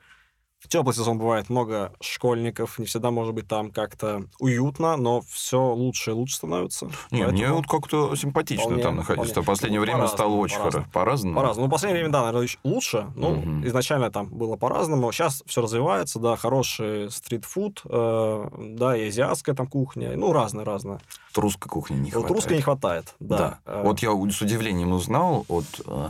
в 0.64 0.68
теплый 0.68 0.94
сезон 0.94 1.18
бывает 1.18 1.50
много 1.50 1.92
школьников, 2.00 2.78
не 2.78 2.86
всегда 2.86 3.10
может 3.10 3.34
быть 3.34 3.46
там 3.46 3.70
как-то 3.70 4.24
уютно, 4.38 4.96
но 4.96 5.20
все 5.28 5.60
лучше 5.74 6.12
и 6.12 6.14
лучше 6.14 6.36
становится. 6.36 6.88
Не, 7.10 7.26
мне 7.26 7.52
вот 7.52 7.66
как-то 7.66 8.16
симпатично 8.16 8.64
Вполне- 8.64 8.82
там 8.82 8.96
находиться. 8.96 9.30
вполне. 9.32 9.44
В 9.44 9.46
последнее 9.46 9.80
Ну, 9.80 9.84
время 9.86 10.06
стало 10.08 10.16
по-разному, 10.16 10.40
очень 10.40 10.56
хорошо. 10.58 10.84
По-разному? 10.92 11.36
По-разному. 11.36 11.66
Ну, 11.66 11.68
в 11.68 11.72
последнее 11.72 12.00
время, 12.00 12.12
да, 12.12 12.24
наверное, 12.24 12.48
лучше. 12.64 13.06
Ну, 13.14 13.34
Мгм. 13.36 13.66
изначально 13.66 14.10
там 14.10 14.26
было 14.28 14.56
по-разному. 14.56 15.12
Сейчас 15.12 15.42
все 15.46 15.60
развивается, 15.60 16.18
да, 16.18 16.36
хороший 16.36 17.10
стритфуд, 17.10 17.82
э, 17.84 18.48
да, 18.78 18.96
и 18.96 19.08
азиатская 19.08 19.54
там 19.54 19.66
кухня, 19.66 20.16
ну, 20.16 20.32
разное-разное. 20.32 21.00
Русской 21.36 21.68
кухни 21.68 21.96
не 21.96 22.04
Вот 22.04 22.12
хватает. 22.12 22.30
русской 22.36 22.56
не 22.56 22.62
хватает, 22.62 23.14
да. 23.20 23.36
Да. 23.38 23.58
Э, 23.66 23.82
Вот 23.84 23.98
я 24.00 24.10
с 24.30 24.40
удивлением 24.40 24.92
узнал 24.92 25.44
от 25.48 25.64
э, 25.84 26.06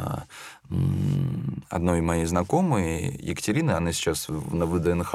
одной 1.69 2.01
моей 2.01 2.25
знакомой, 2.25 3.17
Екатерины, 3.21 3.73
она 3.73 3.93
сейчас 3.93 4.29
на 4.29 4.67
ВДНХ 4.67 5.15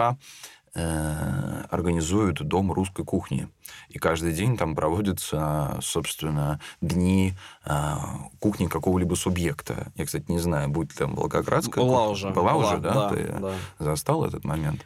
э, 0.76 1.64
организует 1.70 2.36
дом 2.48 2.72
русской 2.72 3.04
кухни. 3.04 3.48
И 3.90 3.98
каждый 3.98 4.34
день 4.34 4.58
там 4.58 4.76
проводятся, 4.76 5.78
собственно, 5.82 6.60
дни 6.82 7.34
э, 7.66 7.96
кухни 8.40 8.68
какого-либо 8.68 9.16
субъекта. 9.16 9.92
Я, 9.96 10.06
кстати, 10.06 10.26
не 10.28 10.40
знаю, 10.40 10.70
будет 10.70 10.92
ли 10.92 10.98
там 10.98 11.16
Волгоградская 11.16 11.84
Была 11.84 12.08
кухня. 12.08 12.12
уже. 12.12 12.30
Была 12.30 12.56
уже, 12.56 12.78
да? 12.78 12.94
да, 12.94 13.10
Ты 13.10 13.24
да. 13.40 13.54
застал 13.80 14.26
этот 14.26 14.44
момент? 14.46 14.86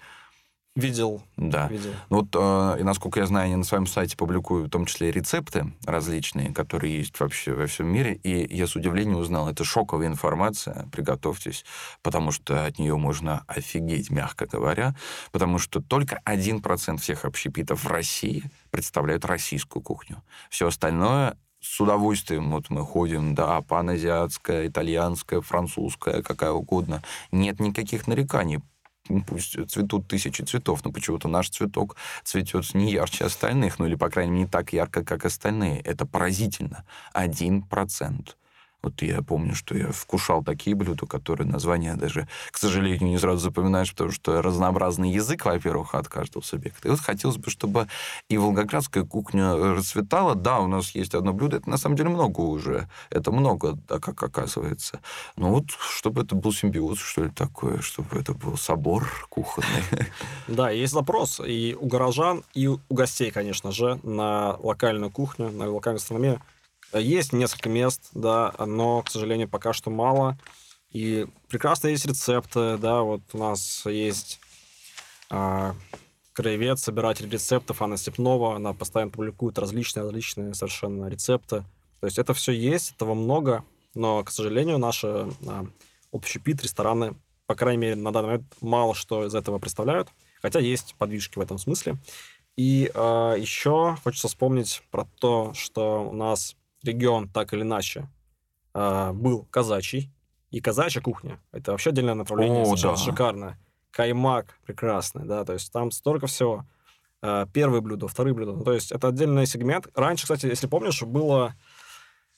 Видел, 0.75 1.21
Да. 1.37 1.67
видел. 1.67 1.91
Ну 2.09 2.17
Вот, 2.17 2.29
э, 2.33 2.79
и 2.79 2.83
насколько 2.83 3.19
я 3.19 3.27
знаю, 3.27 3.45
они 3.45 3.55
на 3.57 3.63
своем 3.63 3.85
сайте 3.85 4.17
публикуют 4.17 4.69
в 4.69 4.71
том 4.71 4.87
числе 4.87 5.11
рецепты 5.11 5.71
различные, 5.85 6.51
которые 6.51 6.97
есть 6.97 7.19
вообще 7.19 7.53
во 7.53 7.67
всем 7.67 7.87
мире. 7.87 8.15
И 8.23 8.55
я 8.55 8.65
с 8.65 8.75
удивлением 8.75 9.17
узнал, 9.17 9.47
это 9.47 9.63
шоковая 9.63 10.07
информация, 10.07 10.87
приготовьтесь, 10.91 11.63
потому 12.01 12.31
что 12.31 12.65
от 12.65 12.79
нее 12.79 12.97
можно 12.97 13.43
офигеть, 13.45 14.09
мягко 14.09 14.47
говоря, 14.47 14.95
потому 15.31 15.59
что 15.59 15.79
только 15.79 16.19
1% 16.25 16.97
всех 16.97 17.25
общепитов 17.25 17.83
в 17.83 17.87
России 17.87 18.43
представляют 18.71 19.25
российскую 19.25 19.83
кухню. 19.83 20.23
Все 20.49 20.67
остальное 20.67 21.37
с 21.61 21.79
удовольствием 21.79 22.49
вот 22.51 22.71
мы 22.71 22.83
ходим, 22.83 23.35
да, 23.35 23.61
паназиатская, 23.61 24.67
итальянская, 24.67 25.39
французская, 25.41 26.23
какая 26.23 26.51
угодно. 26.51 27.03
Нет 27.31 27.59
никаких 27.59 28.07
нареканий. 28.07 28.59
Ну, 29.09 29.21
Пусть 29.21 29.57
цветут 29.69 30.07
тысячи 30.07 30.41
цветов, 30.43 30.85
но 30.85 30.91
почему-то 30.91 31.27
наш 31.27 31.49
цветок 31.49 31.97
цветет 32.23 32.73
не 32.73 32.91
ярче 32.91 33.25
остальных, 33.25 33.79
ну 33.79 33.85
или, 33.85 33.95
по 33.95 34.09
крайней 34.09 34.31
мере, 34.31 34.43
не 34.43 34.49
так 34.49 34.71
ярко, 34.71 35.03
как 35.03 35.25
остальные. 35.25 35.81
Это 35.81 36.05
поразительно. 36.05 36.85
Один 37.11 37.63
процент. 37.63 38.37
Вот 38.83 39.01
я 39.01 39.21
помню, 39.21 39.55
что 39.55 39.77
я 39.77 39.91
вкушал 39.91 40.43
такие 40.43 40.75
блюда, 40.75 41.05
которые 41.05 41.47
названия 41.47 41.95
даже, 41.95 42.27
к 42.51 42.57
сожалению, 42.57 43.09
не 43.09 43.17
сразу 43.17 43.39
запоминаешь, 43.39 43.91
потому 43.91 44.11
что 44.11 44.41
разнообразный 44.41 45.09
язык, 45.09 45.45
во-первых, 45.45 45.95
от 45.95 46.09
каждого 46.09 46.43
субъекта. 46.43 46.89
И 46.89 46.91
вот 46.91 46.99
хотелось 46.99 47.37
бы, 47.37 47.49
чтобы 47.49 47.87
и 48.29 48.37
волгоградская 48.37 49.05
кухня 49.05 49.55
расцветала. 49.55 50.35
Да, 50.35 50.59
у 50.59 50.67
нас 50.67 50.91
есть 50.91 51.15
одно 51.15 51.31
блюдо, 51.31 51.57
это 51.57 51.69
на 51.69 51.77
самом 51.77 51.95
деле 51.95 52.09
много 52.09 52.41
уже. 52.41 52.89
Это 53.09 53.31
много, 53.31 53.79
да, 53.87 53.99
как 53.99 54.21
оказывается. 54.21 54.99
Но 55.37 55.49
вот 55.49 55.71
чтобы 55.71 56.23
это 56.23 56.35
был 56.35 56.51
симбиоз, 56.51 56.99
что 56.99 57.23
ли, 57.23 57.29
такое, 57.29 57.79
чтобы 57.79 58.19
это 58.19 58.33
был 58.33 58.57
собор 58.57 59.07
кухонный. 59.29 59.67
Да, 60.47 60.69
есть 60.69 60.93
запрос 60.93 61.39
и 61.39 61.75
у 61.79 61.87
горожан, 61.87 62.43
и 62.53 62.67
у 62.67 62.79
гостей, 62.89 63.31
конечно 63.31 63.71
же, 63.71 63.99
на 64.03 64.57
локальную 64.57 65.09
кухню, 65.09 65.51
на 65.51 65.69
локальную 65.69 65.99
гастрономию. 65.99 66.41
Есть 66.93 67.33
несколько 67.33 67.69
мест, 67.69 68.09
да, 68.13 68.53
но, 68.59 69.01
к 69.01 69.09
сожалению, 69.09 69.49
пока 69.49 69.73
что 69.73 69.89
мало. 69.89 70.37
И 70.91 71.25
прекрасно 71.47 71.87
есть 71.87 72.05
рецепты, 72.05 72.77
да, 72.77 73.01
вот 73.01 73.21
у 73.33 73.37
нас 73.39 73.83
есть 73.85 74.39
а, 75.29 75.75
краевед, 76.33 76.77
собиратель 76.77 77.29
рецептов 77.29 77.81
Анна 77.81 77.97
Степнова, 77.97 78.55
она 78.55 78.73
постоянно 78.73 79.11
публикует 79.11 79.57
различные, 79.57 80.03
различные 80.03 80.53
совершенно 80.53 81.07
рецепты. 81.07 81.63
То 81.99 82.07
есть 82.07 82.19
это 82.19 82.35
все 82.35 82.51
есть, 82.51 82.91
этого 82.91 83.15
много, 83.15 83.63
но, 83.95 84.23
к 84.23 84.29
сожалению, 84.29 84.77
наши 84.77 85.07
а, 85.07 85.65
общепит, 86.11 86.61
рестораны, 86.61 87.15
по 87.47 87.55
крайней 87.55 87.81
мере, 87.81 87.95
на 87.95 88.11
данный 88.11 88.27
момент 88.27 88.55
мало 88.61 88.93
что 88.93 89.25
из 89.25 89.33
этого 89.33 89.57
представляют, 89.57 90.09
хотя 90.41 90.59
есть 90.59 90.95
подвижки 90.97 91.39
в 91.39 91.41
этом 91.41 91.57
смысле. 91.57 91.97
И 92.55 92.91
э, 92.93 93.35
еще 93.39 93.97
хочется 94.03 94.27
вспомнить 94.27 94.83
про 94.91 95.05
то, 95.19 95.53
что 95.55 96.07
у 96.07 96.13
нас 96.13 96.55
регион 96.83 97.29
так 97.29 97.53
или 97.53 97.61
иначе 97.61 98.09
э, 98.73 99.11
был 99.13 99.45
казачий, 99.49 100.11
и 100.51 100.61
казачья 100.61 101.01
кухня– 101.01 101.39
это 101.51 101.71
вообще 101.71 101.89
отдельное 101.89 102.13
направление, 102.13 102.63
О, 102.63 102.75
да. 102.75 102.95
шикарное. 102.95 103.59
Каймак 103.91 104.59
прекрасный, 104.65 105.25
да, 105.25 105.45
то 105.45 105.53
есть 105.53 105.71
там 105.71 105.91
столько 105.91 106.27
всего. 106.27 106.65
Э, 107.21 107.45
первые 107.51 107.81
блюда, 107.81 108.07
вторые 108.07 108.33
блюда, 108.33 108.53
ну, 108.53 108.63
то 108.63 108.73
есть 108.73 108.91
это 108.91 109.07
отдельный 109.07 109.45
сегмент. 109.45 109.87
Раньше, 109.95 110.23
кстати, 110.23 110.45
если 110.45 110.67
помнишь, 110.67 111.01
было 111.03 111.55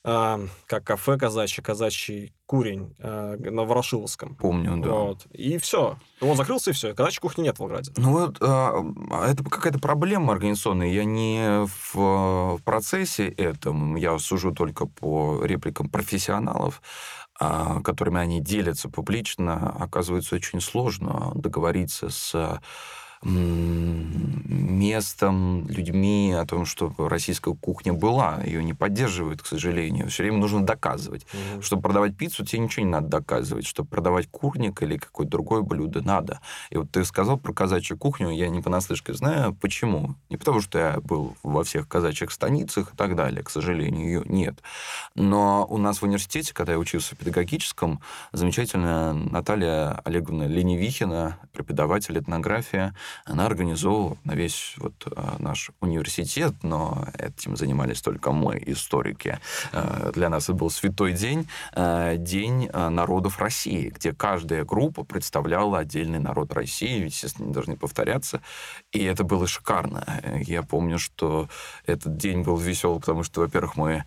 как 0.06 0.84
кафе 0.84 1.18
казачий, 1.18 1.64
казачий 1.64 2.34
курень 2.46 2.96
э, 3.00 3.38
на 3.40 3.64
Ворошиловском. 3.64 4.36
Помню, 4.36 4.78
да. 4.78 4.90
Вот. 4.90 5.26
И 5.32 5.58
все. 5.58 5.98
Он 6.22 6.38
закрылся, 6.38 6.70
и 6.70 6.74
все. 6.74 6.94
Казачьей 6.94 7.22
кухни 7.22 7.42
нет 7.42 7.56
в 7.56 7.60
Волгограде. 7.60 7.92
Ну 7.98 8.12
вот, 8.12 8.38
а, 8.40 8.84
это 9.28 9.44
какая-то 9.44 9.80
проблема 9.80 10.34
организационная. 10.34 10.90
Я 10.90 11.06
не 11.06 11.66
в 11.66 11.96
э, 11.96 12.58
процессе 12.64 13.30
этом, 13.30 13.96
я 13.96 14.18
сужу 14.20 14.54
только 14.54 14.86
по 14.86 15.44
репликам 15.44 15.90
профессионалов, 15.90 16.84
а, 17.40 17.82
которыми 17.82 18.20
они 18.20 18.42
делятся 18.42 18.90
публично. 18.90 19.76
Оказывается, 19.80 20.36
очень 20.36 20.62
сложно 20.62 21.32
договориться 21.34 22.10
с 22.10 22.62
местом, 24.86 25.68
людьми 25.68 26.34
о 26.38 26.46
том, 26.46 26.66
что 26.66 26.94
российская 26.98 27.56
кухня 27.56 27.94
была. 27.94 28.42
Ее 28.46 28.64
не 28.64 28.74
поддерживают, 28.74 29.42
к 29.42 29.46
сожалению. 29.46 30.10
Все 30.10 30.24
время 30.24 30.38
нужно 30.38 30.66
доказывать. 30.66 31.26
Мгм. 31.34 31.62
Чтобы 31.62 31.82
продавать 31.82 32.16
пиццу, 32.16 32.46
тебе 32.46 32.60
ничего 32.60 32.86
не 32.86 32.92
надо 32.92 33.08
доказывать. 33.08 33.66
Чтобы 33.66 33.90
продавать 33.90 34.28
курник 34.30 34.82
или 34.84 34.98
какое-то 34.98 35.32
другое 35.32 35.62
блюдо, 35.62 36.02
надо. 36.02 36.40
И 36.70 36.78
вот 36.78 36.92
ты 36.92 37.04
сказал 37.06 37.38
про 37.38 37.54
казачью 37.54 37.98
кухню, 37.98 38.30
я 38.30 38.50
не 38.50 38.62
понаслышке 38.62 39.14
знаю, 39.14 39.54
почему. 39.56 40.16
Не 40.30 40.38
потому, 40.38 40.62
что 40.62 40.78
я 40.80 41.00
был 41.02 41.36
во 41.44 41.64
всех 41.64 41.88
казачьих 41.88 42.32
станицах 42.32 42.94
и 42.94 42.98
так 42.98 43.16
далее, 43.16 43.44
к 43.44 43.50
сожалению, 43.50 44.06
ее 44.06 44.24
нет. 44.26 44.62
Но 45.16 45.66
у 45.70 45.78
нас 45.78 46.00
в 46.00 46.04
университете, 46.04 46.54
когда 46.54 46.74
я 46.74 46.80
учился 46.80 47.16
в 47.16 47.18
педагогическом, 47.18 48.02
замечательная 48.32 49.14
Наталья 49.14 50.02
Олеговна 50.06 50.44
Ленивихина, 50.44 51.38
преподаватель 51.54 52.18
этнографии, 52.18 52.94
она 53.26 53.46
организовывала 53.46 54.18
на 54.24 54.34
весь 54.34 54.75
вот 54.78 54.94
а, 55.16 55.36
наш 55.40 55.72
университет, 55.82 56.54
но 56.64 57.06
этим 57.18 57.56
занимались 57.56 58.02
только 58.02 58.32
мы, 58.32 58.62
историки. 58.66 59.40
Э, 59.72 60.12
Для 60.14 60.30
нас 60.30 60.46
это 60.46 60.54
был 60.54 60.70
святой 60.70 61.14
день, 61.14 61.48
э, 61.74 62.16
День 62.18 62.70
э, 62.72 62.90
народов 62.90 63.40
России, 63.40 63.90
где 63.90 64.14
каждая 64.14 64.64
группа 64.64 65.04
представляла 65.04 65.80
отдельный 65.80 66.20
народ 66.20 66.54
России, 66.54 67.06
естественно, 67.06 67.48
не 67.48 67.54
должны 67.54 67.78
повторяться. 67.78 68.42
И 68.92 69.04
это 69.04 69.24
было 69.24 69.48
шикарно. 69.48 70.04
Э, 70.24 70.42
Я 70.42 70.64
помню, 70.64 71.00
что 71.00 71.50
этот 71.86 72.18
день 72.18 72.44
был 72.44 72.58
веселый, 72.58 73.00
потому 73.00 73.24
что, 73.24 73.42
во-первых, 73.42 73.76
мы 73.78 74.04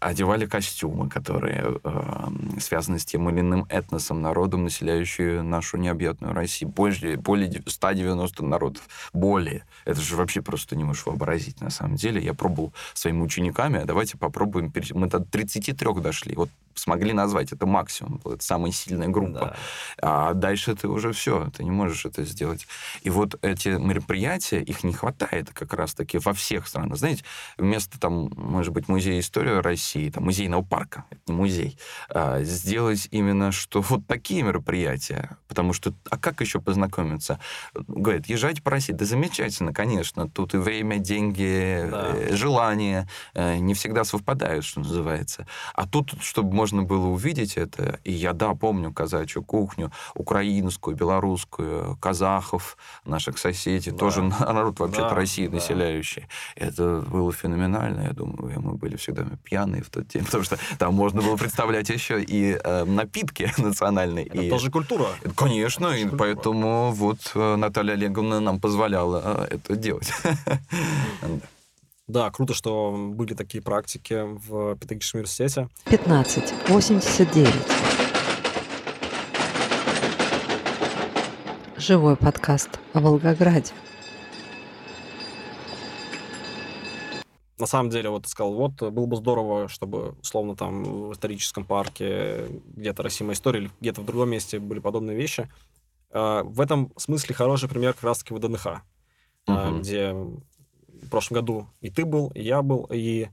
одевали 0.00 0.46
костюмы, 0.46 1.08
которые 1.08 1.78
э, 1.82 2.60
связаны 2.60 2.98
с 2.98 3.04
тем 3.04 3.28
или 3.30 3.40
иным 3.40 3.66
этносом, 3.68 4.22
народом, 4.22 4.64
населяющим 4.64 5.48
нашу 5.48 5.76
необъятную 5.76 6.34
Россию. 6.34 6.70
Более, 6.70 7.16
более 7.16 7.62
190 7.66 8.44
народов. 8.44 8.82
Более. 9.12 9.64
Это 9.84 9.99
же 10.02 10.16
вообще 10.16 10.42
просто 10.42 10.76
не 10.76 10.84
можешь 10.84 11.06
вообразить, 11.06 11.60
на 11.60 11.70
самом 11.70 11.96
деле. 11.96 12.22
Я 12.22 12.34
пробовал 12.34 12.72
своими 12.94 13.22
учениками, 13.22 13.80
а 13.80 13.84
давайте 13.84 14.18
попробуем. 14.18 14.72
Мы 14.94 15.06
до 15.08 15.20
33 15.20 15.94
дошли. 16.00 16.34
Вот 16.34 16.50
смогли 16.74 17.12
назвать. 17.12 17.52
Это 17.52 17.66
максимум. 17.66 18.20
Это 18.24 18.42
самая 18.42 18.72
сильная 18.72 19.08
группа. 19.08 19.56
Да. 20.00 20.30
А 20.30 20.34
дальше 20.34 20.74
ты 20.74 20.88
уже 20.88 21.12
все, 21.12 21.50
ты 21.56 21.64
не 21.64 21.70
можешь 21.70 22.06
это 22.06 22.24
сделать. 22.24 22.66
И 23.02 23.10
вот 23.10 23.38
эти 23.42 23.68
мероприятия, 23.68 24.60
их 24.60 24.84
не 24.84 24.92
хватает 24.92 25.50
как 25.52 25.72
раз-таки 25.74 26.18
во 26.18 26.32
всех 26.32 26.66
странах. 26.68 26.98
Знаете, 26.98 27.24
вместо 27.56 27.98
там, 27.98 28.30
может 28.36 28.72
быть, 28.72 28.88
музея 28.88 29.20
истории 29.20 29.60
России, 29.60 30.10
там, 30.10 30.24
музейного 30.24 30.62
парка, 30.62 31.04
это 31.10 31.20
не 31.26 31.34
музей, 31.34 31.78
а, 32.08 32.42
сделать 32.42 33.08
именно, 33.10 33.52
что 33.52 33.80
вот 33.80 34.06
такие 34.06 34.42
мероприятия. 34.42 35.36
Потому 35.48 35.72
что, 35.72 35.92
а 36.10 36.18
как 36.18 36.40
еще 36.40 36.60
познакомиться? 36.60 37.40
Говорят, 37.74 38.26
езжайте 38.26 38.62
по 38.62 38.70
России. 38.70 38.92
Да 38.92 39.04
замечательно, 39.04 39.72
конечно. 39.74 40.28
Тут 40.28 40.54
и 40.54 40.56
время, 40.58 40.98
деньги, 40.98 41.86
Да. 41.90 42.12
э, 42.14 42.36
желания 42.36 43.08
э, 43.34 43.56
не 43.58 43.74
всегда 43.74 44.04
совпадают, 44.04 44.64
что 44.64 44.80
называется. 44.80 45.46
А 45.74 45.86
тут, 45.86 46.14
чтобы 46.20 46.54
можно 46.60 46.82
было 46.82 47.06
увидеть 47.06 47.56
это, 47.56 47.98
и 48.04 48.12
я, 48.12 48.32
да, 48.34 48.54
помню 48.54 48.92
казачью 48.92 49.42
кухню, 49.42 49.90
украинскую, 50.14 50.94
белорусскую, 50.94 51.96
казахов, 52.00 52.76
наших 53.06 53.38
соседей, 53.38 53.90
Да. 53.92 53.96
тоже 53.96 54.22
народ 54.22 54.78
вообще-то 54.80 55.08
Да, 55.08 55.14
России 55.14 55.46
да. 55.46 55.54
населяющий. 55.54 56.26
Это 56.56 57.00
было 57.14 57.32
феноменально, 57.32 58.02
я 58.08 58.12
думаю, 58.12 58.60
мы 58.60 58.72
были 58.74 58.96
всегда 58.96 59.24
пьяные 59.42 59.82
в 59.82 59.88
тот 59.88 60.06
день, 60.08 60.24
потому 60.26 60.44
что 60.44 60.58
там 60.78 60.94
можно 60.94 61.22
было 61.22 61.36
представлять 61.36 61.88
еще 61.88 62.22
и 62.22 62.58
э, 62.62 62.84
напитки 62.84 63.50
национальные. 63.58 64.26
Это 64.26 64.42
и... 64.42 64.50
тоже 64.50 64.70
культура. 64.70 65.06
Конечно, 65.36 65.86
и 65.88 66.02
Культура. 66.02 66.18
поэтому 66.18 66.92
вот 66.92 67.32
э, 67.34 67.56
Наталья 67.56 67.94
Олеговна 67.94 68.40
нам 68.40 68.60
позволяла 68.60 69.46
э, 69.48 69.54
это 69.56 69.76
делать. 69.76 70.12
Да, 72.10 72.28
круто, 72.32 72.54
что 72.54 72.90
были 73.12 73.34
такие 73.34 73.62
практики 73.62 74.14
в 74.26 74.74
педагогическом 74.74 75.18
университете. 75.20 75.68
15 75.88 76.52
89. 76.66 77.54
Живой 81.76 82.16
подкаст 82.16 82.80
о 82.94 83.00
Волгограде. 83.00 83.70
На 87.60 87.66
самом 87.66 87.90
деле, 87.90 88.10
вот 88.10 88.24
ты 88.24 88.28
сказал, 88.28 88.54
вот 88.54 88.82
было 88.82 89.06
бы 89.06 89.14
здорово, 89.14 89.68
чтобы, 89.68 90.16
условно, 90.20 90.56
там 90.56 90.82
в 90.82 91.12
историческом 91.12 91.64
парке, 91.64 92.48
где-то 92.74 93.04
Россия 93.04 93.30
история, 93.30 93.60
или 93.60 93.70
где-то 93.80 94.00
в 94.00 94.04
другом 94.04 94.30
месте 94.30 94.58
были 94.58 94.80
подобные 94.80 95.16
вещи. 95.16 95.48
А, 96.10 96.42
В 96.42 96.60
этом 96.60 96.92
смысле 96.96 97.36
хороший 97.36 97.68
пример 97.68 97.92
как 97.94 98.02
раз-таки 98.02 98.34
ВДНХ, 98.34 98.66
а, 98.66 98.82
Мгм. 99.70 99.80
где 99.80 100.12
в 101.02 101.08
прошлом 101.08 101.36
году 101.36 101.66
и 101.80 101.90
ты 101.90 102.04
был, 102.04 102.28
и 102.34 102.42
я 102.42 102.62
был, 102.62 102.88
и 102.92 103.28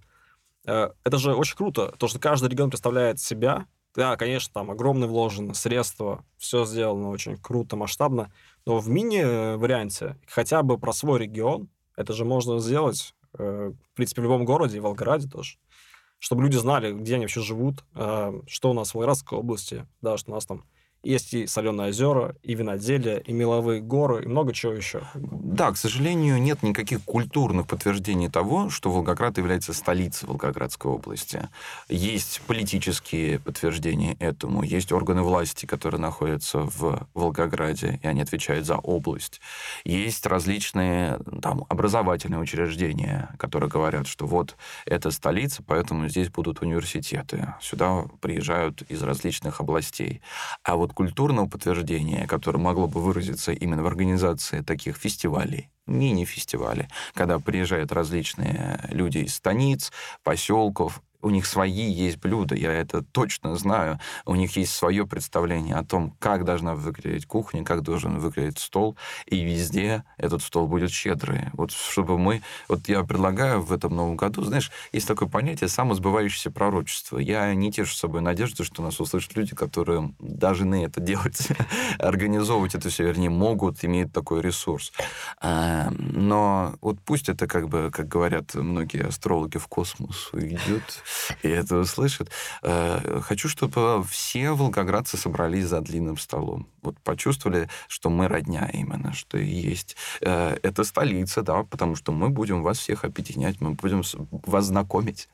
э, 0.66 0.90
это 1.04 1.18
же 1.18 1.34
очень 1.36 1.56
круто, 1.56 1.94
то, 1.98 2.08
что 2.08 2.20
каждый 2.20 2.50
регион 2.50 2.70
представляет 2.70 3.20
себя. 3.20 3.68
Да, 3.96 4.16
конечно, 4.16 4.54
там 4.54 4.70
огромные 4.70 5.08
вложены 5.08 5.56
средства, 5.56 6.24
все 6.38 6.66
сделано 6.66 7.10
очень 7.10 7.36
круто, 7.38 7.76
масштабно, 7.76 8.32
Но 8.66 8.78
в 8.78 8.90
мини-варианте 8.90 10.18
хотя 10.28 10.62
бы 10.62 10.78
про 10.78 10.94
свой 10.94 11.20
регион, 11.20 11.70
это 11.96 12.14
же 12.14 12.24
можно 12.24 12.60
сделать, 12.60 13.16
э, 13.40 13.72
в 13.72 13.96
принципе, 13.96 14.22
в 14.22 14.26
любом 14.26 14.46
городе, 14.46 14.78
и 14.78 14.80
в 14.80 14.84
Волгограде 14.84 15.28
тоже, 15.28 15.58
чтобы 16.20 16.44
люди 16.44 16.58
знали, 16.58 16.94
где 16.94 17.16
они 17.16 17.26
вообще 17.26 17.42
живут, 17.42 17.84
э, 17.96 18.42
что 18.48 18.70
у 18.70 18.74
нас 18.74 18.90
в 18.90 18.96
Волгоградской 18.96 19.40
области, 19.40 19.88
да, 20.02 20.18
что 20.18 20.32
у 20.32 20.36
нас 20.36 20.46
там 20.46 20.64
есть 21.08 21.34
и 21.34 21.48
соленые 21.48 21.90
озера, 21.90 22.36
и 22.44 22.54
виноделие, 22.54 23.22
и 23.22 23.32
меловые 23.32 23.82
горы, 23.82 24.24
и 24.24 24.28
много 24.28 24.54
чего 24.54 24.74
еще. 24.74 25.04
Да, 25.16 25.72
к 25.72 25.78
сожалению, 25.78 26.42
нет 26.42 26.64
никаких 26.64 27.04
культурных 27.04 27.68
подтверждений 27.68 28.30
того, 28.30 28.70
что 28.70 28.92
Волгоград 28.92 29.38
является 29.38 29.74
столицей 29.74 30.28
Волгоградской 30.28 30.92
области. 30.92 31.48
Есть 31.88 32.42
политические 32.48 33.40
подтверждения 33.40 34.16
этому, 34.20 34.64
есть 34.64 34.92
органы 34.92 35.22
власти, 35.22 35.66
которые 35.66 36.02
находятся 36.02 36.60
в 36.60 37.08
Волгограде, 37.14 38.00
и 38.04 38.08
они 38.08 38.22
отвечают 38.22 38.66
за 38.66 38.76
область. 38.78 39.40
Есть 39.86 40.26
различные 40.26 41.20
там, 41.42 41.66
образовательные 41.70 42.40
учреждения, 42.40 43.30
которые 43.40 43.70
говорят, 43.70 44.08
что 44.08 44.26
вот 44.26 44.58
это 44.86 45.12
столица, 45.12 45.64
поэтому 45.66 46.10
здесь 46.10 46.30
будут 46.30 46.62
университеты. 46.62 47.54
Сюда 47.62 48.06
приезжают 48.20 48.82
из 48.84 49.02
различных 49.04 49.62
областей. 49.62 50.22
А 50.64 50.76
вот 50.76 50.94
культурного 50.98 51.46
подтверждения, 51.46 52.26
которое 52.26 52.58
могло 52.58 52.88
бы 52.88 53.00
выразиться 53.00 53.52
именно 53.52 53.84
в 53.84 53.86
организации 53.86 54.62
таких 54.62 54.98
фестивалей, 54.98 55.70
мини-фестивали, 55.86 56.90
когда 57.14 57.38
приезжают 57.38 57.92
различные 57.92 58.80
люди 58.90 59.20
из 59.20 59.36
станиц, 59.36 59.92
поселков, 60.24 61.04
у 61.28 61.30
них 61.30 61.46
свои 61.46 61.92
есть 61.92 62.18
блюда, 62.18 62.56
я 62.56 62.72
это 62.72 63.02
точно 63.02 63.56
знаю. 63.58 64.00
У 64.26 64.36
них 64.36 64.56
есть 64.56 64.74
свое 64.74 65.06
представление 65.06 65.76
о 65.76 65.84
том, 65.84 66.16
как 66.20 66.46
должна 66.46 66.74
выглядеть 66.74 67.26
кухня, 67.26 67.64
как 67.64 67.82
должен 67.82 68.20
выглядеть 68.20 68.60
стол, 68.60 68.96
и 69.26 69.44
везде 69.44 70.04
этот 70.18 70.42
стол 70.42 70.68
будет 70.68 70.92
щедрый. 70.92 71.50
Вот 71.54 71.72
чтобы 71.72 72.18
мы... 72.18 72.42
Вот 72.70 72.88
я 72.88 73.04
предлагаю 73.04 73.62
в 73.62 73.74
этом 73.74 73.96
новом 73.96 74.16
году, 74.16 74.42
знаешь, 74.44 74.72
есть 74.94 75.08
такое 75.08 75.28
понятие 75.28 75.68
самосбывающееся 75.68 76.50
пророчество. 76.50 77.20
Я 77.20 77.54
не 77.54 77.72
тешу 77.72 77.94
с 77.94 78.00
собой 78.00 78.22
надежды, 78.22 78.64
что 78.64 78.82
нас 78.82 79.00
услышат 79.00 79.36
люди, 79.36 79.54
которые 79.56 80.14
должны 80.20 80.86
это 80.86 81.02
делать, 81.02 81.50
организовывать 82.00 82.76
это 82.76 82.90
все, 82.90 83.04
вернее, 83.04 83.30
могут, 83.30 83.84
имеют 83.84 84.14
такой 84.14 84.42
ресурс. 84.42 84.94
А, 85.42 85.90
но 85.92 86.76
вот 86.82 87.00
пусть 87.04 87.28
это, 87.28 87.48
как 87.48 87.68
бы, 87.68 87.92
как 87.92 88.08
говорят 88.08 88.56
многие 88.56 89.06
астрологи, 89.06 89.58
в 89.58 89.68
космос 89.68 90.30
уйдет, 90.32 91.04
и 91.44 91.50
это 91.50 91.78
услышат. 91.78 92.30
Э, 92.62 93.22
хочу, 93.22 93.50
чтобы 93.50 94.04
все 94.10 94.52
волгоградцы 94.52 95.18
собрались 95.18 95.66
за 95.66 95.82
длинным 95.82 96.18
столом. 96.18 96.68
Вот 96.82 97.00
почувствовали, 97.00 97.70
что 97.88 98.10
мы 98.10 98.28
родня 98.28 98.70
именно, 98.72 99.14
что 99.14 99.38
есть. 99.38 99.96
Э, 100.22 100.58
это 100.64 100.84
столица, 100.84 101.42
да, 101.42 101.64
потому 101.64 101.96
что 101.96 102.12
мы 102.12 102.30
будем 102.30 102.64
вас 102.64 102.80
всех 102.80 103.04
объединять, 103.04 103.62
мы 103.62 103.72
будем 103.72 104.04
вас 104.32 104.66
знакомить 104.66 105.30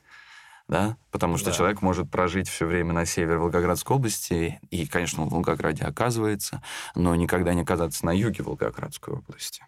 да, 0.66 0.96
потому 1.10 1.36
что 1.36 1.50
да. 1.50 1.56
человек 1.56 1.82
может 1.82 2.10
прожить 2.10 2.48
все 2.48 2.66
время 2.66 2.92
на 2.94 3.04
севере 3.04 3.38
Волгоградской 3.38 3.96
области, 3.96 4.60
и, 4.70 4.86
конечно, 4.86 5.24
в 5.24 5.28
Волгограде 5.28 5.84
оказывается, 5.84 6.62
но 6.94 7.14
никогда 7.14 7.52
не 7.52 7.62
оказаться 7.62 8.06
на 8.06 8.16
юге 8.16 8.42
Волгоградской 8.42 9.14
области. 9.14 9.62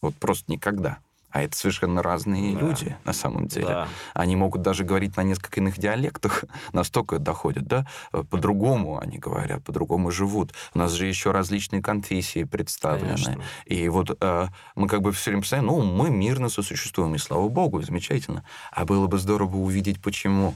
Вот 0.00 0.14
просто 0.14 0.50
никогда. 0.52 0.98
А 1.36 1.42
это 1.42 1.54
совершенно 1.54 2.02
разные 2.02 2.54
да. 2.54 2.60
люди 2.60 2.96
на 3.04 3.12
самом 3.12 3.46
деле. 3.46 3.66
Да. 3.66 3.88
Они 4.14 4.34
могут 4.36 4.62
даже 4.62 4.84
говорить 4.84 5.18
на 5.18 5.22
несколько 5.22 5.60
иных 5.60 5.76
диалектах, 5.76 6.46
настолько 6.72 7.18
доходят, 7.18 7.66
да? 7.66 7.86
По-другому 8.10 8.98
они 8.98 9.18
говорят, 9.18 9.62
по-другому 9.62 10.10
живут. 10.10 10.54
У 10.72 10.78
нас 10.78 10.92
же 10.92 11.04
еще 11.04 11.32
различные 11.32 11.82
конфессии 11.82 12.44
представлены. 12.44 13.16
Конечно. 13.16 13.42
И 13.66 13.86
вот 13.90 14.16
э, 14.18 14.46
мы 14.76 14.88
как 14.88 15.02
бы 15.02 15.12
все 15.12 15.28
время 15.28 15.42
представляем, 15.42 15.66
ну, 15.66 15.82
мы 15.82 16.08
мирно 16.08 16.48
сосуществуем, 16.48 17.14
и 17.14 17.18
слава 17.18 17.50
богу, 17.50 17.82
замечательно. 17.82 18.42
А 18.72 18.86
было 18.86 19.06
бы 19.06 19.18
здорово 19.18 19.58
увидеть, 19.58 20.00
почему. 20.00 20.54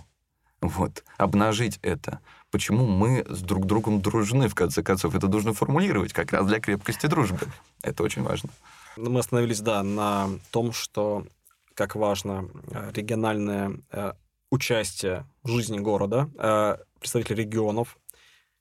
Вот, 0.63 1.05
обнажить 1.19 1.79
это. 1.83 2.21
Почему 2.51 2.87
мы 2.87 3.27
с 3.29 3.43
друг 3.43 3.67
другом 3.67 4.01
дружны, 4.01 4.49
в 4.49 4.55
конце 4.55 4.83
концов. 4.83 5.15
Это 5.15 5.29
нужно 5.29 5.53
формулировать 5.53 6.15
как 6.15 6.33
раз 6.33 6.47
для 6.47 6.59
крепкости 6.59 7.05
дружбы. 7.05 7.49
Это 7.83 8.03
очень 8.03 8.23
важно. 8.23 8.49
Мы 9.09 9.21
остановились, 9.21 9.61
да, 9.61 9.83
на 9.83 10.29
том, 10.51 10.73
что 10.73 11.27
как 11.75 11.95
важно 11.95 12.49
э, 12.71 12.91
региональное 12.95 13.81
э, 13.91 14.13
участие 14.51 15.27
в 15.43 15.49
жизни 15.49 15.79
города, 15.79 16.29
э, 16.37 16.77
представители 16.99 17.43
регионов. 17.43 17.99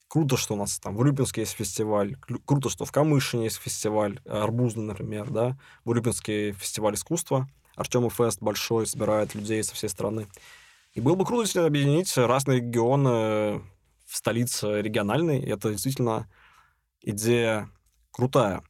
Круто, 0.07 0.37
что 0.37 0.53
у 0.53 0.57
нас 0.57 0.79
там 0.79 0.95
в 0.95 0.99
Урюпинске 0.99 1.41
есть 1.41 1.53
фестиваль, 1.53 2.15
круто, 2.45 2.69
что 2.69 2.85
в 2.85 2.91
Камышине 2.91 3.43
есть 3.45 3.57
фестиваль, 3.57 4.19
Арбузный, 4.25 4.85
например, 4.85 5.29
да, 5.29 5.57
в 5.83 5.89
Урюпинске 5.89 6.53
фестиваль 6.53 6.95
искусства, 6.95 7.47
Артема 7.75 8.09
Фест 8.09 8.41
большой, 8.41 8.87
собирает 8.87 9.35
людей 9.35 9.61
со 9.63 9.75
всей 9.75 9.89
страны. 9.89 10.27
И 10.93 11.01
было 11.01 11.15
бы 11.15 11.25
круто, 11.25 11.43
если 11.43 11.59
объединить 11.59 12.15
разные 12.17 12.61
регионы 12.61 13.61
в 14.05 14.17
столице 14.17 14.81
региональной. 14.81 15.39
И 15.39 15.49
это 15.49 15.71
действительно 15.71 16.27
идея 17.01 17.69
крутая. 18.11 18.63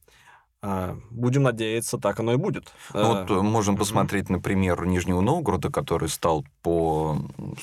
А, 0.62 0.98
будем 1.10 1.44
надеяться, 1.44 1.96
так 1.96 2.20
оно 2.20 2.34
и 2.34 2.36
будет. 2.36 2.70
Ну, 2.92 3.06
вот 3.06 3.30
э, 3.30 3.40
можем 3.40 3.78
посмотреть, 3.78 4.28
например, 4.28 4.84
Нижнего 4.84 5.22
Новгорода, 5.22 5.70
который 5.70 6.10
стал 6.10 6.44
по, 6.60 7.16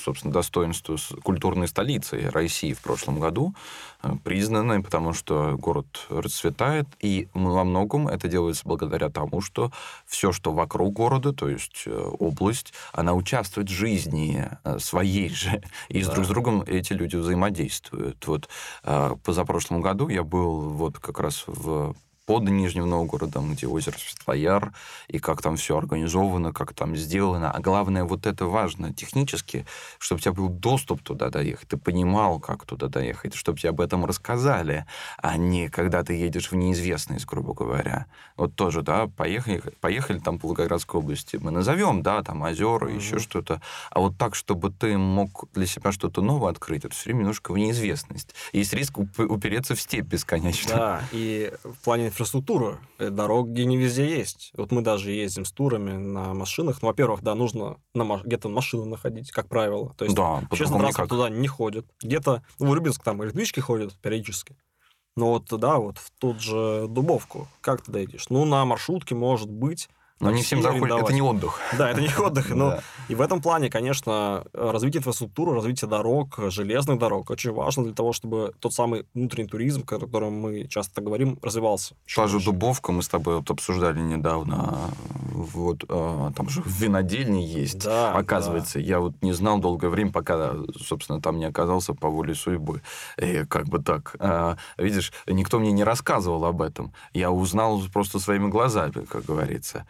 собственно, 0.04 0.34
достоинству 0.34 0.98
культурной 1.22 1.68
столицей 1.68 2.28
России 2.30 2.74
в 2.74 2.80
прошлом 2.80 3.20
году, 3.20 3.54
э, 4.02 4.14
признанной, 4.24 4.82
потому 4.82 5.14
что 5.14 5.56
город 5.60 6.08
расцветает, 6.10 6.88
и 7.00 7.30
во 7.36 7.64
многом 7.64 8.08
это 8.08 8.28
делается 8.28 8.64
благодаря 8.66 9.10
тому, 9.10 9.42
что 9.42 9.72
все, 10.08 10.32
что 10.32 10.52
вокруг 10.52 10.92
города, 10.92 11.34
то 11.34 11.50
есть 11.50 11.84
э, 11.86 12.12
область, 12.18 12.74
она 12.94 13.14
участвует 13.14 13.70
в 13.70 13.74
жизни 13.74 14.50
своей 14.80 15.30
же, 15.30 15.62
и 15.90 16.04
да. 16.04 16.14
друг 16.14 16.26
с 16.26 16.30
другом 16.30 16.64
эти 16.66 16.94
люди 16.94 17.16
взаимодействуют. 17.16 18.26
Вот 18.26 18.50
позапрошлом 19.24 19.82
году 19.82 20.10
я 20.10 20.24
был 20.24 20.62
вот 20.70 20.98
как 20.98 21.20
раз 21.20 21.44
в 21.46 21.94
под 22.28 22.44
Нижним 22.44 22.90
Новгородом, 22.90 23.54
где 23.54 23.68
озеро 23.68 23.96
Светлояр, 23.98 24.74
и 25.08 25.18
как 25.18 25.42
там 25.42 25.56
все 25.56 25.78
организовано, 25.78 26.52
как 26.52 26.74
там 26.74 26.94
сделано. 26.98 27.50
А 27.50 27.60
главное, 27.62 28.04
вот 28.04 28.28
это 28.28 28.46
важно 28.46 28.94
технически, 28.94 29.66
чтобы 29.98 30.20
у 30.20 30.22
тебя 30.22 30.34
был 30.34 30.50
доступ 30.50 31.02
туда 31.02 31.30
доехать, 31.30 31.70
ты 31.70 31.78
понимал, 31.78 32.40
как 32.42 32.66
туда 32.66 32.90
доехать, 32.90 33.34
чтобы 33.34 33.58
тебе 33.58 33.70
об 33.70 33.80
этом 33.80 34.06
рассказали, 34.06 34.86
а 35.18 35.38
не 35.38 35.70
когда 35.70 36.04
ты 36.04 36.16
едешь 36.16 36.52
в 36.52 36.56
неизвестность, 36.56 37.26
грубо 37.26 37.54
говоря. 37.54 38.08
Вот 38.36 38.56
тоже, 38.56 38.82
да, 38.82 39.08
поехали, 39.08 39.64
поехали 39.80 40.20
там 40.20 40.38
по 40.38 40.48
Волгоградской 40.48 41.00
области, 41.00 41.38
мы 41.38 41.52
назовем, 41.52 42.04
да, 42.04 42.24
там 42.24 42.42
озера, 42.42 42.88
mm-hmm. 42.88 42.98
еще 42.98 43.20
что-то. 43.20 43.62
А 43.90 44.02
вот 44.02 44.18
так, 44.18 44.36
чтобы 44.36 44.70
ты 44.70 44.98
мог 44.98 45.46
для 45.54 45.66
себя 45.66 45.94
что-то 45.94 46.22
новое 46.22 46.52
открыть, 46.52 46.84
это 46.84 46.94
все 46.94 47.06
время 47.06 47.20
немножко 47.20 47.54
в 47.54 47.58
неизвестность. 47.58 48.36
Есть 48.52 48.74
риск 48.74 48.98
упереться 48.98 49.76
в 49.76 49.82
степь 49.82 50.08
бесконечно. 50.08 50.76
Да, 50.76 51.02
и 51.14 51.54
в 51.64 51.76
плане 51.86 52.12
инфраструктура. 52.18 52.80
Э, 52.98 53.10
дороги 53.10 53.62
не 53.62 53.78
везде 53.78 54.08
есть. 54.10 54.52
Вот 54.56 54.72
мы 54.72 54.82
даже 54.82 55.12
ездим 55.12 55.46
с 55.46 55.52
турами 55.52 55.92
на 55.92 56.34
машинах. 56.34 56.82
Ну, 56.82 56.88
во-первых, 56.88 57.22
да, 57.22 57.36
нужно 57.36 57.78
на, 57.94 58.18
где-то 58.24 58.50
машину 58.50 58.86
находить, 58.86 59.32
как 59.32 59.48
правило. 59.48 59.94
То 59.98 60.06
есть, 60.06 60.18
да, 60.18 60.42
честно, 60.54 60.80
транспорт 60.80 61.10
туда 61.10 61.30
не 61.30 61.48
ходит. 61.48 61.86
Где-то, 62.02 62.44
ну, 62.60 62.68
в 62.68 62.74
Рыбинск 62.74 63.04
там 63.04 63.24
электрички 63.24 63.60
ходят 63.60 63.94
периодически. 64.02 64.56
Но 65.16 65.32
вот, 65.32 65.46
да, 65.60 65.78
вот 65.78 65.98
в 65.98 66.12
тот 66.20 66.40
же 66.40 66.88
Дубовку, 66.88 67.48
как 67.62 67.82
ты 67.82 67.92
дойдешь? 67.92 68.30
Ну, 68.30 68.46
на 68.46 68.66
маршрутке, 68.66 69.16
может 69.16 69.50
быть, 69.50 69.90
но 70.20 70.32
не 70.32 70.42
всем 70.42 70.62
заходит, 70.62 70.98
это 70.98 71.14
не 71.14 71.22
отдых. 71.22 71.60
Да, 71.78 71.92
это 71.92 72.02
не 72.02 72.10
отдых. 72.18 72.50
Но 72.50 72.80
и 73.08 73.16
в 73.16 73.22
этом 73.22 73.42
плане, 73.42 73.70
конечно, 73.70 74.44
развитие 74.54 75.00
инфраструктуры, 75.00 75.54
развитие 75.54 75.88
дорог, 75.90 76.40
железных 76.50 76.98
дорог 76.98 77.30
очень 77.30 77.52
важно 77.52 77.84
для 77.84 77.94
того, 77.94 78.14
чтобы 78.14 78.54
тот 78.60 78.74
самый 78.74 79.06
внутренний 79.14 79.48
туризм, 79.48 79.84
о 79.86 80.00
котором 80.00 80.34
мы 80.34 80.68
часто 80.68 81.02
говорим, 81.02 81.38
развивался. 81.42 81.96
Та 82.16 82.28
же 82.28 82.40
Дубовка, 82.40 82.92
мы 82.92 83.04
с 83.04 83.08
тобой 83.08 83.38
вот 83.38 83.50
обсуждали 83.52 84.00
недавно, 84.00 84.92
вот 85.32 85.84
а, 85.88 86.32
там 86.36 86.50
же 86.50 86.64
винодельни 86.66 87.42
есть. 87.42 87.84
Да, 87.84 88.14
Оказывается, 88.14 88.80
да. 88.80 88.86
я 88.86 89.00
вот 89.00 89.14
не 89.22 89.34
знал 89.34 89.60
долгое 89.60 89.90
время, 89.90 90.12
пока, 90.12 90.56
собственно, 90.80 91.22
там 91.22 91.38
не 91.38 91.46
оказался 91.46 91.94
по 91.94 92.10
воле 92.10 92.34
судьбы. 92.34 92.82
И 93.18 93.46
как 93.46 93.68
бы 93.68 93.80
так. 93.80 94.16
А, 94.20 94.58
видишь, 94.78 95.14
никто 95.28 95.60
мне 95.60 95.72
не 95.72 95.84
рассказывал 95.84 96.46
об 96.46 96.62
этом. 96.62 96.94
Я 97.14 97.32
узнал 97.32 97.82
просто 97.94 98.20
своими 98.20 98.50
глазами, 98.50 99.06
как 99.06 99.26
говорится. 99.26 99.86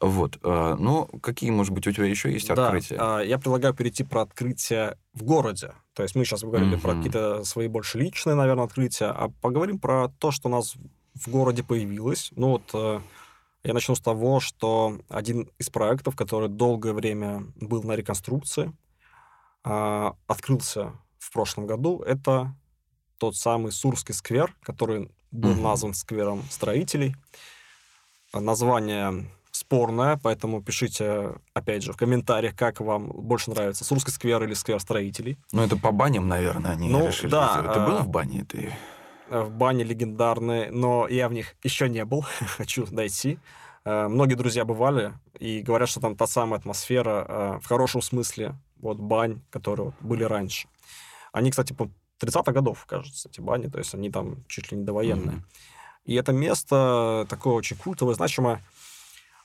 Вот. 0.00 0.38
Э, 0.42 0.76
ну, 0.78 1.06
какие, 1.22 1.50
может 1.50 1.72
быть, 1.72 1.86
у 1.86 1.92
тебя 1.92 2.06
еще 2.06 2.32
есть 2.32 2.48
да, 2.48 2.66
открытия? 2.66 2.96
А, 2.98 3.20
я 3.20 3.38
предлагаю 3.38 3.74
перейти 3.74 4.04
про 4.04 4.22
открытия 4.22 4.96
в 5.12 5.22
городе. 5.22 5.74
То 5.94 6.02
есть 6.02 6.14
мы 6.14 6.24
сейчас 6.24 6.42
говорили 6.42 6.76
mm-hmm. 6.76 6.80
про 6.80 6.94
какие-то 6.94 7.44
свои 7.44 7.68
больше 7.68 7.98
личные, 7.98 8.34
наверное, 8.34 8.64
открытия, 8.64 9.06
а 9.06 9.30
поговорим 9.40 9.78
про 9.78 10.08
то, 10.08 10.30
что 10.30 10.48
у 10.48 10.52
нас 10.52 10.74
в 11.14 11.28
городе 11.28 11.62
появилось. 11.62 12.30
Ну 12.36 12.50
вот 12.52 12.70
э, 12.72 13.00
я 13.62 13.74
начну 13.74 13.94
с 13.94 14.00
того, 14.00 14.40
что 14.40 14.98
один 15.08 15.50
из 15.58 15.68
проектов, 15.68 16.16
который 16.16 16.48
долгое 16.48 16.94
время 16.94 17.44
был 17.56 17.82
на 17.82 17.92
реконструкции, 17.92 18.72
а, 19.64 20.14
открылся 20.26 20.92
в 21.18 21.32
прошлом 21.32 21.66
году. 21.66 22.00
Это 22.00 22.54
тот 23.18 23.36
самый 23.36 23.72
Сурский 23.72 24.14
сквер, 24.14 24.56
который 24.62 25.10
был 25.30 25.54
назван 25.54 25.94
сквером 25.94 26.42
строителей. 26.50 27.14
Название 28.32 29.30
спорное, 29.74 30.16
поэтому 30.20 30.60
пишите, 30.60 31.34
опять 31.54 31.84
же, 31.84 31.92
в 31.92 31.96
комментариях, 31.96 32.56
как 32.56 32.80
вам 32.80 33.06
больше 33.06 33.50
нравится, 33.50 33.84
Сурский 33.84 34.12
сквер 34.12 34.42
или 34.42 34.52
сквер 34.54 34.80
строителей. 34.80 35.38
Ну, 35.52 35.62
это 35.62 35.76
по 35.76 35.92
баням, 35.92 36.26
наверное, 36.26 36.72
они 36.72 36.88
Ну, 36.88 37.06
решили 37.06 37.30
да, 37.30 37.52
сделать. 37.52 37.72
Ты 37.74 37.78
а- 37.78 37.86
был 37.86 37.98
в 37.98 38.08
бане? 38.08 38.44
Ты... 38.44 38.72
Э, 39.28 39.42
В 39.42 39.52
бане 39.52 39.84
легендарные, 39.84 40.72
но 40.72 41.06
я 41.06 41.28
в 41.28 41.32
них 41.32 41.54
еще 41.62 41.88
не 41.88 42.04
был, 42.04 42.22
хочу 42.56 42.84
дойти. 42.86 43.38
Э, 43.84 44.08
Многие 44.08 44.34
друзья 44.34 44.64
бывали 44.64 45.12
и 45.38 45.60
говорят, 45.62 45.88
что 45.88 46.00
там 46.00 46.16
та 46.16 46.26
самая 46.26 46.58
атмосфера 46.58 47.24
э, 47.28 47.58
в 47.62 47.66
хорошем 47.68 48.02
смысле 48.02 48.56
вот 48.80 48.98
бань, 48.98 49.40
которые 49.50 49.92
были 50.00 50.24
раньше. 50.24 50.66
Они, 51.32 51.52
кстати, 51.52 51.72
по 51.74 51.88
30-х 52.20 52.50
годов, 52.50 52.84
кажется, 52.86 53.28
эти 53.28 53.40
бани, 53.40 53.68
то 53.68 53.78
есть 53.78 53.94
они 53.94 54.10
там 54.10 54.42
чуть 54.48 54.72
ли 54.72 54.78
не 54.78 54.84
довоенные. 54.84 55.36
Мгм. 55.36 55.44
И 56.06 56.14
это 56.16 56.32
место 56.32 57.24
такое 57.28 57.54
очень 57.54 57.76
культовое, 57.76 58.14
значимое. 58.14 58.60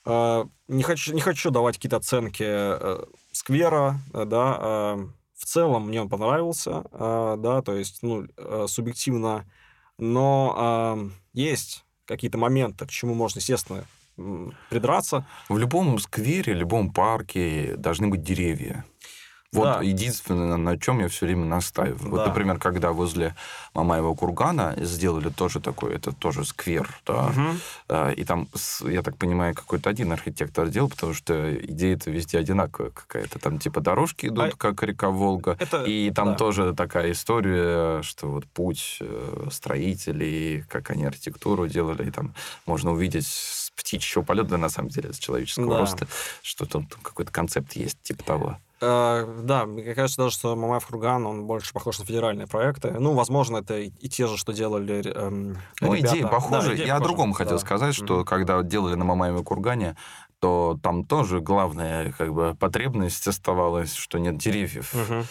Э, 0.06 0.44
Не 0.68 0.82
хочу, 0.82 1.12
не 1.14 1.20
хочу 1.20 1.50
давать 1.50 1.76
какие-то 1.76 1.96
оценки 1.96 2.44
э, 2.46 3.04
сквера, 3.32 4.00
э, 4.14 4.24
да. 4.24 4.58
э, 4.60 5.06
В 5.34 5.44
целом 5.44 5.88
мне 5.88 6.00
он 6.00 6.08
понравился, 6.08 6.82
да, 6.92 7.60
то 7.62 7.74
есть, 7.76 8.02
ну, 8.02 8.26
субъективно. 8.68 9.44
Но 9.98 10.54
э, 10.96 11.10
есть 11.34 11.84
какие-то 12.06 12.38
моменты, 12.38 12.86
к 12.86 12.90
чему 12.90 13.14
можно, 13.14 13.38
естественно, 13.38 13.84
придраться. 14.70 15.26
В 15.48 15.58
любом 15.58 15.98
сквере, 15.98 16.54
любом 16.54 16.92
парке 16.92 17.74
должны 17.76 18.08
быть 18.08 18.22
деревья. 18.22 18.84
Вот 19.56 19.64
Да. 19.64 19.80
единственное, 19.82 20.56
на 20.56 20.78
чем 20.78 21.00
я 21.00 21.08
все 21.08 21.26
время 21.26 21.44
настаиваю. 21.46 22.10
Вот, 22.10 22.16
Да. 22.18 22.26
например, 22.26 22.58
когда 22.58 22.92
возле 22.92 23.34
Мамаева 23.74 24.14
кургана 24.14 24.74
сделали 24.78 25.30
тоже 25.30 25.60
такой, 25.60 25.94
это 25.94 26.12
тоже 26.12 26.44
сквер, 26.44 26.88
да. 27.06 27.32
А, 27.88 28.10
И 28.10 28.24
там, 28.24 28.48
я 28.82 29.02
так 29.02 29.16
понимаю, 29.16 29.54
какой-то 29.54 29.90
один 29.90 30.12
архитектор 30.12 30.68
делал, 30.68 30.88
потому 30.90 31.14
что 31.14 31.54
идея-то 31.54 32.10
везде 32.10 32.38
одинаковая 32.38 32.90
какая-то. 32.90 33.38
Там 33.38 33.58
типа 33.58 33.80
дорожки 33.80 34.26
идут, 34.26 34.54
А- 34.54 34.56
как 34.56 34.82
река 34.82 35.08
Волга. 35.10 35.56
Это, 35.58 35.82
И 35.84 36.10
там 36.10 36.28
да. 36.30 36.34
тоже 36.34 36.74
такая 36.74 37.12
история, 37.12 38.02
что 38.02 38.28
вот 38.28 38.44
путь 38.46 38.98
э, 39.00 39.48
строителей, 39.50 40.62
как 40.68 40.90
они 40.90 41.04
архитектуру 41.04 41.66
делали, 41.68 42.08
и 42.08 42.10
там 42.10 42.34
можно 42.66 42.92
увидеть 42.92 43.26
птичьего 43.76 44.22
полета, 44.22 44.56
на 44.56 44.68
самом 44.68 44.88
деле, 44.88 45.12
с 45.12 45.18
человеческого 45.18 45.74
Да. 45.74 45.80
роста, 45.80 46.06
что 46.42 46.64
там 46.66 46.88
какой-то 47.02 47.30
концепт 47.30 47.72
есть, 47.74 48.00
типа 48.02 48.22
того. 48.24 48.58
Э, 48.80 49.40
да, 49.42 49.64
мне 49.66 49.94
кажется 49.94 50.18
даже, 50.22 50.34
что 50.34 50.54
Мамаев 50.54 50.86
Курган, 50.86 51.26
он 51.26 51.46
больше 51.46 51.72
похож 51.72 51.98
на 51.98 52.04
федеральные 52.04 52.46
проекты. 52.46 52.90
Ну, 52.98 53.14
возможно, 53.14 53.58
это 53.58 53.78
и, 53.78 53.88
и 54.00 54.08
те 54.08 54.26
же, 54.26 54.36
что 54.36 54.52
делали 54.52 55.02
эм, 55.14 55.56
Ну, 55.80 55.94
ребята. 55.94 56.14
идея 56.16 56.26
похожа. 56.28 56.68
Да, 56.68 56.74
идея 56.74 56.86
Я 56.86 56.96
о 56.96 56.98
похожа, 56.98 57.08
другом 57.14 57.32
хотел 57.32 57.54
да. 57.56 57.58
сказать, 57.64 57.94
что 57.94 58.16
Мгм. 58.16 58.24
когда 58.24 58.62
делали 58.62 58.94
на 58.94 59.04
Мамаеве 59.04 59.42
кургане, 59.42 59.96
то 60.38 60.78
там 60.82 61.04
тоже 61.04 61.40
главная 61.40 62.12
как 62.12 62.34
бы 62.34 62.54
потребность 62.54 63.26
оставалась, 63.26 63.94
что 63.94 64.18
нет 64.18 64.36
деревьев. 64.36 64.92
Мгм. 64.92 65.24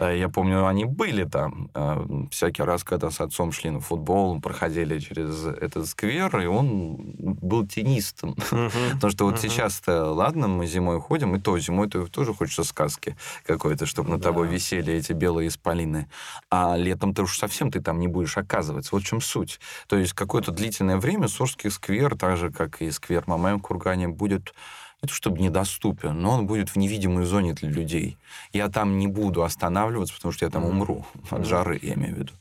Э, 0.00 0.16
Я 0.18 0.28
помню, 0.28 0.66
они 0.66 0.84
были 0.86 1.24
там. 1.24 1.70
э, 1.74 2.26
Всякий 2.30 2.62
раз, 2.62 2.84
когда 2.84 3.10
с 3.10 3.20
отцом 3.20 3.52
шли 3.52 3.70
на 3.70 3.80
футбол, 3.80 4.40
проходили 4.40 4.98
через 4.98 5.44
этот 5.46 5.86
сквер, 5.86 6.34
и 6.40 6.46
он 6.46 6.96
был 7.18 7.66
тенистым. 7.66 8.34
Потому 8.94 9.10
что 9.12 9.24
вот 9.26 9.38
сейчас-то, 9.40 10.12
ладно, 10.12 10.48
мы 10.48 10.66
зимой 10.66 11.00
ходим, 11.00 11.34
и 11.36 11.40
то 11.40 11.58
зимой-то 11.58 12.06
тоже 12.06 12.32
хочется 12.34 12.64
сказки 12.64 13.16
какой-то, 13.44 13.84
чтобы 13.86 14.10
над 14.10 14.20
Да. 14.20 14.28
тобой 14.30 14.48
висели 14.48 14.92
эти 14.94 15.12
белые 15.12 15.48
исполины. 15.48 16.08
А 16.50 16.76
летом 16.76 17.12
ты 17.14 17.22
уж 17.22 17.38
совсем 17.38 17.70
ты 17.70 17.80
там 17.80 18.00
не 18.00 18.08
будешь 18.08 18.38
оказываться. 18.38 18.90
Вот 18.92 19.02
в 19.02 19.06
чем 19.06 19.20
суть. 19.20 19.60
То 19.86 19.96
есть 19.96 20.12
какое-то 20.14 20.50
длительное 20.52 20.96
время 20.96 21.28
Сорский 21.28 21.70
сквер, 21.70 22.16
так 22.16 22.36
же, 22.36 22.50
как 22.50 22.80
и 22.82 22.90
сквер 22.90 23.24
Мамаем 23.26 23.60
Кургане, 23.60 24.08
будет 24.08 24.54
не 25.02 25.08
то 25.08 25.14
чтобы 25.14 25.38
недоступен, 25.40 26.20
но 26.20 26.32
он 26.32 26.46
будет 26.46 26.70
в 26.70 26.76
невидимой 26.76 27.24
зоне 27.24 27.54
для 27.54 27.70
людей. 27.70 28.18
Я 28.52 28.68
там 28.68 28.98
не 28.98 29.06
буду 29.06 29.42
останавливаться, 29.42 30.14
потому 30.14 30.32
что 30.32 30.44
я 30.44 30.50
там 30.50 30.64
умру 30.64 31.06
от 31.30 31.46
жары, 31.46 31.78
я 31.82 31.94
имею 31.94 32.14
в 32.14 32.18
виду. 32.18 32.32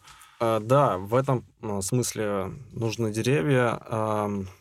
Э, 0.42 0.60
Да, 0.62 0.98
в 0.98 1.16
этом 1.16 1.46
э, 1.62 1.82
смысле 1.82 2.52
нужны 2.74 3.12
деревья. 3.12 3.80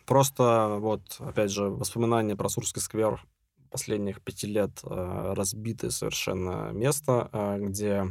Просто 0.05 0.77
вот, 0.79 1.01
опять 1.19 1.51
же, 1.51 1.65
воспоминания 1.65 2.35
про 2.35 2.49
Сурский 2.49 2.81
сквер 2.81 3.21
последних 3.69 4.21
пяти 4.21 4.47
лет 4.47 4.71
э, 4.83 5.33
разбитое 5.35 5.91
совершенно 5.91 6.71
место, 6.71 7.29
э, 7.31 7.57
где 7.59 8.05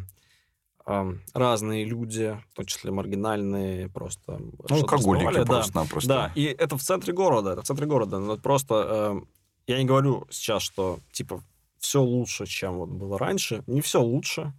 разные 1.34 1.84
люди, 1.84 2.40
в 2.52 2.56
том 2.56 2.64
числе 2.64 2.90
маргинальные, 2.90 3.90
просто 3.90 4.38
Ну, 4.38 4.52
алкоголики 4.70 5.34
да. 5.34 5.44
просто-напросто. 5.44 6.08
Да, 6.08 6.32
и 6.34 6.44
это 6.44 6.78
в 6.78 6.82
центре 6.82 7.12
города, 7.12 7.52
это 7.52 7.60
в 7.60 7.64
центре 7.66 7.86
города. 7.86 8.18
Но 8.18 8.38
просто 8.38 9.20
э, 9.20 9.20
я 9.68 9.78
не 9.78 9.84
говорю 9.84 10.26
сейчас, 10.30 10.62
что 10.62 10.98
типа 11.12 11.42
все 11.78 12.02
лучше, 12.02 12.46
чем 12.46 12.74
вот 12.78 12.88
было 12.88 13.18
раньше. 13.18 13.62
Не 13.66 13.80
все 13.80 14.00
лучше. 14.02 14.52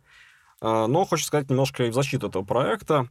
Э, 0.62 0.86
но 0.88 1.06
хочу 1.06 1.26
сказать 1.26 1.50
немножко 1.50 1.84
и 1.86 1.90
в 1.90 1.94
защиту 1.94 2.28
этого 2.28 2.44
проекта. 2.46 3.08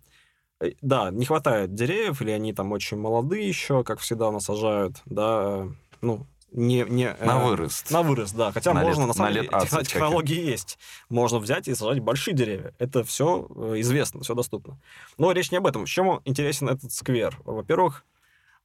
Э, 0.61 0.71
Да, 0.81 1.11
не 1.11 1.27
хватает 1.27 1.75
деревьев, 1.75 2.23
или 2.23 2.31
они 2.31 2.53
там 2.55 2.73
очень 2.73 2.97
молодые 2.99 3.47
еще, 3.47 3.85
как 3.85 4.01
всегда 4.01 4.31
насажают, 4.31 5.03
да, 5.07 5.43
э, 5.43 5.69
ну, 6.01 6.27
не... 6.53 6.85
не 6.89 7.05
э, 7.09 7.25
На 7.27 7.39
вырост. 7.45 7.91
на 7.91 8.03
вырост, 8.03 8.35
да. 8.35 8.51
Хотя 8.53 8.73
На 8.73 8.81
можно, 8.83 9.01
лет- 9.03 9.09
на 9.09 9.15
самом 9.15 9.29
на 9.29 9.33
деле, 9.35 9.43
лет 9.43 9.51
20 9.51 9.71
техно- 9.71 9.85
технологии 9.85 10.41
есть. 10.51 10.79
Можно 11.11 11.39
взять 11.41 11.69
и 11.69 11.75
сажать 11.75 12.01
большие 12.01 12.35
деревья. 12.35 12.73
Это 12.79 13.05
все 13.05 13.47
известно, 13.77 14.23
все 14.23 14.35
доступно. 14.35 14.79
Но 15.19 15.33
речь 15.33 15.51
не 15.51 15.59
об 15.59 15.67
этом. 15.67 15.85
Чем 15.85 16.21
интересен 16.25 16.69
этот 16.71 16.91
сквер? 16.93 17.39
Во-первых, 17.45 18.05
э, 18.05 18.18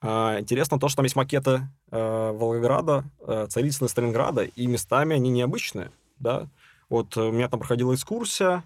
интересно 0.04 0.80
то, 0.80 0.90
что 0.90 0.98
там 0.98 1.06
есть 1.06 1.16
макеты 1.16 1.68
э, 1.92 2.32
Волгограда, 2.34 3.06
э, 3.22 3.48
Царицына, 3.50 3.88
Сталинграда, 3.88 4.44
и 4.44 4.68
местами 4.68 5.16
они 5.16 5.30
необычные, 5.30 5.92
да. 6.20 6.48
Вот 6.90 7.16
э, 7.18 7.22
у 7.22 7.32
меня 7.32 7.48
там 7.48 7.60
проходила 7.60 7.96
экскурсия 7.96 8.64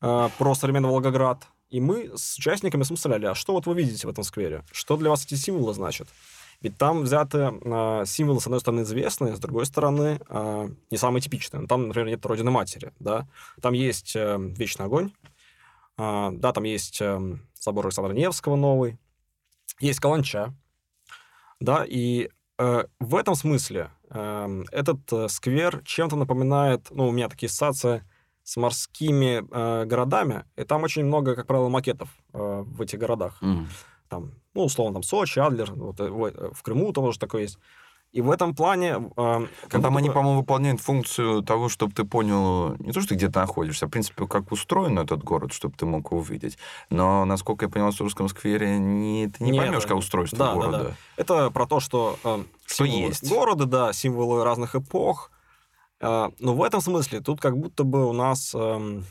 э, 0.00 0.28
про 0.36 0.54
современный 0.54 0.88
Волгоград, 0.88 1.46
и 1.70 1.80
мы 1.80 2.10
с 2.16 2.36
участниками 2.36 2.82
смысляли, 2.82 3.26
а 3.26 3.34
что 3.34 3.54
вот 3.54 3.66
вы 3.66 3.74
видите 3.74 4.06
в 4.06 4.10
этом 4.10 4.24
сквере? 4.24 4.62
Что 4.72 4.96
для 4.96 5.08
вас 5.08 5.24
эти 5.24 5.36
символы 5.36 5.72
значат? 5.72 6.08
Ведь 6.60 6.76
там 6.76 7.02
взяты 7.02 7.38
э, 7.38 8.04
символы, 8.06 8.40
с 8.40 8.46
одной 8.46 8.60
стороны, 8.60 8.82
известные, 8.82 9.36
с 9.36 9.40
другой 9.40 9.66
стороны, 9.66 10.20
э, 10.28 10.68
не 10.90 10.96
самые 10.96 11.22
типичные. 11.22 11.62
Ну, 11.62 11.66
Там, 11.66 11.88
например, 11.88 12.08
нет 12.08 12.24
Родины 12.26 12.50
Матери, 12.50 12.92
да. 13.00 13.26
Там 13.60 13.72
есть 13.72 14.14
э, 14.14 14.36
Вечный 14.38 14.86
огонь, 14.86 15.12
э, 15.98 16.30
да, 16.32 16.52
там 16.52 16.64
есть 16.64 17.00
э, 17.00 17.38
собор 17.54 17.86
Александра 17.86 18.12
Невского 18.12 18.56
новый, 18.56 18.98
есть 19.80 19.98
Каланча, 19.98 20.54
да, 21.62 21.84
и 21.86 22.28
э, 22.58 22.84
в 23.00 23.16
этом 23.16 23.34
смысле 23.34 23.90
э, 24.10 24.62
этот 24.72 25.12
э, 25.12 25.28
сквер 25.28 25.82
чем-то 25.84 26.16
напоминает, 26.16 26.88
ну, 26.90 27.08
у 27.08 27.12
меня 27.12 27.28
такие 27.28 27.48
ассоциации 27.48 28.04
с 28.42 28.56
морскими 28.56 29.42
э, 29.50 29.84
городами, 29.84 30.44
и 30.56 30.64
там 30.64 30.82
очень 30.82 31.04
много, 31.04 31.34
как 31.36 31.46
правило, 31.46 31.68
макетов 31.68 32.08
э, 32.32 32.62
в 32.66 32.82
этих 32.82 32.98
городах 32.98 33.40
М. 33.42 33.68
там, 34.08 34.32
ну, 34.54 34.64
условно, 34.64 34.94
там 34.94 35.02
Сочи, 35.02 35.38
Адлер, 35.38 35.72
вот, 35.72 36.00
э, 36.00 36.08
в, 36.08 36.24
э, 36.26 36.50
в 36.52 36.62
Крыму 36.62 36.92
тоже 36.92 37.18
такое 37.18 37.42
есть. 37.42 37.58
И 38.12 38.20
в 38.20 38.30
этом 38.30 38.54
плане... 38.54 39.10
э, 39.16 39.46
как 39.62 39.70
там 39.70 39.80
будто 39.80 39.96
они, 39.98 40.08
бы- 40.08 40.14
по-моему, 40.14 40.40
выполняют 40.40 40.80
функцию 40.82 41.42
того, 41.42 41.70
чтобы 41.70 41.94
ты 41.94 42.04
понял 42.04 42.76
не 42.76 42.92
то, 42.92 43.00
что 43.00 43.10
ты 43.10 43.14
где-то 43.14 43.40
находишься, 43.40 43.86
а, 43.86 43.88
в 43.88 43.90
принципе, 43.90 44.26
как 44.26 44.52
устроен 44.52 44.98
этот 44.98 45.24
город, 45.24 45.54
чтобы 45.54 45.74
ты 45.76 45.86
мог 45.86 46.10
его 46.10 46.20
увидеть. 46.20 46.58
Но, 46.90 47.24
насколько 47.24 47.64
я 47.64 47.70
понял, 47.70 47.90
в 47.90 47.94
Сурском 47.94 48.28
сквере 48.28 48.78
не, 48.78 49.28
ты 49.28 49.42
не 49.44 49.52
Нет, 49.52 49.62
поймешь, 49.62 49.82
да. 49.84 49.88
как 49.88 49.96
устройство 49.96 50.38
Да, 50.38 50.46
да, 50.48 50.54
города. 50.54 50.78
да. 50.84 50.94
Это 51.16 51.50
про 51.50 51.66
то, 51.66 51.80
что, 51.80 52.18
э, 52.22 52.44
Что 52.66 52.84
есть. 52.84 53.26
города, 53.28 53.64
да, 53.64 53.92
символы 53.94 54.44
разных 54.44 54.76
эпох. 54.76 55.30
Э, 56.00 56.28
но 56.38 56.54
в 56.54 56.62
этом 56.62 56.82
смысле 56.82 57.20
тут 57.20 57.40
как 57.40 57.56
будто 57.56 57.82
бы 57.84 58.06
у 58.06 58.12
нас 58.12 58.54
эм, 58.54 59.06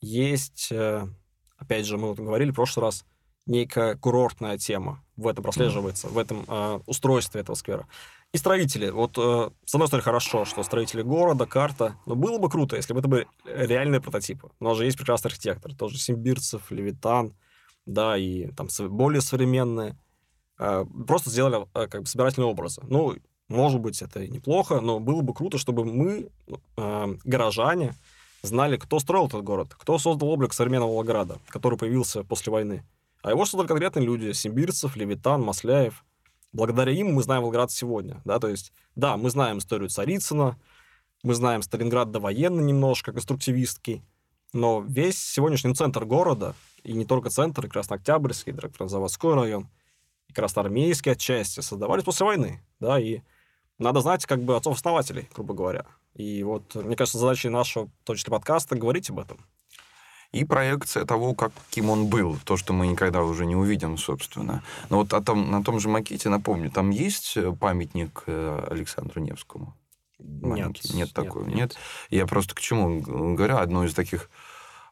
есть, 0.00 0.68
э, 0.70 1.08
опять 1.56 1.86
же, 1.86 1.98
мы 1.98 2.10
вот 2.10 2.20
говорили 2.20 2.52
в 2.52 2.54
прошлый 2.54 2.86
раз, 2.86 3.04
некая 3.46 3.96
курортная 3.96 4.58
тема 4.58 5.02
в 5.16 5.26
этом 5.26 5.42
прослеживается, 5.42 6.06
в 6.08 6.18
этом 6.18 6.44
э, 6.46 6.80
устройстве 6.86 7.40
этого 7.40 7.56
сквера. 7.56 7.88
И 8.32 8.38
строители. 8.38 8.90
Вот, 8.90 9.16
э, 9.16 9.50
с 9.64 9.74
одной 9.74 9.88
стороны, 9.88 10.04
хорошо, 10.04 10.44
что 10.44 10.62
строители 10.62 11.02
города, 11.02 11.46
карта. 11.46 11.96
Но 12.04 12.14
было 12.14 12.38
бы 12.38 12.50
круто, 12.50 12.76
если 12.76 12.92
бы 12.92 13.00
это 13.00 13.08
были 13.08 13.26
реальные 13.44 14.02
прототипы. 14.02 14.50
У 14.60 14.64
нас 14.64 14.76
же 14.76 14.84
есть 14.84 14.98
прекрасный 14.98 15.28
архитектор. 15.28 15.74
Тоже 15.74 15.98
Симбирцев, 15.98 16.70
Левитан, 16.70 17.34
да, 17.86 18.18
и 18.18 18.48
там 18.52 18.68
более 18.90 19.22
современные. 19.22 19.98
Э, 20.58 20.84
просто 21.06 21.30
сделали 21.30 21.66
э, 21.74 21.86
как 21.86 22.02
бы 22.02 22.06
собирательные 22.06 22.50
образы. 22.50 22.82
Ну, 22.86 23.16
может 23.48 23.80
быть, 23.80 24.02
это 24.02 24.20
и 24.20 24.28
неплохо, 24.28 24.80
но 24.80 25.00
было 25.00 25.22
бы 25.22 25.32
круто, 25.32 25.56
чтобы 25.56 25.86
мы, 25.86 26.28
э, 26.76 27.14
горожане, 27.24 27.94
знали, 28.42 28.76
кто 28.76 28.98
строил 28.98 29.26
этот 29.26 29.42
город, 29.42 29.74
кто 29.74 29.98
создал 29.98 30.28
облик 30.28 30.52
современного 30.52 30.90
Волгограда, 30.90 31.38
который 31.48 31.78
появился 31.78 32.24
после 32.24 32.52
войны. 32.52 32.84
А 33.22 33.30
его 33.30 33.46
создали 33.46 33.68
конкретные 33.68 34.04
люди. 34.04 34.32
Симбирцев, 34.32 34.96
Левитан, 34.96 35.42
Масляев. 35.42 36.04
Благодаря 36.52 36.92
им 36.92 37.14
мы 37.14 37.22
знаем 37.22 37.42
Волгоград 37.42 37.70
сегодня. 37.70 38.20
Да? 38.24 38.38
То 38.38 38.48
есть, 38.48 38.72
да, 38.96 39.16
мы 39.16 39.30
знаем 39.30 39.58
историю 39.58 39.90
Царицына, 39.90 40.58
мы 41.22 41.34
знаем 41.34 41.62
Сталинград 41.62 42.10
довоенный 42.10 42.64
немножко, 42.64 43.12
конструктивистский, 43.12 44.02
Но 44.52 44.80
весь 44.80 45.18
сегодняшний 45.18 45.74
центр 45.74 46.04
города, 46.04 46.54
и 46.82 46.92
не 46.92 47.04
только 47.04 47.28
центр, 47.28 47.66
и 47.66 47.68
Краснооктябрьский, 47.68 48.52
и 48.52 48.56
Краснозаводской 48.56 49.34
район, 49.34 49.68
и 50.28 50.32
Красноармейский 50.32 51.12
отчасти 51.12 51.60
создавались 51.60 52.04
после 52.04 52.24
войны, 52.26 52.62
да, 52.80 52.98
и 52.98 53.20
надо 53.78 54.00
знать 54.00 54.24
как 54.26 54.42
бы 54.42 54.56
отцов-основателей, 54.56 55.28
грубо 55.34 55.54
говоря. 55.54 55.86
И 56.14 56.42
вот, 56.42 56.74
мне 56.74 56.96
кажется, 56.96 57.18
задачей 57.18 57.48
нашего, 57.48 57.90
числе 58.06 58.30
подкаста, 58.30 58.76
говорить 58.76 59.10
об 59.10 59.20
этом. 59.20 59.44
И 60.32 60.44
проекция 60.44 61.06
того, 61.06 61.34
каким 61.34 61.88
он 61.88 62.06
был, 62.08 62.36
то, 62.44 62.58
что 62.58 62.74
мы 62.74 62.86
никогда 62.86 63.22
уже 63.22 63.46
не 63.46 63.56
увидим, 63.56 63.96
собственно. 63.96 64.62
Но 64.90 64.98
вот 64.98 65.14
о 65.14 65.22
том, 65.22 65.50
на 65.50 65.64
том 65.64 65.80
же 65.80 65.88
макете, 65.88 66.28
напомню, 66.28 66.70
там 66.70 66.90
есть 66.90 67.36
э, 67.36 67.52
памятник 67.58 68.24
э, 68.26 68.66
Александру 68.70 69.22
Невскому? 69.22 69.74
Маленький? 70.18 70.88
Нет, 70.88 70.96
нет 70.96 71.12
такого, 71.14 71.44
нет, 71.44 71.56
нет. 71.56 71.76
Я 72.10 72.26
просто 72.26 72.54
к 72.54 72.60
чему 72.60 73.00
говорю, 73.34 73.56
одно 73.56 73.84
из 73.84 73.94
таких 73.94 74.28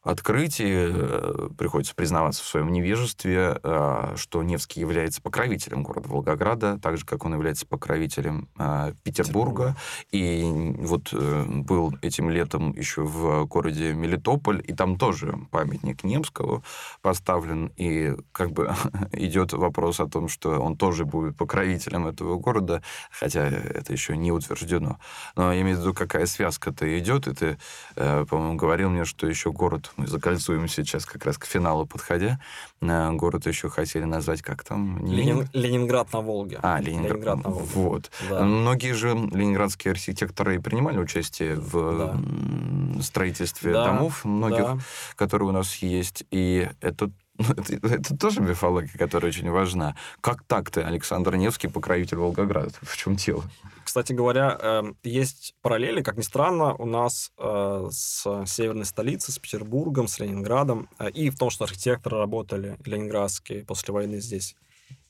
открытий, 0.06 0.72
э, 0.72 1.48
приходится 1.58 1.94
признаваться 1.94 2.42
в 2.42 2.46
своем 2.46 2.70
невежестве, 2.70 3.58
э, 3.60 4.14
что 4.16 4.42
Невский 4.44 4.78
является 4.78 5.20
покровителем 5.20 5.82
города 5.82 6.08
Волгограда, 6.08 6.78
так 6.80 6.96
же, 6.96 7.04
как 7.04 7.24
он 7.24 7.34
является 7.34 7.66
покровителем 7.66 8.48
э, 8.56 8.92
Петербурга. 9.02 9.76
И 10.12 10.44
вот 10.78 11.12
был 11.12 11.94
этим 12.02 12.30
летом 12.30 12.72
еще 12.72 13.02
в 13.02 13.46
городе 13.46 13.94
Мелитополь, 13.94 14.62
и 14.64 14.72
там 14.72 14.96
тоже 14.96 15.36
памятник 15.50 16.04
Немского 16.04 16.62
поставлен, 17.02 17.72
и 17.76 18.14
как 18.30 18.52
бы 18.52 18.72
идет 19.12 19.54
вопрос 19.54 19.98
о 19.98 20.06
том, 20.06 20.28
что 20.28 20.60
он 20.60 20.76
тоже 20.76 21.04
будет 21.04 21.36
покровителем 21.36 22.06
этого 22.06 22.38
города, 22.38 22.80
хотя 23.10 23.48
это 23.48 23.92
еще 23.92 24.16
не 24.16 24.30
утверждено. 24.30 25.00
Но 25.34 25.52
я 25.52 25.60
имею 25.62 25.78
в 25.78 25.80
виду, 25.80 25.94
какая 25.94 26.26
связка-то 26.26 26.98
идет, 26.98 27.26
и 27.26 27.34
ты, 27.34 27.58
по-моему, 27.96 28.54
говорил 28.54 28.90
мне, 28.90 29.04
что 29.04 29.26
еще 29.26 29.50
город 29.50 29.90
мы 29.96 30.06
закольцуем 30.06 30.68
сейчас 30.68 31.04
как 31.06 31.24
раз 31.24 31.38
к 31.38 31.46
финалу 31.46 31.86
подходя. 31.86 32.38
Город 32.80 33.46
еще 33.46 33.68
хотели 33.68 34.04
назвать 34.04 34.42
как 34.42 34.64
там? 34.64 35.04
Ленин... 35.04 35.48
Ленинград 35.52 36.12
на 36.12 36.20
Волге. 36.20 36.58
А, 36.62 36.80
Ленинград, 36.80 37.12
Ленинград 37.12 37.44
на 37.44 37.50
Волге. 37.50 37.70
Вот. 37.74 38.10
Да. 38.28 38.44
Многие 38.44 38.92
же 38.92 39.08
ленинградские 39.08 39.92
архитекторы 39.92 40.60
принимали 40.60 40.98
участие 40.98 41.56
в 41.56 41.96
да. 41.98 43.02
строительстве 43.02 43.72
да. 43.72 43.86
домов 43.86 44.24
многих, 44.24 44.58
да. 44.58 44.78
которые 45.16 45.48
у 45.48 45.52
нас 45.52 45.76
есть. 45.76 46.24
И 46.30 46.68
это 46.80 47.10
это, 47.38 47.86
это 47.86 48.16
тоже 48.16 48.40
мифология, 48.40 48.98
которая 48.98 49.30
очень 49.30 49.50
важна. 49.50 49.96
Как 50.20 50.42
так-то 50.44 50.86
Александр 50.86 51.36
Невский 51.36 51.68
покровитель 51.68 52.18
Волгограда? 52.18 52.72
В 52.82 52.96
чем 52.96 53.16
дело? 53.16 53.44
Кстати 53.84 54.12
говоря, 54.12 54.58
эм, 54.60 54.96
есть 55.04 55.54
параллели, 55.62 56.02
как 56.02 56.16
ни 56.16 56.22
странно, 56.22 56.74
у 56.74 56.86
нас 56.86 57.30
э, 57.38 57.88
с 57.90 58.44
северной 58.46 58.84
столицей, 58.84 59.32
с 59.32 59.38
Петербургом, 59.38 60.08
с 60.08 60.18
Ленинградом, 60.18 60.88
э, 60.98 61.10
и 61.10 61.30
в 61.30 61.38
том, 61.38 61.50
что 61.50 61.64
архитекторы 61.64 62.18
работали 62.18 62.76
ленинградские 62.84 63.64
после 63.64 63.94
войны 63.94 64.20
здесь, 64.20 64.56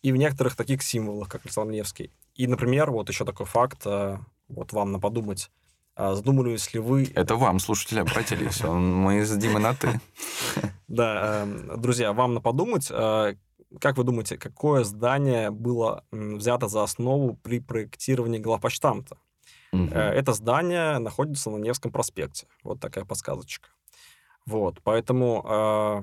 и 0.03 0.13
в 0.13 0.17
некоторых 0.17 0.57
таких 0.57 0.83
символах, 0.83 1.29
как 1.29 1.45
Александр 1.45 1.73
Невский. 1.73 2.11
И, 2.35 2.47
например, 2.47 2.91
вот 2.91 3.09
еще 3.09 3.25
такой 3.25 3.47
факт, 3.47 3.81
э, 3.87 4.19
вот 4.49 4.73
вам 4.73 4.93
на 4.93 5.01
подумать, 5.01 5.51
задумывались 5.97 6.73
ли 6.75 6.81
вы... 6.81 7.11
Это 7.15 7.37
вам, 7.37 7.59
слушатели, 7.59 8.01
обратились. 8.01 8.63
Мы 8.63 9.25
с 9.25 9.37
Димой 9.37 9.63
на 9.63 9.75
«ты». 9.75 10.01
Да, 10.89 11.43
эм, 11.43 11.81
друзья, 11.81 12.13
вам 12.13 12.35
на 12.35 12.41
подумать, 12.41 12.89
как 12.89 13.97
вы 13.97 14.05
думаете, 14.05 14.39
какое 14.39 14.85
здание 14.85 15.51
было 15.51 16.05
взято 16.13 16.69
за 16.69 16.83
основу 16.83 17.35
при 17.35 17.61
проектировании 17.61 18.39
главпочтамта? 18.39 19.19
Угу. 19.73 19.95
Это 19.95 20.33
здание 20.33 20.99
находится 20.99 21.51
на 21.51 21.57
Невском 21.57 21.91
проспекте. 21.91 22.47
Вот 22.63 22.81
такая 22.81 23.05
подсказочка. 23.05 23.69
Вот, 24.47 24.81
поэтому 24.85 25.45
э, 25.45 26.03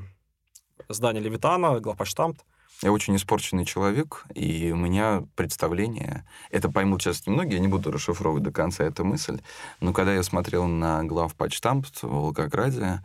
здание 0.89 1.23
Левитана, 1.23 1.79
главпочтамт. 1.79 2.43
Я 2.83 2.91
очень 2.91 3.15
испорченный 3.15 3.63
человек, 3.63 4.25
и 4.35 4.69
у 4.73 4.75
меня 4.75 5.23
представление, 5.37 6.25
это 6.51 6.69
поймут 6.69 7.01
сейчас 7.01 7.25
немногие, 7.25 7.55
я 7.55 7.61
не 7.61 7.69
буду 7.69 7.91
расшифровывать 7.91 8.43
до 8.43 8.51
конца 8.51 8.83
эту 8.83 9.05
мысль, 9.05 9.39
но 9.79 9.93
когда 9.93 10.13
я 10.13 10.21
смотрел 10.21 10.65
на 10.67 11.01
главпочтамт 11.05 11.87
в 12.01 12.03
Волгограде, 12.03 13.01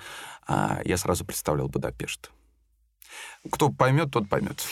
а, 0.48 0.80
я 0.84 0.96
сразу 0.96 1.24
представлял 1.24 1.68
Будапешт. 1.68 2.32
Кто 3.52 3.70
поймет, 3.70 4.10
тот 4.10 4.28
поймет. 4.28 4.66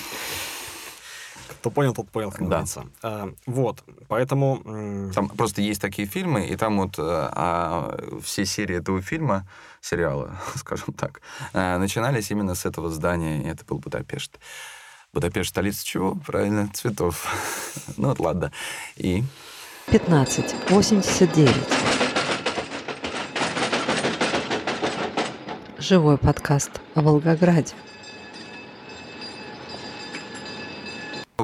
Кто 1.60 1.70
понял, 1.70 1.94
тот 1.94 2.10
понял, 2.10 2.32
как 2.32 2.48
да. 2.48 2.64
А, 3.02 3.32
вот, 3.46 3.84
поэтому... 4.08 5.12
Там 5.14 5.28
просто 5.28 5.62
есть 5.62 5.80
такие 5.80 6.08
фильмы, 6.08 6.46
и 6.46 6.56
там 6.56 6.78
вот 6.78 6.96
а, 6.98 7.32
а, 7.32 8.20
все 8.22 8.44
серии 8.44 8.76
этого 8.76 9.00
фильма, 9.02 9.48
сериала, 9.80 10.36
скажем 10.56 10.94
так, 10.94 11.20
а, 11.52 11.78
начинались 11.78 12.32
именно 12.32 12.56
с 12.56 12.66
этого 12.66 12.90
здания, 12.90 13.44
и 13.44 13.46
это 13.46 13.64
был 13.64 13.78
Будапешт. 13.78 14.40
Будапешт 15.16 15.48
столица 15.48 15.82
чего? 15.82 16.14
Правильно, 16.26 16.68
цветов. 16.74 17.26
ну 17.96 18.08
вот 18.08 18.20
ладно. 18.20 18.52
И... 18.96 19.24
15. 19.90 20.54
89. 20.68 21.50
Живой 25.78 26.18
подкаст 26.18 26.70
о 26.94 27.00
Волгограде. 27.00 27.72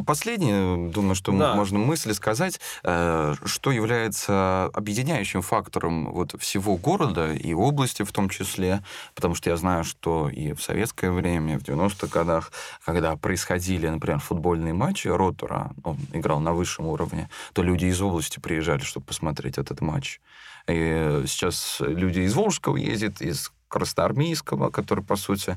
Последнее, 0.07 0.91
думаю, 0.91 1.15
что 1.15 1.33
да. 1.33 1.55
можно 1.55 1.79
мысли 1.79 2.13
сказать, 2.13 2.61
э, 2.85 3.35
что 3.45 3.71
является 3.71 4.67
объединяющим 4.73 5.43
фактором 5.43 6.13
вот 6.13 6.35
всего 6.41 6.77
города 6.77 7.33
и 7.33 7.55
области 7.55 8.03
в 8.03 8.13
том 8.13 8.29
числе, 8.29 8.83
потому 9.15 9.35
что 9.35 9.51
я 9.51 9.57
знаю, 9.57 9.85
что 9.85 10.29
и 10.29 10.53
в 10.53 10.63
советское 10.63 11.11
время, 11.11 11.59
в 11.59 11.63
90-х 11.63 12.07
годах, 12.09 12.53
когда 12.85 13.17
происходили, 13.17 13.89
например, 13.89 14.21
футбольные 14.21 14.75
матчи 14.75 15.09
Ротора, 15.09 15.73
он 15.85 15.99
играл 16.13 16.41
на 16.41 16.53
высшем 16.53 16.87
уровне, 16.87 17.29
то 17.53 17.63
люди 17.63 17.87
из 17.87 18.01
области 18.01 18.39
приезжали, 18.39 18.81
чтобы 18.81 19.07
посмотреть 19.07 19.59
этот 19.59 19.81
матч. 19.81 20.21
И 20.69 21.25
сейчас 21.27 21.79
люди 21.81 22.21
из 22.21 22.35
Волжского 22.35 22.77
ездят, 22.77 23.21
из 23.21 23.53
Красноармейского, 23.73 24.71
который, 24.71 25.03
по 25.03 25.17
сути, 25.17 25.57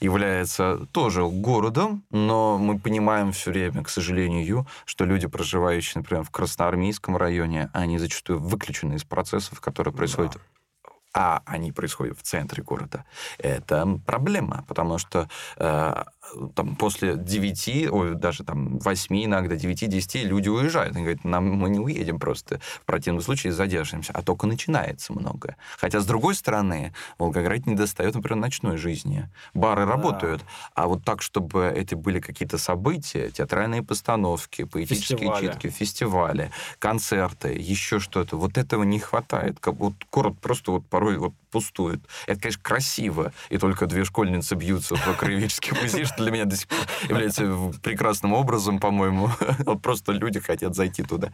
является 0.00 0.86
тоже 0.90 1.24
городом, 1.24 2.02
но 2.10 2.58
мы 2.58 2.78
понимаем 2.78 3.30
все 3.30 3.52
время, 3.52 3.84
к 3.84 3.88
сожалению, 3.88 4.66
что 4.84 5.04
люди, 5.04 5.28
проживающие, 5.28 6.00
например, 6.00 6.24
в 6.24 6.30
Красноармейском 6.30 7.16
районе, 7.16 7.70
они 7.72 7.98
зачастую 7.98 8.40
выключены 8.40 8.94
из 8.94 9.04
процессов, 9.04 9.60
которые 9.60 9.94
происходят 9.94 10.32
да. 10.32 10.90
а 11.14 11.42
они 11.46 11.70
происходят 11.72 12.18
в 12.18 12.22
центре 12.22 12.64
города, 12.64 13.04
это 13.38 14.00
проблема, 14.06 14.64
потому 14.66 14.98
что 14.98 15.28
э, 15.56 16.04
там 16.54 16.76
после 16.76 17.16
9, 17.16 17.90
ой, 17.90 18.14
даже 18.14 18.44
там 18.44 18.78
8, 18.78 19.24
иногда 19.24 19.54
9-10 19.54 20.24
люди 20.24 20.48
уезжают. 20.48 20.94
Они 20.94 21.04
говорят, 21.04 21.24
нам, 21.24 21.50
мы 21.50 21.70
не 21.70 21.78
уедем 21.78 22.18
просто, 22.18 22.60
в 22.80 22.84
противном 22.84 23.22
случае 23.22 23.52
задержимся. 23.52 24.12
А 24.14 24.22
только 24.22 24.46
начинается 24.46 25.12
многое. 25.12 25.56
Хотя, 25.78 26.00
с 26.00 26.06
другой 26.06 26.34
стороны, 26.34 26.92
Волгоград 27.18 27.66
не 27.66 27.74
достает, 27.74 28.14
например, 28.14 28.40
ночной 28.40 28.76
жизни. 28.76 29.28
Бары 29.54 29.84
да. 29.84 29.92
работают. 29.92 30.42
А 30.74 30.86
вот 30.86 31.04
так, 31.04 31.22
чтобы 31.22 31.62
это 31.62 31.96
были 31.96 32.20
какие-то 32.20 32.58
события, 32.58 33.30
театральные 33.30 33.82
постановки, 33.82 34.64
поэтические 34.64 35.18
фестивали. 35.18 35.46
читки, 35.46 35.68
фестивали, 35.68 36.50
концерты, 36.78 37.48
еще 37.48 37.98
что-то, 37.98 38.36
вот 38.36 38.58
этого 38.58 38.82
не 38.82 38.98
хватает. 38.98 39.58
Как, 39.60 39.74
вот 39.74 39.94
город 40.10 40.38
просто 40.40 40.72
вот 40.72 40.86
порой 40.86 41.16
вот 41.18 41.34
пустует. 41.52 42.00
Это, 42.26 42.40
конечно, 42.40 42.62
красиво, 42.62 43.32
и 43.50 43.58
только 43.58 43.86
две 43.86 44.04
школьницы 44.04 44.56
бьются 44.56 44.96
в 44.96 45.16
краеведческий 45.16 45.78
музей, 45.80 46.04
что 46.06 46.16
для 46.16 46.32
меня 46.32 46.46
до 46.46 46.56
сих 46.56 46.66
пор 46.66 46.78
является 47.08 47.44
прекрасным 47.82 48.32
образом, 48.32 48.80
по-моему. 48.80 49.30
Просто 49.82 50.12
люди 50.12 50.40
хотят 50.40 50.74
зайти 50.74 51.02
туда. 51.02 51.32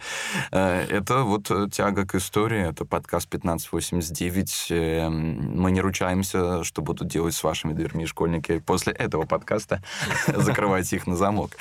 Э, 0.51 0.85
это 0.91 1.23
вот 1.23 1.51
тяга 1.73 2.05
к 2.07 2.17
истории, 2.17 2.69
это 2.69 2.85
подкаст 2.85 3.29
1589. 3.29 4.67
Эм, 4.71 5.61
мы 5.61 5.71
не 5.71 5.81
ручаемся, 5.81 6.65
что 6.65 6.83
будут 6.83 7.09
делать 7.09 7.35
с 7.35 7.43
вашими 7.43 7.73
дверьми 7.73 8.05
школьники 8.07 8.59
после 8.59 8.93
этого 8.93 9.25
подкаста, 9.25 9.83
закрывать 10.27 10.93
их 10.93 11.07
на 11.07 11.17
замок. 11.17 11.53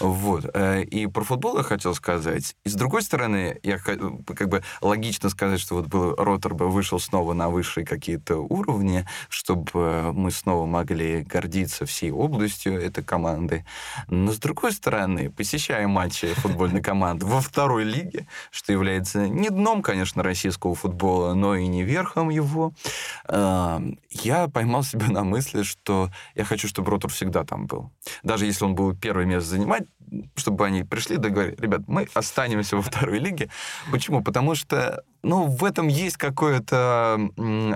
Вот. 0.00 0.46
Э, 0.54 0.82
и 0.82 1.06
про 1.06 1.22
футбол 1.22 1.58
я 1.58 1.62
хотел 1.62 1.94
сказать. 1.94 2.56
И 2.64 2.70
с 2.70 2.74
другой 2.74 3.02
стороны, 3.02 3.60
я 3.62 3.78
как 3.78 4.48
бы 4.48 4.62
логично 4.80 5.28
сказать, 5.28 5.60
что 5.60 5.74
вот 5.76 5.86
был 5.86 6.14
Ротор 6.16 6.54
бы 6.54 6.70
вышел 6.70 6.98
снова 6.98 7.34
на 7.34 7.48
высшие 7.50 7.84
какие-то 8.06 8.36
уровни, 8.36 9.04
чтобы 9.28 10.12
мы 10.12 10.30
снова 10.30 10.64
могли 10.64 11.22
гордиться 11.22 11.86
всей 11.86 12.12
областью, 12.12 12.80
этой 12.80 13.02
команды. 13.02 13.64
Но, 14.06 14.30
с 14.30 14.38
другой 14.38 14.70
стороны, 14.70 15.28
посещая 15.30 15.88
матчи 15.88 16.28
футбольной 16.34 16.82
команды 16.90 17.26
во 17.26 17.40
второй 17.40 17.82
лиге, 17.82 18.28
что 18.52 18.72
является 18.72 19.28
не 19.28 19.50
дном, 19.50 19.82
конечно, 19.82 20.22
российского 20.22 20.76
футбола, 20.76 21.34
но 21.34 21.56
и 21.56 21.66
не 21.66 21.82
верхом 21.82 22.30
его, 22.30 22.72
э, 23.28 23.80
я 24.10 24.48
поймал 24.48 24.84
себя 24.84 25.08
на 25.08 25.24
мысли, 25.24 25.64
что 25.64 26.10
я 26.36 26.44
хочу, 26.44 26.68
чтобы 26.68 26.92
Ротор 26.92 27.10
всегда 27.10 27.42
там 27.42 27.66
был. 27.66 27.90
Даже 28.22 28.46
если 28.46 28.64
он 28.64 28.76
был 28.76 28.94
первое 28.94 29.24
место 29.24 29.50
занимать, 29.50 29.82
чтобы 30.36 30.64
они 30.64 30.84
пришли 30.84 31.16
да 31.16 31.28
говорили, 31.28 31.56
ребят, 31.58 31.80
мы 31.88 32.06
останемся 32.14 32.76
во 32.76 32.82
второй 32.82 33.18
лиге. 33.18 33.50
Почему? 33.90 34.22
Потому 34.22 34.54
что 34.54 35.02
ну, 35.26 35.46
в 35.46 35.64
этом 35.64 35.88
есть 35.88 36.16
какое-то 36.16 37.18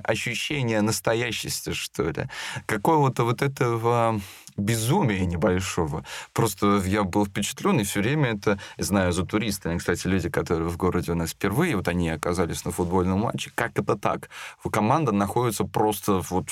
ощущение 0.05 0.81
настоящести, 0.83 1.73
что 1.73 2.05
ли. 2.05 2.29
Какого-то 2.67 3.25
вот 3.25 3.43
этого 3.43 4.21
безумия 4.57 5.27
небольшого. 5.27 6.05
Просто 6.33 6.83
я 6.87 7.03
был 7.03 7.27
впечатлен, 7.27 7.81
и 7.81 7.85
все 7.85 8.01
время 8.01 8.35
это, 8.35 8.59
знаю 8.79 9.13
за 9.13 9.25
туристами, 9.25 9.79
кстати, 9.79 10.07
люди, 10.07 10.29
которые 10.29 10.69
в 10.69 10.77
городе 10.77 11.13
у 11.13 11.15
нас 11.15 11.31
впервые, 11.31 11.77
вот 11.77 11.89
они 11.89 12.11
оказались 12.11 12.65
на 12.65 12.71
футбольном 12.71 13.21
матче, 13.21 13.51
как 13.55 13.79
это 13.79 13.97
так? 13.97 14.29
Команда 14.71 15.13
находится 15.13 15.65
просто 15.65 16.23
вот 16.31 16.49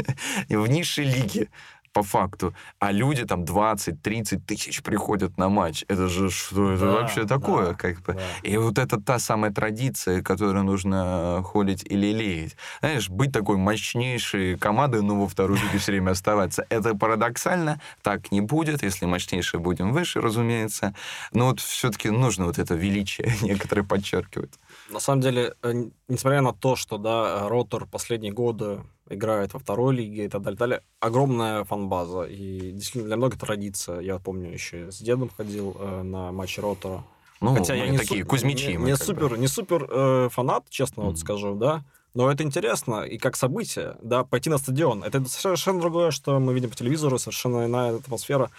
в 0.48 0.66
низшей 0.66 1.06
лиге 1.06 1.48
по 1.94 2.02
факту. 2.02 2.54
А 2.80 2.92
люди 2.92 3.24
там 3.24 3.44
20-30 3.44 4.40
тысяч 4.46 4.82
приходят 4.82 5.38
на 5.38 5.48
матч. 5.48 5.84
Это 5.88 6.08
же 6.08 6.28
что 6.28 6.72
это 6.72 6.84
да, 6.84 6.92
вообще 6.92 7.24
такое? 7.24 7.68
Да, 7.68 7.74
как 7.74 8.02
бы? 8.02 8.14
Да. 8.14 8.20
И 8.42 8.56
вот 8.58 8.78
это 8.78 9.00
та 9.00 9.18
самая 9.18 9.52
традиция, 9.52 10.20
которую 10.20 10.64
нужно 10.64 11.42
холить 11.44 11.84
или 11.84 12.04
лелеять. 12.04 12.56
Знаешь, 12.80 13.08
быть 13.08 13.32
такой 13.32 13.56
мощнейшей 13.56 14.58
командой, 14.58 15.02
но 15.02 15.20
во 15.20 15.28
второй 15.28 15.58
лиге 15.58 15.78
все 15.78 15.92
время 15.92 16.10
оставаться. 16.10 16.66
Это 16.68 16.94
парадоксально, 16.94 17.80
так 18.02 18.32
не 18.32 18.40
будет, 18.40 18.82
если 18.82 19.06
мощнейшие 19.06 19.60
будем 19.60 19.92
выше, 19.92 20.20
разумеется. 20.20 20.94
Но 21.32 21.46
вот 21.46 21.60
все-таки 21.60 22.10
нужно 22.10 22.46
вот 22.46 22.58
это 22.58 22.74
величие 22.74 23.32
некоторые 23.42 23.84
подчеркивать. 23.84 24.58
На 24.90 25.00
самом 25.00 25.20
деле, 25.22 25.54
э, 25.62 25.72
несмотря 26.08 26.40
на 26.40 26.52
то, 26.52 26.76
что 26.76 26.98
да, 26.98 27.48
Ротор 27.48 27.86
последние 27.86 28.32
годы 28.32 28.80
играет 29.08 29.52
во 29.54 29.60
второй 29.60 29.94
лиге 29.94 30.26
и 30.26 30.28
так 30.28 30.42
далее, 30.42 30.58
далее. 30.58 30.82
Огромная 31.00 31.64
фанбаза, 31.64 32.22
и 32.22 32.72
действительно 32.72 33.06
для 33.06 33.16
многих 33.16 33.38
традиция. 33.38 34.00
Я 34.00 34.18
помню, 34.18 34.52
еще 34.52 34.90
с 34.90 34.98
дедом 34.98 35.30
ходил 35.36 35.76
э, 35.78 36.02
на 36.02 36.32
матчи 36.32 36.60
Ротора. 36.60 37.04
Ну, 37.40 37.54
Хотя 37.54 37.74
я 37.74 37.88
не 37.88 37.98
такие 37.98 38.22
су- 38.22 38.28
кузьмичи. 38.28 38.70
Не, 38.70 38.76
не 38.76 38.96
супер, 38.96 39.30
бы. 39.30 39.38
не 39.38 39.48
супер 39.48 39.86
э, 39.90 40.28
фанат, 40.30 40.64
честно 40.70 41.02
mm-hmm. 41.02 41.06
вот 41.06 41.18
скажу, 41.18 41.54
да. 41.54 41.84
Но 42.14 42.30
это 42.30 42.44
интересно, 42.44 43.02
и 43.02 43.18
как 43.18 43.36
событие, 43.36 43.96
да, 44.00 44.22
пойти 44.22 44.48
на 44.48 44.58
стадион. 44.58 45.02
Это 45.02 45.24
совершенно 45.28 45.80
другое, 45.80 46.12
что 46.12 46.38
мы 46.38 46.54
видим 46.54 46.70
по 46.70 46.76
телевизору, 46.76 47.18
совершенно 47.18 47.66
иная 47.66 47.96
атмосфера. 47.96 48.50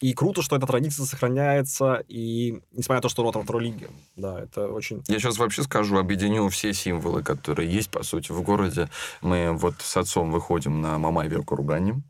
И 0.00 0.14
круто, 0.14 0.40
что 0.40 0.56
эта 0.56 0.66
традиция 0.66 1.04
сохраняется, 1.04 2.02
и 2.08 2.62
несмотря 2.72 2.96
на 2.96 3.02
то, 3.02 3.08
что 3.10 3.22
Ротор 3.22 3.42
второй 3.42 3.64
лиги, 3.64 3.88
да, 4.16 4.40
это 4.40 4.66
очень... 4.68 5.02
Я 5.08 5.18
сейчас 5.18 5.36
вообще 5.36 5.62
скажу, 5.62 5.98
объединю 5.98 6.48
все 6.48 6.72
символы, 6.72 7.22
которые 7.22 7.70
есть, 7.70 7.90
по 7.90 8.02
сути, 8.02 8.32
в 8.32 8.40
городе. 8.42 8.88
Мы 9.20 9.52
вот 9.52 9.74
с 9.80 9.96
отцом 9.98 10.30
выходим 10.30 10.80
на 10.80 10.98
Мамайве 10.98 11.42
Кургане 11.42 12.02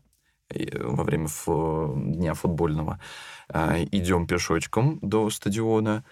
во 0.79 1.03
время 1.03 1.27
фу... 1.27 1.93
дня 1.97 2.33
футбольного, 2.33 2.99
а, 3.49 3.77
идем 3.91 4.27
пешочком 4.27 4.99
до 5.01 5.29
стадиона, 5.29 6.03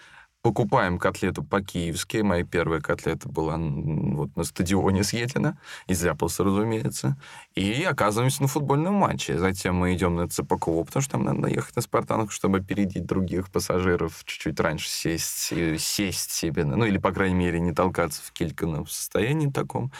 покупаем 0.42 0.98
котлету 0.98 1.42
по-киевски. 1.42 2.18
Моя 2.18 2.44
первая 2.44 2.80
котлета 2.80 3.28
была 3.28 3.56
вот 3.56 4.34
на 4.36 4.44
стадионе 4.44 5.04
съедена, 5.04 5.58
из 5.86 6.02
Ляпоса, 6.02 6.44
разумеется. 6.44 7.16
И 7.54 7.82
оказываемся 7.82 8.42
на 8.42 8.48
футбольном 8.48 8.94
матче. 8.94 9.38
Затем 9.38 9.76
мы 9.76 9.94
идем 9.94 10.16
на 10.16 10.28
ЦПКО, 10.28 10.84
потому 10.84 11.02
что 11.02 11.12
там 11.12 11.24
надо 11.24 11.48
ехать 11.48 11.76
на 11.76 11.82
спартанку, 11.82 12.32
чтобы 12.32 12.58
опередить 12.58 13.06
других 13.06 13.50
пассажиров, 13.50 14.22
чуть-чуть 14.24 14.58
раньше 14.60 14.88
сесть, 14.88 15.52
сесть 15.78 16.30
себе, 16.30 16.64
ну 16.64 16.84
или, 16.84 16.98
по 16.98 17.12
крайней 17.12 17.34
мере, 17.36 17.60
не 17.60 17.72
толкаться 17.72 18.22
в 18.24 18.32
кильканом 18.32 18.86
состоянии 18.86 19.50
таком. 19.50 19.92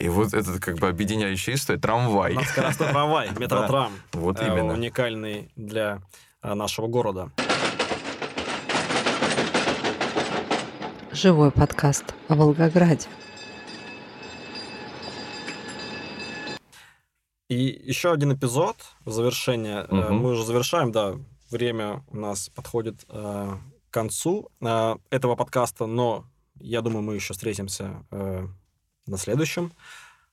И 0.00 0.08
вот 0.08 0.32
это 0.32 0.60
как 0.60 0.78
бы 0.78 0.88
объединяющая 0.88 1.54
история. 1.54 1.80
Трамвай. 1.80 2.38
Скоростной 2.44 2.88
трамвай, 2.90 3.30
метротрам. 3.38 3.92
Вот 4.12 4.40
именно. 4.40 4.74
Уникальный 4.74 5.50
для 5.56 6.00
э, 6.42 6.54
нашего 6.54 6.86
города. 6.86 7.30
Живой 11.20 11.50
подкаст 11.50 12.14
о 12.28 12.36
Волгограде. 12.36 13.08
И 17.48 17.56
еще 17.56 18.12
один 18.12 18.34
эпизод 18.34 18.76
в 19.04 19.10
завершение. 19.10 19.82
Угу. 19.82 20.12
Мы 20.12 20.30
уже 20.30 20.44
завершаем, 20.44 20.92
да, 20.92 21.16
время 21.50 22.04
у 22.06 22.18
нас 22.18 22.50
подходит 22.50 23.04
э, 23.08 23.52
к 23.90 23.92
концу 23.92 24.48
э, 24.60 24.94
этого 25.10 25.34
подкаста, 25.34 25.86
но 25.86 26.24
я 26.60 26.82
думаю, 26.82 27.02
мы 27.02 27.16
еще 27.16 27.32
встретимся 27.32 28.04
э, 28.12 28.46
на 29.08 29.18
следующем. 29.18 29.72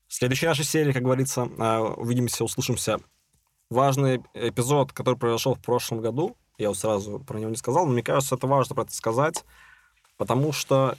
В 0.07 0.13
следующей 0.13 0.45
нашей 0.45 0.65
серии, 0.65 0.91
как 0.91 1.01
говорится, 1.01 1.49
э, 1.57 1.79
увидимся, 1.79 2.43
услышимся. 2.43 2.99
Важный 3.71 4.21
эпизод, 4.35 4.93
который 4.93 5.15
произошел 5.15 5.55
в 5.55 5.61
прошлом 5.63 6.01
году, 6.01 6.37
я 6.59 6.67
вот 6.67 6.77
сразу 6.77 7.19
про 7.21 7.39
него 7.39 7.49
не 7.49 7.57
сказал, 7.57 7.87
но 7.87 7.93
мне 7.93 8.03
кажется, 8.03 8.35
это 8.35 8.45
важно 8.45 8.75
про 8.75 8.83
это 8.83 8.93
сказать 8.93 9.43
потому 10.17 10.51
что 10.51 10.95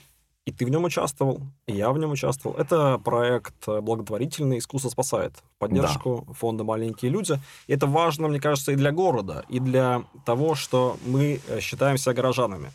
и 0.46 0.52
ты 0.52 0.64
в 0.64 0.68
нем 0.68 0.84
участвовал, 0.84 1.40
и 1.66 1.72
я 1.72 1.90
в 1.90 1.98
нем 1.98 2.12
участвовал. 2.12 2.56
Это 2.56 2.98
проект 2.98 3.66
э, 3.66 3.80
благотворительный 3.80 4.58
«Искусство 4.58 4.88
спасает» 4.88 5.32
в 5.36 5.58
поддержку 5.58 6.24
да. 6.24 6.32
фонда 6.34 6.62
«Маленькие 6.62 7.10
люди». 7.10 7.40
И 7.66 7.72
это 7.72 7.88
важно, 7.88 8.28
мне 8.28 8.38
кажется, 8.38 8.70
и 8.70 8.76
для 8.76 8.92
города, 8.92 9.44
и 9.48 9.58
для 9.58 10.04
того, 10.24 10.54
что 10.54 10.98
мы 11.04 11.40
э, 11.48 11.58
считаем 11.58 11.98
себя 11.98 12.14
горожанами. 12.14 12.70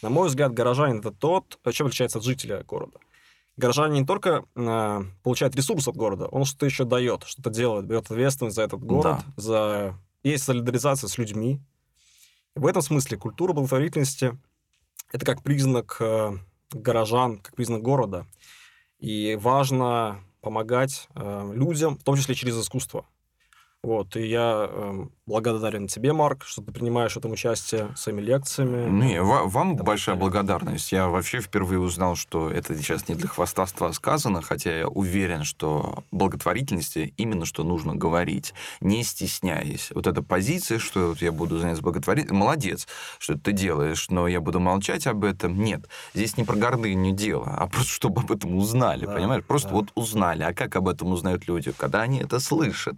На 0.00 0.08
мой 0.08 0.28
взгляд, 0.28 0.54
горожанин— 0.54 0.98
это 1.00 1.10
тот, 1.10 1.58
э, 1.62 1.72
чем 1.72 1.88
отличается 1.88 2.18
от 2.18 2.24
жителя 2.24 2.64
города. 2.66 2.98
Горожанин 3.58 4.00
не 4.00 4.06
только 4.06 4.44
э, 4.56 5.02
получает 5.22 5.54
ресурс 5.54 5.88
от 5.88 5.96
города, 5.96 6.26
он 6.26 6.46
что-то 6.46 6.64
еще 6.64 6.84
дает, 6.84 7.24
что-то 7.24 7.50
делает, 7.50 7.84
берет 7.84 8.10
ответственность 8.10 8.56
за 8.56 8.62
этот 8.62 8.82
город, 8.82 9.18
да. 9.36 9.42
за... 9.42 9.94
Есть 10.22 10.44
солидаризация 10.44 11.08
с 11.08 11.18
людьми. 11.18 11.60
И 12.56 12.58
в 12.58 12.66
этом 12.66 12.80
смысле 12.80 13.18
культура 13.18 13.52
благотворительности— 13.52 14.38
это 15.12 15.26
как 15.26 15.42
признак 15.42 15.96
э, 16.00 16.32
горожан, 16.72 17.38
как 17.38 17.54
признак 17.56 17.82
города. 17.82 18.26
И 18.98 19.36
важно 19.40 20.22
помогать 20.40 21.08
э, 21.14 21.52
людям, 21.54 21.98
в 21.98 22.02
том 22.02 22.16
числе 22.16 22.34
через 22.34 22.60
искусство. 22.60 23.06
Вот, 23.82 24.14
и 24.16 24.26
я 24.26 24.68
э, 24.70 25.06
благодарен 25.24 25.86
тебе, 25.86 26.12
Марк, 26.12 26.44
что 26.44 26.60
ты 26.60 26.70
принимаешь 26.70 27.14
в 27.14 27.16
этом 27.16 27.32
участие 27.32 27.88
своими 27.96 28.20
лекциями. 28.20 28.90
Не, 28.90 29.22
вам 29.22 29.74
Давай 29.74 29.92
большая 29.92 30.16
далее. 30.16 30.28
благодарность. 30.28 30.92
Я 30.92 31.08
вообще 31.08 31.40
впервые 31.40 31.78
узнал, 31.78 32.14
что 32.14 32.50
это 32.50 32.76
сейчас 32.76 33.08
не 33.08 33.14
для 33.14 33.26
хвастовства 33.26 33.90
сказано, 33.92 34.42
хотя 34.42 34.80
я 34.80 34.88
уверен, 34.88 35.44
что 35.44 36.04
благотворительности 36.10 37.14
именно 37.16 37.46
что 37.46 37.64
нужно 37.64 37.94
говорить, 37.94 38.52
не 38.82 39.02
стесняясь. 39.02 39.90
Вот 39.94 40.06
эта 40.06 40.22
позиция, 40.22 40.78
что 40.78 41.08
вот 41.08 41.22
я 41.22 41.32
буду 41.32 41.58
заняться 41.58 41.82
благотворительностью, 41.82 42.38
молодец, 42.38 42.86
что 43.18 43.38
ты 43.38 43.52
делаешь, 43.52 44.10
но 44.10 44.28
я 44.28 44.42
буду 44.42 44.60
молчать 44.60 45.06
об 45.06 45.24
этом. 45.24 45.58
Нет, 45.58 45.88
здесь 46.12 46.36
не 46.36 46.44
про 46.44 46.56
гордыню 46.56 47.12
дело, 47.14 47.54
а 47.56 47.66
просто 47.66 47.90
чтобы 47.90 48.20
об 48.20 48.30
этом 48.30 48.56
узнали, 48.56 49.06
да, 49.06 49.14
понимаешь? 49.14 49.44
Просто 49.44 49.70
да. 49.70 49.76
вот 49.76 49.88
узнали. 49.94 50.42
А 50.42 50.52
как 50.52 50.76
об 50.76 50.86
этом 50.86 51.12
узнают 51.12 51.48
люди? 51.48 51.72
Когда 51.72 52.02
они 52.02 52.18
это 52.18 52.40
слышат. 52.40 52.96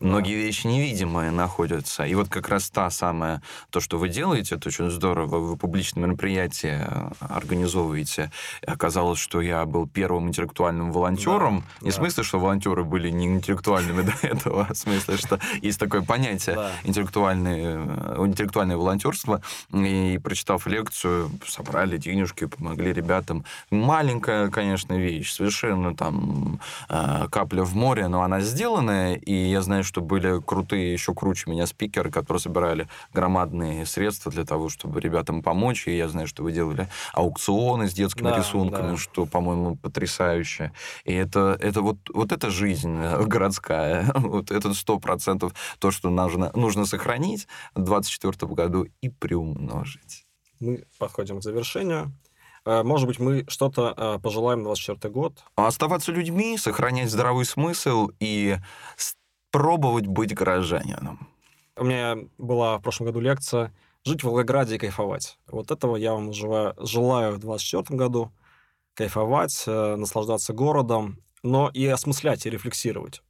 Да 0.00 0.23
многие 0.24 0.42
вещи 0.42 0.66
невидимые 0.66 1.30
находятся. 1.30 2.04
И 2.06 2.14
вот 2.14 2.30
как 2.30 2.48
раз 2.48 2.70
та 2.70 2.88
самая, 2.88 3.42
то, 3.70 3.80
что 3.80 3.98
вы 3.98 4.08
делаете, 4.08 4.54
это 4.54 4.68
очень 4.68 4.90
здорово, 4.90 5.38
вы 5.38 5.56
публичные 5.58 6.06
мероприятия 6.06 6.88
э, 6.90 7.10
организовываете. 7.20 8.30
Оказалось, 8.66 9.18
что 9.18 9.42
я 9.42 9.66
был 9.66 9.86
первым 9.86 10.28
интеллектуальным 10.28 10.92
волонтером. 10.92 11.60
Да, 11.60 11.86
не 11.86 11.90
да. 11.90 11.92
в 11.92 11.98
смысле, 11.98 12.24
что 12.24 12.40
волонтеры 12.40 12.84
были 12.84 13.10
не 13.10 13.26
интеллектуальными 13.26 14.02
до 14.02 14.14
этого, 14.26 14.66
а 14.70 14.72
в 14.72 14.78
смысле, 14.78 15.18
что 15.18 15.38
есть 15.60 15.78
такое 15.78 16.00
понятие 16.00 16.56
да. 16.56 16.70
интеллектуальное, 16.84 17.86
э, 17.86 18.24
интеллектуальное 18.26 18.78
волонтерство. 18.78 19.42
И 19.74 20.18
прочитав 20.24 20.66
лекцию, 20.66 21.30
собрали 21.46 21.98
денежки, 21.98 22.46
помогли 22.46 22.94
ребятам. 22.94 23.44
Маленькая, 23.70 24.48
конечно, 24.48 24.94
вещь, 24.94 25.32
совершенно 25.32 25.94
там 25.94 26.60
э, 26.88 27.26
капля 27.30 27.62
в 27.62 27.74
море, 27.74 28.08
но 28.08 28.22
она 28.22 28.40
сделанная, 28.40 29.16
и 29.16 29.34
я 29.34 29.60
знаю, 29.60 29.84
что 29.84 30.00
были 30.14 30.40
крутые, 30.40 30.92
еще 30.92 31.12
круче 31.12 31.50
меня 31.50 31.66
спикеры, 31.66 32.08
которые 32.08 32.40
собирали 32.40 32.88
громадные 33.12 33.84
средства 33.84 34.30
для 34.30 34.44
того, 34.44 34.68
чтобы 34.68 35.00
ребятам 35.00 35.42
помочь. 35.42 35.88
И 35.88 35.96
я 35.96 36.08
знаю, 36.08 36.28
что 36.28 36.44
вы 36.44 36.52
делали 36.52 36.88
аукционы 37.12 37.88
с 37.88 37.94
детскими 37.94 38.28
да, 38.28 38.38
рисунками, 38.38 38.92
да. 38.92 38.96
что, 38.96 39.26
по-моему, 39.26 39.74
потрясающе. 39.76 40.72
И 41.04 41.12
это, 41.12 41.58
это 41.60 41.82
вот, 41.82 41.98
вот 42.12 42.30
эта 42.30 42.50
жизнь 42.50 42.96
э, 42.96 43.24
городская, 43.24 44.12
вот 44.14 44.52
это 44.52 44.72
сто 44.72 45.00
процентов 45.00 45.52
то, 45.80 45.90
что 45.90 46.10
нужно, 46.10 46.52
нужно 46.54 46.86
сохранить 46.86 47.48
в 47.74 47.82
2024 47.82 48.54
году 48.54 48.86
и 49.00 49.08
приумножить. 49.08 50.26
Мы 50.60 50.84
подходим 50.98 51.40
к 51.40 51.42
завершению. 51.42 52.12
Э, 52.64 52.84
может 52.84 53.08
быть, 53.08 53.18
мы 53.18 53.44
что-то 53.48 53.94
э, 53.96 54.18
пожелаем 54.22 54.60
на 54.60 54.66
24 54.66 55.12
год? 55.12 55.42
Оставаться 55.56 56.12
людьми, 56.12 56.56
сохранять 56.56 57.10
здравый 57.10 57.44
смысл 57.44 58.10
и 58.20 58.58
пробовать 59.54 60.08
быть 60.08 60.34
горожанином. 60.34 61.28
У 61.76 61.84
меня 61.84 62.16
была 62.38 62.78
в 62.78 62.82
прошлом 62.82 63.06
году 63.06 63.20
лекция 63.20 63.72
«Жить 64.04 64.22
в 64.22 64.26
Волгограде 64.26 64.74
и 64.74 64.78
кайфовать». 64.78 65.38
Вот 65.46 65.70
этого 65.70 65.94
я 65.94 66.12
вам 66.12 66.32
желаю, 66.32 66.74
желаю 66.76 67.34
в 67.34 67.38
2024 67.38 67.96
году. 67.96 68.32
Кайфовать, 68.94 69.62
э, 69.68 69.94
наслаждаться 69.94 70.52
городом, 70.54 71.18
но 71.44 71.70
и 71.72 71.86
осмыслять, 71.86 72.46
и 72.46 72.50
рефлексировать. 72.50 73.22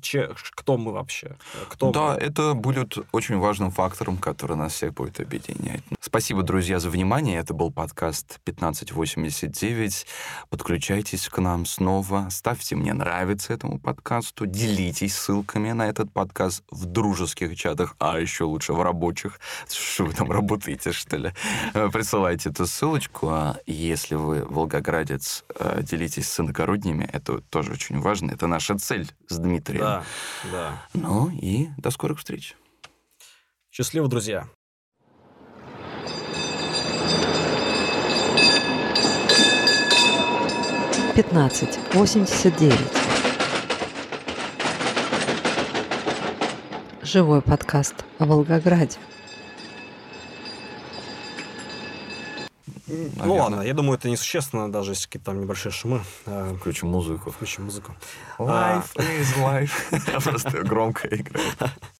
Че, 0.00 0.30
кто 0.54 0.76
мы 0.76 0.92
вообще? 0.92 1.36
Кто 1.68 1.90
да, 1.90 2.14
мы? 2.14 2.14
это 2.14 2.54
будет 2.54 2.98
очень 3.12 3.38
важным 3.38 3.70
фактором, 3.70 4.18
который 4.18 4.56
нас 4.56 4.74
всех 4.74 4.94
будет 4.94 5.18
объединять. 5.18 5.82
Спасибо, 6.00 6.42
друзья, 6.42 6.78
за 6.78 6.90
внимание. 6.90 7.38
Это 7.38 7.54
был 7.54 7.72
подкаст 7.72 8.38
1589. 8.42 10.06
Подключайтесь 10.48 11.28
к 11.28 11.38
нам 11.38 11.66
снова. 11.66 12.28
Ставьте 12.30 12.76
мне 12.76 12.92
нравится 12.92 13.52
этому 13.52 13.80
подкасту. 13.80 14.46
Делитесь 14.46 15.16
ссылками 15.16 15.72
на 15.72 15.88
этот 15.88 16.12
подкаст 16.12 16.62
в 16.70 16.86
дружеских 16.86 17.56
чатах, 17.56 17.96
а 17.98 18.18
еще 18.18 18.44
лучше 18.44 18.72
в 18.72 18.82
рабочих. 18.82 19.40
Что 19.68 20.04
вы 20.04 20.12
там 20.12 20.30
работаете, 20.30 20.92
что 20.92 21.16
ли? 21.16 21.32
Присылайте 21.72 22.50
эту 22.50 22.66
ссылочку. 22.66 23.28
А 23.28 23.56
если 23.66 24.14
вы 24.14 24.44
волгоградец, 24.44 25.44
э, 25.58 25.80
делитесь 25.82 26.28
с 26.28 26.40
иногородними. 26.40 27.08
Это 27.12 27.40
тоже 27.50 27.72
очень 27.72 28.00
важно. 28.00 28.30
Это 28.30 28.46
наша 28.46 28.78
цель 28.78 29.10
с 29.28 29.36
Дмитрием. 29.38 29.79
Да, 29.80 30.04
да. 30.52 30.82
Ну 30.92 31.30
и 31.30 31.68
до 31.78 31.90
скорых 31.90 32.18
встреч. 32.18 32.54
Счастливо, 33.70 34.08
друзья. 34.08 34.46
Пятнадцать 41.16 41.78
восемьдесят 41.94 42.56
девять. 42.56 42.78
Живой 47.02 47.40
подкаст 47.40 48.04
о 48.18 48.26
Волгограде. 48.26 48.98
Ну 52.90 53.10
Наверное. 53.16 53.40
ладно, 53.42 53.60
я 53.62 53.74
думаю, 53.74 53.98
это 53.98 54.08
несущественно, 54.08 54.70
даже 54.70 54.92
если 54.92 55.06
какие-то 55.06 55.26
там 55.26 55.40
небольшие 55.40 55.70
шумы. 55.72 56.02
Э, 56.26 56.54
Включим 56.58 56.88
музыку. 56.88 57.30
Включим 57.30 57.64
музыку. 57.66 57.94
Life 58.38 58.94
is 58.96 59.36
life. 59.38 60.20
Просто 60.24 60.62
громко 60.64 61.06
играет. 61.08 61.56